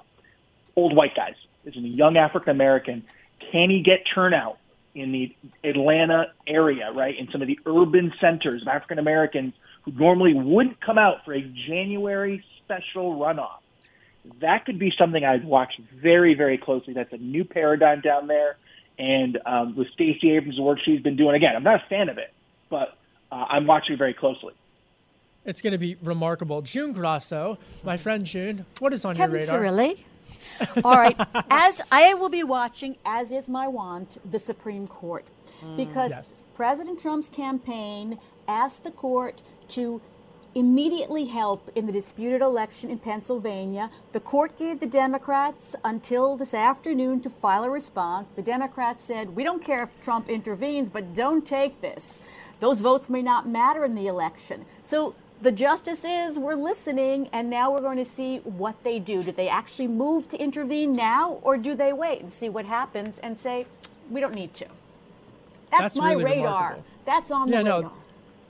old 0.81 0.95
white 0.95 1.15
guys. 1.15 1.35
This 1.63 1.75
is 1.75 1.83
a 1.83 1.87
young 1.87 2.17
African 2.17 2.49
American. 2.49 3.03
Can 3.51 3.69
he 3.69 3.81
get 3.81 4.03
turnout 4.13 4.57
in 4.93 5.11
the 5.11 5.35
Atlanta 5.63 6.31
area, 6.47 6.91
right? 6.91 7.17
In 7.17 7.29
some 7.31 7.41
of 7.41 7.47
the 7.47 7.59
urban 7.65 8.13
centers 8.19 8.61
of 8.61 8.67
African 8.67 8.99
Americans 8.99 9.53
who 9.83 9.91
normally 9.91 10.33
wouldn't 10.33 10.81
come 10.81 10.97
out 10.97 11.23
for 11.25 11.33
a 11.33 11.41
January 11.41 12.43
special 12.63 13.17
runoff? 13.17 13.61
that 14.39 14.65
could 14.65 14.79
be 14.79 14.93
something 14.97 15.23
I'd 15.23 15.45
watch 15.45 15.73
very, 15.93 16.33
very 16.33 16.57
closely. 16.57 16.93
That's 16.93 17.11
a 17.13 17.17
new 17.17 17.43
paradigm 17.43 18.01
down 18.01 18.27
there. 18.27 18.57
And 18.99 19.39
um, 19.45 19.75
with 19.75 19.89
Stacey 19.91 20.35
Abrams' 20.35 20.59
work 20.59 20.79
she's 20.83 21.01
been 21.01 21.15
doing, 21.15 21.35
again, 21.35 21.55
I'm 21.55 21.63
not 21.63 21.83
a 21.83 21.87
fan 21.89 22.09
of 22.09 22.17
it, 22.17 22.31
but 22.69 22.97
uh, 23.31 23.35
I'm 23.49 23.65
watching 23.65 23.97
very 23.97 24.13
closely. 24.13 24.53
It's 25.43 25.61
going 25.61 25.71
to 25.71 25.79
be 25.79 25.97
remarkable. 26.03 26.61
June 26.61 26.93
Grasso, 26.93 27.57
my 27.83 27.97
friend 27.97 28.25
June, 28.25 28.65
what 28.79 28.93
is 28.93 29.05
on 29.05 29.15
Kevin 29.15 29.39
your 29.39 29.59
radar? 29.59 29.59
Cirilli. 29.59 30.03
All 30.85 30.97
right. 30.97 31.15
As 31.49 31.81
I 31.91 32.13
will 32.13 32.29
be 32.29 32.43
watching, 32.43 32.97
as 33.05 33.31
is 33.31 33.49
my 33.49 33.67
want, 33.67 34.17
the 34.29 34.39
Supreme 34.39 34.87
Court, 34.87 35.25
mm, 35.63 35.77
because 35.77 36.11
Yes. 36.11 36.43
President 36.55 36.99
Trump's 36.99 37.29
campaign 37.29 38.19
asked 38.47 38.83
the 38.83 38.91
court 38.91 39.41
to 39.69 40.01
immediately 40.53 41.25
help 41.25 41.69
in 41.75 41.85
the 41.85 41.91
disputed 41.93 42.41
election 42.41 42.89
in 42.89 42.99
Pennsylvania. 42.99 43.89
The 44.11 44.19
court 44.19 44.57
gave 44.57 44.79
the 44.81 44.85
Democrats 44.85 45.75
until 45.85 46.35
this 46.35 46.53
afternoon 46.53 47.21
to 47.21 47.29
file 47.29 47.63
a 47.63 47.69
response. 47.69 48.27
The 48.35 48.41
Democrats 48.41 49.03
said, 49.03 49.35
We 49.35 49.43
don't 49.45 49.63
care 49.63 49.83
if 49.83 50.01
Trump 50.01 50.29
intervenes, 50.29 50.89
but 50.89 51.13
don't 51.13 51.45
take 51.45 51.79
this. 51.81 52.21
Those 52.59 52.81
votes 52.81 53.09
may 53.09 53.21
not 53.21 53.47
matter 53.47 53.85
in 53.85 53.95
the 53.95 54.07
election. 54.07 54.65
So 54.81 55.15
the 55.41 55.51
justices 55.51 56.37
were 56.37 56.55
listening, 56.55 57.27
and 57.33 57.49
now 57.49 57.71
we're 57.71 57.81
going 57.81 57.97
to 57.97 58.05
see 58.05 58.37
what 58.39 58.83
they 58.83 58.99
do. 58.99 59.23
Do 59.23 59.31
they 59.31 59.49
actually 59.49 59.87
move 59.87 60.27
to 60.29 60.37
intervene 60.37 60.93
now, 60.93 61.39
or 61.41 61.57
do 61.57 61.75
they 61.75 61.91
wait 61.91 62.21
and 62.21 62.31
see 62.31 62.47
what 62.49 62.65
happens 62.65 63.17
and 63.19 63.39
say, 63.39 63.65
We 64.09 64.21
don't 64.21 64.35
need 64.35 64.53
to? 64.55 64.65
That's, 65.71 65.83
That's 65.83 65.97
my 65.97 66.11
really 66.11 66.25
radar. 66.25 66.43
remarkable. 66.43 66.83
That's 67.05 67.31
on 67.31 67.47
yeah, 67.47 67.57
the 67.59 67.63
no, 67.63 67.75
radar. 67.77 67.91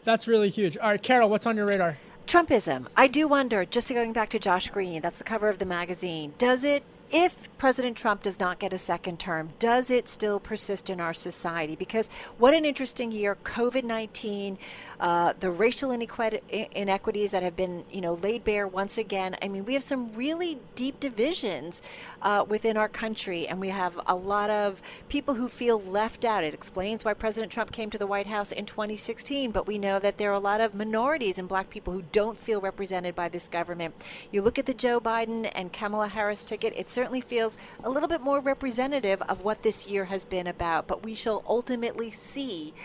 that's 0.03 0.27
really 0.27 0.49
huge. 0.49 0.77
All 0.77 0.89
right, 0.89 1.01
Carol, 1.01 1.29
what's 1.29 1.45
on 1.45 1.55
your 1.55 1.65
radar? 1.65 1.97
Trumpism. 2.27 2.87
I 2.97 3.07
do 3.07 3.27
wonder, 3.27 3.65
just 3.65 3.89
going 3.89 4.13
back 4.13 4.29
to 4.29 4.39
Josh 4.39 4.69
Green, 4.69 5.01
that's 5.01 5.17
the 5.17 5.23
cover 5.23 5.49
of 5.49 5.59
the 5.59 5.65
magazine, 5.65 6.33
does 6.37 6.63
it, 6.63 6.83
if 7.11 7.55
President 7.57 7.97
Trump 7.97 8.23
does 8.23 8.39
not 8.39 8.59
get 8.59 8.73
a 8.73 8.77
second 8.77 9.19
term, 9.19 9.49
does 9.59 9.91
it 9.91 10.07
still 10.07 10.39
persist 10.39 10.89
in 10.89 10.99
our 10.99 11.13
society? 11.13 11.75
Because 11.75 12.09
what 12.37 12.53
an 12.53 12.65
interesting 12.65 13.11
year, 13.11 13.37
COVID 13.43 13.83
19, 13.83 14.57
uh, 14.99 15.33
the 15.39 15.51
racial 15.51 15.91
inequit- 15.91 16.41
inequities 16.49 17.31
that 17.31 17.43
have 17.43 17.55
been, 17.55 17.83
you 17.91 18.01
know, 18.01 18.13
laid 18.13 18.43
bare 18.43 18.67
once 18.67 18.97
again. 18.97 19.35
I 19.41 19.47
mean, 19.47 19.65
we 19.65 19.73
have 19.73 19.83
some 19.83 20.13
really 20.13 20.59
deep 20.75 20.99
divisions 20.99 21.81
uh, 22.21 22.45
within 22.47 22.77
our 22.77 22.87
country, 22.87 23.47
and 23.47 23.59
we 23.59 23.69
have 23.69 23.99
a 24.07 24.15
lot 24.15 24.49
of 24.49 24.81
people 25.09 25.35
who 25.35 25.49
feel 25.49 25.79
left 25.79 26.23
out. 26.23 26.43
It 26.43 26.53
explains 26.53 27.03
why 27.03 27.13
President 27.13 27.51
Trump 27.51 27.71
came 27.71 27.89
to 27.89 27.97
the 27.97 28.07
White 28.07 28.27
House 28.27 28.51
in 28.51 28.65
2016, 28.65 29.51
but 29.51 29.67
we 29.67 29.77
know 29.77 29.99
that 29.99 30.17
there 30.17 30.29
are 30.29 30.33
a 30.33 30.39
lot 30.39 30.61
of 30.61 30.73
minorities 30.73 31.37
and 31.37 31.47
black 31.47 31.69
people 31.69 31.93
who 31.93 32.03
don't 32.11 32.39
feel 32.39 32.61
represented 32.61 33.15
by 33.15 33.27
this 33.27 33.47
government. 33.47 33.95
You 34.31 34.41
look 34.41 34.57
at 34.57 34.65
the 34.65 34.73
Joe 34.73 34.99
Biden 34.99 35.51
and 35.53 35.73
Kamala 35.73 36.07
Harris 36.07 36.43
ticket, 36.43 36.73
it 36.75 36.89
certainly 37.01 37.21
feels 37.21 37.57
a 37.83 37.89
little 37.89 38.07
bit 38.07 38.21
more 38.21 38.39
representative 38.39 39.23
of 39.23 39.43
what 39.43 39.63
this 39.63 39.87
year 39.87 40.05
has 40.05 40.23
been 40.23 40.45
about, 40.45 40.85
but 40.85 41.01
we 41.03 41.15
shall 41.15 41.43
ultimately 41.47 42.11
see 42.11 42.75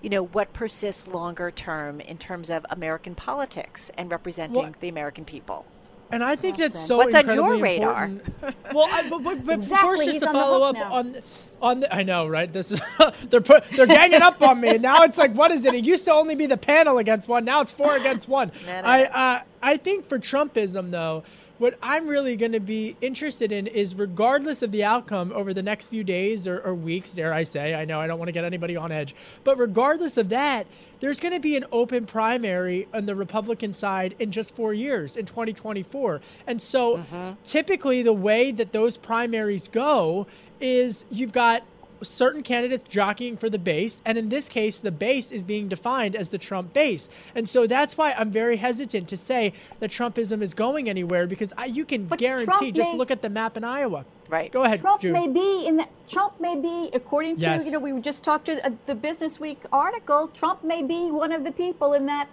you 0.00 0.08
know 0.10 0.22
what 0.26 0.52
persists 0.52 1.08
longer 1.08 1.50
term 1.50 1.98
in 1.98 2.16
terms 2.16 2.50
of 2.50 2.64
American 2.70 3.16
politics 3.16 3.90
and 3.98 4.12
representing 4.12 4.62
Well- 4.62 4.74
the 4.78 4.88
American 4.88 5.24
people. 5.24 5.66
And 6.12 6.22
I 6.22 6.36
think 6.36 6.58
that's 6.58 6.78
so 6.78 6.98
What's 6.98 7.14
on 7.14 7.26
your 7.34 7.58
radar? 7.58 8.04
important. 8.04 8.54
well, 8.74 8.86
I, 8.92 9.08
but, 9.08 9.24
but, 9.24 9.44
but 9.44 9.54
Exactly, 9.54 9.88
first, 9.88 10.04
just 10.04 10.12
he's 10.16 10.22
to 10.22 10.30
follow 10.30 10.64
up 10.64 10.76
now. 10.76 10.92
on 10.92 11.16
on 11.62 11.80
the, 11.80 11.92
I 11.92 12.02
know, 12.04 12.28
right? 12.28 12.52
This 12.52 12.70
is 12.70 12.80
they're 13.30 13.40
put 13.40 13.64
they're 13.70 13.86
ganging 13.86 14.22
up 14.22 14.40
on 14.42 14.60
me. 14.60 14.78
Now 14.78 15.02
it's 15.02 15.18
like, 15.18 15.32
what 15.32 15.50
is 15.50 15.64
it? 15.64 15.74
It 15.74 15.84
used 15.84 16.04
to 16.04 16.12
only 16.12 16.36
be 16.36 16.46
the 16.46 16.58
panel 16.58 16.98
against 16.98 17.26
one. 17.26 17.44
Now 17.44 17.62
it's 17.62 17.72
four 17.72 17.96
against 17.96 18.28
one. 18.28 18.52
No, 18.66 18.80
no, 18.82 18.86
I 18.86 19.04
uh, 19.06 19.42
I 19.62 19.76
think 19.78 20.08
for 20.08 20.18
Trumpism 20.20 20.90
though. 20.92 21.24
What 21.58 21.78
I'm 21.80 22.08
really 22.08 22.36
going 22.36 22.52
to 22.52 22.60
be 22.60 22.96
interested 23.00 23.52
in 23.52 23.68
is, 23.68 23.94
regardless 23.94 24.62
of 24.62 24.72
the 24.72 24.82
outcome 24.82 25.32
over 25.32 25.54
the 25.54 25.62
next 25.62 25.88
few 25.88 26.02
days 26.02 26.48
or, 26.48 26.58
or 26.60 26.74
weeks, 26.74 27.12
dare 27.12 27.32
I 27.32 27.44
say, 27.44 27.74
I 27.74 27.84
know 27.84 28.00
I 28.00 28.08
don't 28.08 28.18
want 28.18 28.28
to 28.28 28.32
get 28.32 28.44
anybody 28.44 28.76
on 28.76 28.90
edge, 28.90 29.14
but 29.44 29.56
regardless 29.56 30.16
of 30.16 30.30
that, 30.30 30.66
there's 30.98 31.20
going 31.20 31.34
to 31.34 31.40
be 31.40 31.56
an 31.56 31.64
open 31.70 32.06
primary 32.06 32.88
on 32.92 33.06
the 33.06 33.14
Republican 33.14 33.72
side 33.72 34.16
in 34.18 34.32
just 34.32 34.54
four 34.56 34.74
years, 34.74 35.16
in 35.16 35.26
2024. 35.26 36.20
And 36.46 36.60
so 36.60 36.96
mm-hmm. 36.96 37.34
typically, 37.44 38.02
the 38.02 38.12
way 38.12 38.50
that 38.50 38.72
those 38.72 38.96
primaries 38.96 39.68
go 39.68 40.26
is 40.60 41.04
you've 41.10 41.32
got 41.32 41.62
certain 42.02 42.42
candidates 42.42 42.84
jockeying 42.84 43.36
for 43.36 43.48
the 43.48 43.58
base, 43.58 44.02
and 44.04 44.18
in 44.18 44.28
this 44.28 44.48
case, 44.48 44.78
the 44.78 44.90
base 44.92 45.30
is 45.30 45.44
being 45.44 45.68
defined 45.68 46.14
as 46.16 46.28
the 46.30 46.38
Trump 46.38 46.72
base. 46.72 47.08
And 47.34 47.48
so 47.48 47.66
that's 47.66 47.96
why 47.96 48.12
I'm 48.12 48.30
very 48.30 48.56
hesitant 48.56 49.08
to 49.08 49.16
say 49.16 49.52
that 49.80 49.90
Trumpism 49.90 50.42
is 50.42 50.54
going 50.54 50.88
anywhere 50.88 51.26
because 51.26 51.52
I, 51.56 51.66
you 51.66 51.84
can 51.84 52.04
But 52.06 52.18
guarantee, 52.18 52.44
Trump 52.46 52.74
just 52.74 52.90
may- 52.92 52.96
look 52.98 53.10
at 53.10 53.22
the 53.22 53.30
map 53.30 53.56
in 53.56 53.64
Iowa. 53.64 54.04
Right. 54.28 54.50
Go 54.50 54.64
ahead, 54.64 54.80
Trump 54.80 55.02
June. 55.02 55.12
may 55.12 55.28
be 55.28 55.66
in 55.66 55.76
that. 55.76 55.90
Trump 56.08 56.40
may 56.40 56.56
be, 56.60 56.90
according 56.94 57.36
to 57.36 57.42
Yes. 57.42 57.66
you 57.66 57.72
know, 57.72 57.78
we 57.78 57.98
just 58.00 58.22
talked 58.22 58.46
to 58.46 58.64
uh, 58.66 58.70
the 58.86 58.94
Business 58.94 59.38
Week 59.38 59.62
article. 59.72 60.28
Trump 60.28 60.64
may 60.64 60.82
be 60.82 61.10
one 61.10 61.30
of 61.32 61.44
the 61.44 61.52
people 61.52 61.92
in 61.92 62.06
that 62.06 62.28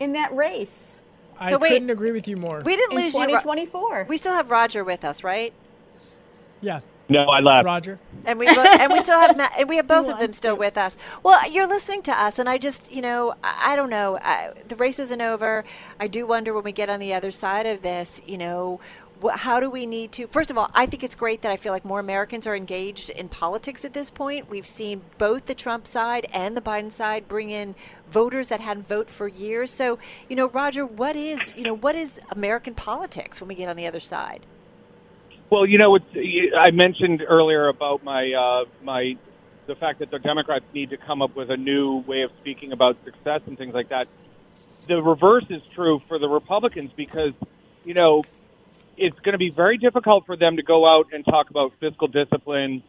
in 0.00 0.12
that 0.12 0.34
race 0.34 0.98
I 1.38 1.50
So 1.50 1.58
wait, 1.58 1.70
couldn't 1.70 1.90
agree 1.90 2.12
with 2.12 2.26
you 2.28 2.36
more. 2.36 2.62
We 2.64 2.76
didn't 2.76 2.96
in 2.98 3.04
lose 3.04 3.14
you. 3.14 3.20
Ro- 3.20 3.26
2024. 3.40 4.06
We 4.08 4.16
still 4.16 4.34
have 4.34 4.50
Roger 4.50 4.82
with 4.84 5.04
us, 5.04 5.22
right? 5.24 5.52
yeah, 6.60 6.80
No, 7.08 7.24
I 7.24 7.40
left. 7.40 7.64
Roger. 7.66 7.98
And 8.24 8.38
we 8.38 8.46
bo- 8.46 8.62
and 8.62 8.92
we 8.92 8.98
still 9.00 9.18
have 9.20 9.36
Ma- 9.42 9.48
and 9.58 9.68
we 9.68 9.76
have 9.76 9.86
both 9.86 10.08
of 10.08 10.18
them 10.18 10.32
still 10.32 10.56
with 10.56 10.78
us. 10.78 10.96
Well, 11.22 11.50
you're 11.50 11.66
listening 11.66 12.02
to 12.02 12.12
us, 12.12 12.38
and 12.38 12.48
I 12.48 12.56
just 12.58 12.90
you 12.92 13.02
know 13.02 13.34
I, 13.44 13.72
I 13.72 13.76
don't 13.76 13.90
know. 13.90 14.18
I, 14.22 14.52
the 14.66 14.76
race 14.76 14.98
isn't 14.98 15.20
over. 15.20 15.64
I 16.00 16.06
do 16.06 16.26
wonder 16.26 16.54
when 16.54 16.64
we 16.64 16.72
get 16.72 16.88
on 16.88 17.00
the 17.00 17.12
other 17.12 17.30
side 17.30 17.66
of 17.66 17.82
this. 17.82 18.22
You 18.26 18.38
know. 18.38 18.80
wh- 19.22 19.36
How 19.36 19.60
do 19.60 19.68
we 19.68 19.84
need 19.84 20.12
to? 20.12 20.26
First 20.28 20.50
of 20.50 20.56
all, 20.56 20.70
I 20.74 20.86
think 20.86 21.04
it's 21.04 21.14
great 21.14 21.42
that 21.42 21.52
I 21.52 21.56
feel 21.56 21.72
like 21.72 21.84
more 21.84 22.00
Americans 22.00 22.46
are 22.46 22.56
engaged 22.56 23.10
in 23.10 23.28
politics 23.28 23.84
at 23.84 23.92
this 23.92 24.10
point. 24.10 24.48
We've 24.48 24.66
seen 24.66 25.02
both 25.18 25.44
the 25.44 25.54
Trump 25.54 25.86
side 25.86 26.26
and 26.32 26.56
the 26.56 26.62
Biden 26.62 26.90
side 26.90 27.28
bring 27.28 27.50
in 27.50 27.74
voters 28.10 28.48
that 28.48 28.60
hadn't 28.60 28.88
voted 28.88 29.12
for 29.12 29.28
years. 29.28 29.70
So, 29.70 29.98
you 30.30 30.36
know, 30.36 30.48
Roger, 30.48 30.86
what 30.86 31.16
is 31.16 31.52
you 31.56 31.64
know 31.64 31.76
what 31.76 31.94
is 31.96 32.18
American 32.30 32.74
politics 32.74 33.40
when 33.42 33.48
we 33.48 33.54
get 33.54 33.68
on 33.68 33.76
the 33.76 33.86
other 33.86 34.00
side? 34.00 34.46
Well, 35.54 35.66
you 35.66 35.78
know, 35.78 35.94
it's, 35.94 36.52
I 36.58 36.72
mentioned 36.72 37.22
earlier 37.24 37.68
about 37.68 38.02
my 38.02 38.32
uh, 38.32 38.64
my 38.82 39.16
the 39.68 39.76
fact 39.76 40.00
that 40.00 40.10
the 40.10 40.18
Democrats 40.18 40.64
need 40.74 40.90
to 40.90 40.96
come 40.96 41.22
up 41.22 41.36
with 41.36 41.48
a 41.48 41.56
new 41.56 41.98
way 41.98 42.22
of 42.22 42.32
speaking 42.40 42.72
about 42.72 42.96
success 43.04 43.40
and 43.46 43.56
things 43.56 43.72
like 43.72 43.90
that. 43.90 44.08
The 44.88 45.00
reverse 45.00 45.44
is 45.50 45.62
true 45.72 46.02
for 46.08 46.18
the 46.18 46.28
Republicans 46.28 46.90
because, 46.96 47.34
you 47.84 47.94
know, 47.94 48.24
it's 48.96 49.16
going 49.20 49.34
to 49.34 49.38
be 49.38 49.50
very 49.50 49.78
difficult 49.78 50.26
for 50.26 50.36
them 50.36 50.56
to 50.56 50.64
go 50.64 50.88
out 50.88 51.12
and 51.12 51.24
talk 51.24 51.50
about 51.50 51.72
fiscal 51.78 52.08
discipline, 52.08 52.82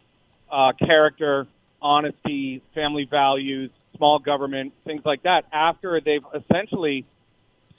uh, 0.50 0.72
character, 0.72 1.46
honesty, 1.80 2.62
family 2.74 3.04
values, 3.04 3.70
small 3.96 4.18
government, 4.18 4.72
things 4.84 5.02
like 5.04 5.22
that 5.22 5.44
after 5.52 6.00
they've 6.00 6.26
essentially 6.34 7.04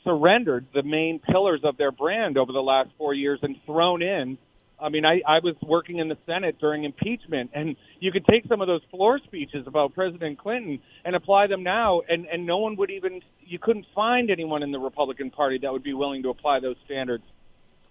surrendered 0.05 0.65
the 0.73 0.81
main 0.81 1.19
pillars 1.19 1.65
of 1.65 1.75
their 1.75 1.91
brand 1.91 2.37
over 2.37 2.53
the 2.53 2.63
last 2.63 2.89
four 2.97 3.13
years 3.13 3.39
and 3.41 3.57
thrown 3.65 4.01
in. 4.01 4.37
I 4.79 4.89
mean, 4.89 5.05
I, 5.05 5.21
I 5.27 5.39
was 5.39 5.55
working 5.61 5.97
in 5.97 6.07
the 6.07 6.17
Senate 6.25 6.57
during 6.59 6.83
impeachment, 6.83 7.51
and 7.53 7.75
you 7.99 8.11
could 8.11 8.25
take 8.27 8.45
some 8.47 8.61
of 8.61 8.67
those 8.67 8.81
floor 8.91 9.19
speeches 9.19 9.65
about 9.65 9.95
President 9.95 10.37
Clinton 10.37 10.79
and 11.03 11.15
apply 11.15 11.47
them 11.47 11.63
now, 11.63 12.01
and, 12.07 12.27
and 12.27 12.45
no 12.45 12.59
one 12.59 12.75
would 12.75 12.91
even, 12.91 13.21
you 13.39 13.57
couldn't 13.57 13.87
find 13.95 14.29
anyone 14.29 14.61
in 14.61 14.71
the 14.71 14.79
Republican 14.79 15.31
Party 15.31 15.57
that 15.59 15.73
would 15.73 15.83
be 15.83 15.93
willing 15.93 16.21
to 16.23 16.29
apply 16.29 16.59
those 16.59 16.75
standards 16.85 17.23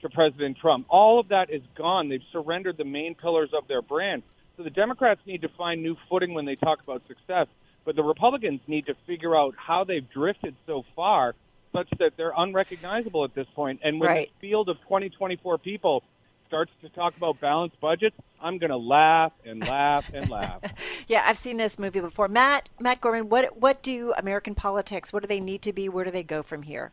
to 0.02 0.08
President 0.10 0.58
Trump. 0.58 0.86
All 0.88 1.18
of 1.18 1.28
that 1.28 1.50
is 1.50 1.62
gone. 1.74 2.08
They've 2.08 2.22
surrendered 2.30 2.76
the 2.76 2.84
main 2.84 3.14
pillars 3.16 3.50
of 3.52 3.66
their 3.66 3.82
brand. 3.82 4.22
So 4.56 4.62
the 4.62 4.70
Democrats 4.70 5.20
need 5.26 5.42
to 5.42 5.48
find 5.48 5.82
new 5.82 5.96
footing 6.08 6.34
when 6.34 6.44
they 6.44 6.54
talk 6.54 6.82
about 6.82 7.04
success, 7.06 7.48
but 7.84 7.96
the 7.96 8.04
Republicans 8.04 8.60
need 8.68 8.86
to 8.86 8.94
figure 9.06 9.36
out 9.36 9.54
how 9.56 9.84
they've 9.84 10.08
drifted 10.08 10.54
so 10.66 10.84
far 10.94 11.34
such 11.72 11.88
that 11.98 12.12
they're 12.16 12.32
unrecognizable 12.36 13.24
at 13.24 13.34
this 13.34 13.46
point. 13.54 13.80
And 13.82 14.00
with 14.00 14.08
Right. 14.08 14.30
the 14.40 14.48
field 14.48 14.68
of 14.68 14.78
2024 14.82 15.58
people 15.58 16.04
starts 16.46 16.72
to 16.82 16.88
talk 16.88 17.16
about 17.16 17.40
balanced 17.40 17.80
budgets, 17.80 18.16
I'm 18.40 18.58
going 18.58 18.70
to 18.70 18.76
laugh 18.76 19.32
and 19.44 19.66
laugh 19.66 20.10
and 20.12 20.28
laugh. 20.30 20.60
Yeah, 21.08 21.22
I've 21.24 21.36
seen 21.36 21.56
this 21.56 21.78
movie 21.78 22.00
before. 22.00 22.26
Matt, 22.26 22.68
Matt 22.80 23.00
Gorman, 23.00 23.28
what 23.28 23.56
what 23.60 23.80
do 23.80 24.12
American 24.18 24.56
politics? 24.56 25.12
What 25.12 25.22
do 25.22 25.28
they 25.28 25.38
need 25.38 25.62
to 25.62 25.72
be? 25.72 25.88
Where 25.88 26.04
do 26.04 26.10
they 26.10 26.24
go 26.24 26.42
from 26.42 26.62
here? 26.62 26.90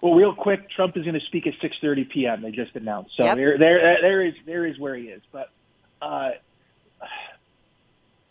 Well, 0.00 0.14
real 0.14 0.34
quick, 0.34 0.70
Trump 0.70 0.96
is 0.96 1.02
going 1.04 1.18
to 1.20 1.26
speak 1.26 1.46
at 1.46 1.52
6:30 1.62 2.08
p.m. 2.08 2.40
They 2.40 2.50
just 2.50 2.74
announced, 2.74 3.10
so 3.18 3.24
Yep. 3.24 3.36
there, 3.36 3.58
there, 3.58 3.98
there 4.00 4.24
is, 4.24 4.34
there 4.46 4.64
is 4.64 4.78
where 4.78 4.94
he 4.96 5.04
is. 5.08 5.20
But 5.30 5.50
uh, 6.00 6.30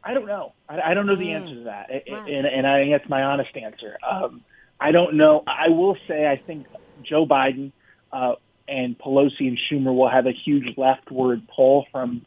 I 0.04 0.14
don't 0.14 0.26
know. 0.26 0.54
I, 0.68 0.80
I 0.82 0.94
don't 0.96 1.06
know 1.06 1.16
the 1.16 1.32
answer 1.34 1.54
to 1.56 1.64
that, 1.66 1.90
Wow. 2.08 2.26
and, 2.28 2.48
and 2.48 2.66
I 2.66 2.80
think 2.82 2.92
that's 2.94 3.10
my 3.10 3.22
honest 3.24 3.56
answer. 3.56 3.98
Um, 4.10 4.42
I 4.80 4.92
don't 4.92 5.16
know. 5.18 5.44
I 5.46 5.70
will 5.70 5.98
say 6.08 6.26
I 6.28 6.38
think 6.38 6.66
Joe 7.04 7.26
Biden 7.28 7.72
uh, 8.12 8.34
and 8.70 8.98
Pelosi 8.98 9.48
and 9.48 9.58
Schumer 9.70 9.96
will 9.96 10.10
have 10.10 10.26
a 10.26 10.32
huge 10.32 10.78
leftward 10.78 11.48
pull 11.54 11.86
from 11.92 12.26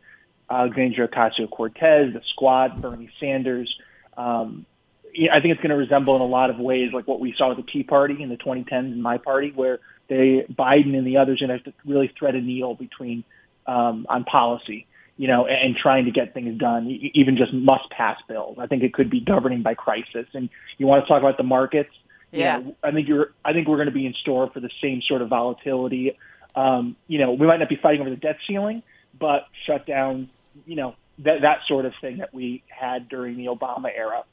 Alexandria 0.50 1.08
Ocasio 1.08 1.48
Cortez, 1.50 2.12
the 2.12 2.20
Squad, 2.32 2.82
Bernie 2.82 3.10
Sanders. 3.20 3.74
Um, 4.16 4.66
I 5.30 5.40
think 5.40 5.52
it's 5.52 5.60
going 5.60 5.70
to 5.70 5.76
resemble 5.76 6.16
in 6.16 6.22
a 6.22 6.26
lot 6.26 6.50
of 6.50 6.58
ways 6.58 6.90
like 6.92 7.06
what 7.06 7.20
we 7.20 7.34
saw 7.36 7.54
with 7.54 7.64
the 7.64 7.70
Tea 7.70 7.82
Party 7.82 8.22
in 8.22 8.28
the 8.28 8.36
2010s 8.36 8.92
in 8.92 9.02
my 9.02 9.18
party, 9.18 9.52
where 9.54 9.78
they 10.08 10.44
Biden 10.50 10.96
and 10.96 11.06
the 11.06 11.18
others 11.18 11.40
are 11.40 11.46
going 11.46 11.58
to 11.58 11.64
have 11.64 11.74
to 11.74 11.88
really 11.88 12.12
thread 12.18 12.34
a 12.34 12.40
needle 12.40 12.74
between 12.74 13.24
um, 13.66 14.06
on 14.08 14.24
policy, 14.24 14.86
you 15.16 15.28
know, 15.28 15.46
and, 15.46 15.56
and 15.56 15.76
trying 15.76 16.06
to 16.06 16.10
get 16.10 16.34
things 16.34 16.58
done, 16.58 16.88
even 17.14 17.36
just 17.36 17.52
must 17.52 17.88
pass 17.90 18.18
bills. 18.26 18.56
I 18.58 18.66
think 18.66 18.82
it 18.82 18.92
could 18.94 19.10
be 19.10 19.20
governing 19.20 19.62
by 19.62 19.74
crisis. 19.74 20.26
And 20.34 20.48
you 20.78 20.86
want 20.86 21.04
to 21.04 21.08
talk 21.08 21.20
about 21.20 21.36
the 21.36 21.44
markets? 21.44 21.90
you 22.32 22.40
Yeah. 22.40 22.58
know, 22.58 22.76
I 22.82 22.90
think 22.90 23.08
you're. 23.08 23.32
I 23.44 23.52
think 23.52 23.68
we're 23.68 23.76
going 23.76 23.88
to 23.88 23.94
be 23.94 24.06
in 24.06 24.14
store 24.14 24.50
for 24.50 24.60
the 24.60 24.70
same 24.82 25.02
sort 25.02 25.22
of 25.22 25.28
volatility. 25.28 26.16
Um, 26.54 26.96
you 27.06 27.18
know, 27.18 27.32
we 27.32 27.46
might 27.46 27.58
not 27.58 27.68
be 27.68 27.76
fighting 27.76 28.00
over 28.00 28.10
the 28.10 28.16
debt 28.16 28.36
ceiling, 28.46 28.82
but 29.18 29.46
shut 29.66 29.86
down. 29.86 30.28
You 30.66 30.76
know, 30.76 30.94
that 31.18 31.42
that 31.42 31.58
sort 31.66 31.86
of 31.86 31.94
thing 32.00 32.18
that 32.18 32.32
we 32.34 32.62
had 32.68 33.08
during 33.08 33.36
the 33.36 33.46
Obama 33.46 33.90
era. 33.94 34.24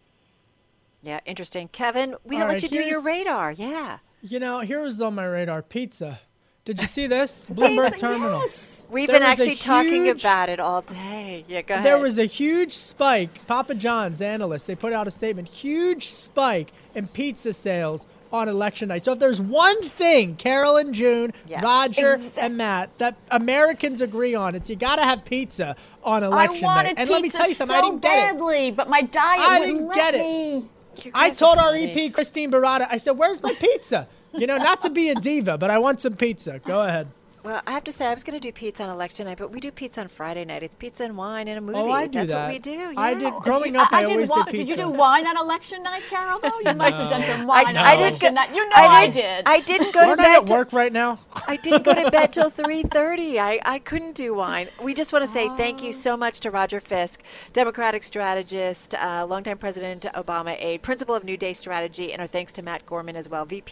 Yeah, 1.01 1.20
interesting. 1.26 1.70
Kevin, 1.70 2.15
we 2.26 2.36
All 2.36 2.41
don't 2.41 2.49
let 2.49 2.63
you 2.63 2.70
do 2.70 2.82
your 2.82 3.01
radar. 3.01 3.51
Yeah. 3.51 3.99
You 4.22 4.39
know, 4.39 4.59
here 4.59 4.82
was 4.82 5.01
on 5.01 5.15
my 5.15 5.26
radar 5.26 5.61
pizza. 5.61 6.20
Did 6.65 6.82
you 6.82 6.88
see 6.88 7.07
this? 7.07 7.45
Bloomberg 7.51 7.97
Terminal. 7.97 8.43
We've 8.89 9.07
There 9.07 9.20
been 9.20 9.28
was 9.28 9.39
a 9.39 9.41
actually 9.41 9.55
talking 9.55 10.09
about 10.09 10.49
it 10.49 10.59
all 10.59 10.82
day. 10.82 11.45
Yeah, 11.47 11.61
go 11.61 11.76
ahead. 11.76 11.86
There 11.86 11.97
was 11.99 12.20
a 12.20 12.26
huge 12.26 12.74
spike. 12.74 13.47
Papa 13.47 13.76
John's 13.76 14.22
analysts, 14.22 14.65
they 14.65 14.76
put 14.76 14.91
out 14.91 15.07
a 15.07 15.11
statement, 15.11 15.47
huge 15.47 16.05
spike 16.07 16.74
in 16.93 17.07
pizza 17.07 17.53
sales 17.53 18.07
on 18.32 18.47
election 18.47 18.89
night. 18.89 19.05
So 19.05 19.13
if 19.13 19.19
there's 19.19 19.41
one 19.41 19.82
thing, 19.84 20.36
Carolyn, 20.36 20.93
June, 20.93 21.34
Yes. 21.47 21.63
Roger 21.63 22.15
Exact- 22.15 22.38
and 22.38 22.57
Matt, 22.57 22.97
that 22.99 23.15
Americans 23.32 24.01
agree 24.01 24.36
on, 24.36 24.55
it's 24.55 24.69
you 24.69 24.75
got 24.75 24.97
to 24.97 25.03
have 25.03 25.25
pizza 25.25 25.75
on 26.03 26.23
election 26.23 26.61
night. 26.67 26.93
And 26.97 27.09
let 27.09 27.21
me 27.21 27.30
tell 27.30 27.47
you 27.47 27.53
something, 27.55 27.75
so 27.75 27.82
I 27.82 27.86
didn't 27.89 28.01
get 28.01 28.17
it. 28.17 28.34
badly, 28.38 28.71
but 28.71 28.89
my 28.89 29.01
diet 29.01 29.41
I 29.47 29.59
didn't 29.59 29.93
get 29.93 30.15
it. 30.15 30.19
me. 30.19 30.69
You 31.03 31.11
I 31.13 31.30
told 31.32 31.57
our. 31.57 31.75
EP, 31.75 32.11
Christine 32.13 32.51
Barada, 32.51 32.88
I 32.89 32.97
said, 32.97 33.11
where's 33.11 33.41
my 33.41 33.53
pizza? 33.53 34.07
You 34.34 34.45
know, 34.47 34.57
not 34.57 34.82
to 34.82 34.89
be 34.89 35.09
a 35.09 35.15
diva, 35.15 35.57
but 35.57 35.71
I 35.71 35.77
want 35.80 36.01
some 36.01 36.15
pizza. 36.15 36.59
Go 36.59 36.82
ahead. 36.82 37.07
Well, 37.41 37.61
I 37.65 37.71
have 37.71 37.85
to 37.85 37.91
say, 37.93 38.05
I 38.05 38.13
was 38.13 38.25
going 38.25 38.37
to 38.37 38.45
do 38.45 38.51
pizza 38.51 38.83
on 38.83 38.89
election 38.89 39.25
night, 39.25 39.37
but 39.37 39.49
we 39.49 39.61
do 39.61 39.71
pizza 39.71 40.01
on 40.01 40.09
Friday 40.09 40.43
night. 40.43 40.61
It's 40.61 40.75
pizza 40.75 41.05
and 41.05 41.15
wine 41.15 41.47
and 41.47 41.57
a 41.57 41.61
movie. 41.61 41.79
Oh, 41.79 41.89
I 41.89 42.05
do 42.07 42.19
That's 42.19 42.33
that. 42.33 42.43
what 42.43 42.51
we 42.51 42.59
do. 42.59 42.93
I 42.97 43.13
did 43.13 43.33
growing 43.35 43.77
up. 43.77 43.87
I, 43.93 44.01
did 44.01 44.11
always 44.11 44.27
wi- 44.27 44.43
did 44.45 44.51
pizza. 44.51 44.65
Did 44.65 44.69
you 44.69 44.75
do 44.75 44.89
wine 44.89 45.25
on 45.25 45.37
election 45.37 45.81
night, 45.81 46.03
Carol? 46.09 46.39
Though 46.41 46.59
you 46.69 46.75
must 46.75 46.97
have 46.97 47.09
done 47.09 47.23
some 47.23 47.47
wine 47.47 47.67
on 47.67 47.77
I 47.77 47.95
did 47.95 48.01
election 48.07 48.29
go- 48.29 48.41
night. 48.41 48.53
You 48.53 48.67
know 48.67 48.75
I, 48.75 48.85
I 48.87 49.05
did- 49.07 49.13
did. 49.13 49.43
I 49.47 49.59
didn't 49.61 49.93
go 49.93 50.01
to 50.01 50.07
Aren't 50.09 50.19
I 50.19 50.23
bed. 50.39 50.43
at 50.43 50.49
work 50.49 50.73
right 50.73 50.91
now? 50.91 51.19
I 51.47 51.55
didn't 51.55 51.83
go 51.85 51.93
to 51.95 52.11
bed 52.11 52.33
till 52.33 52.51
3:30. 52.51 53.37
I, 53.37 53.59
I 53.65 53.79
couldn't 53.79 54.15
do 54.15 54.33
wine. 54.33 54.67
We 54.83 54.93
just 54.93 55.13
want 55.13 55.23
to 55.23 55.31
say 55.31 55.47
thank 55.55 55.79
Oh. 55.81 55.85
you 55.85 55.93
so 55.93 56.17
much 56.17 56.41
to 56.41 56.51
Roger 56.51 56.81
Fisk, 56.81 57.21
Democratic 57.53 58.03
strategist, 58.03 58.95
uh, 58.95 59.25
longtime 59.25 59.59
President 59.59 60.05
Obama 60.13 60.57
aide, 60.61 60.81
principal 60.81 61.15
of 61.15 61.23
New 61.23 61.37
Day 61.37 61.53
Strategy, 61.53 62.11
and 62.11 62.21
our 62.21 62.27
thanks 62.27 62.51
to 62.53 62.61
Matt 62.61 62.85
Gorman 62.85 63.15
as 63.15 63.29
well, 63.29 63.45
VP. 63.45 63.71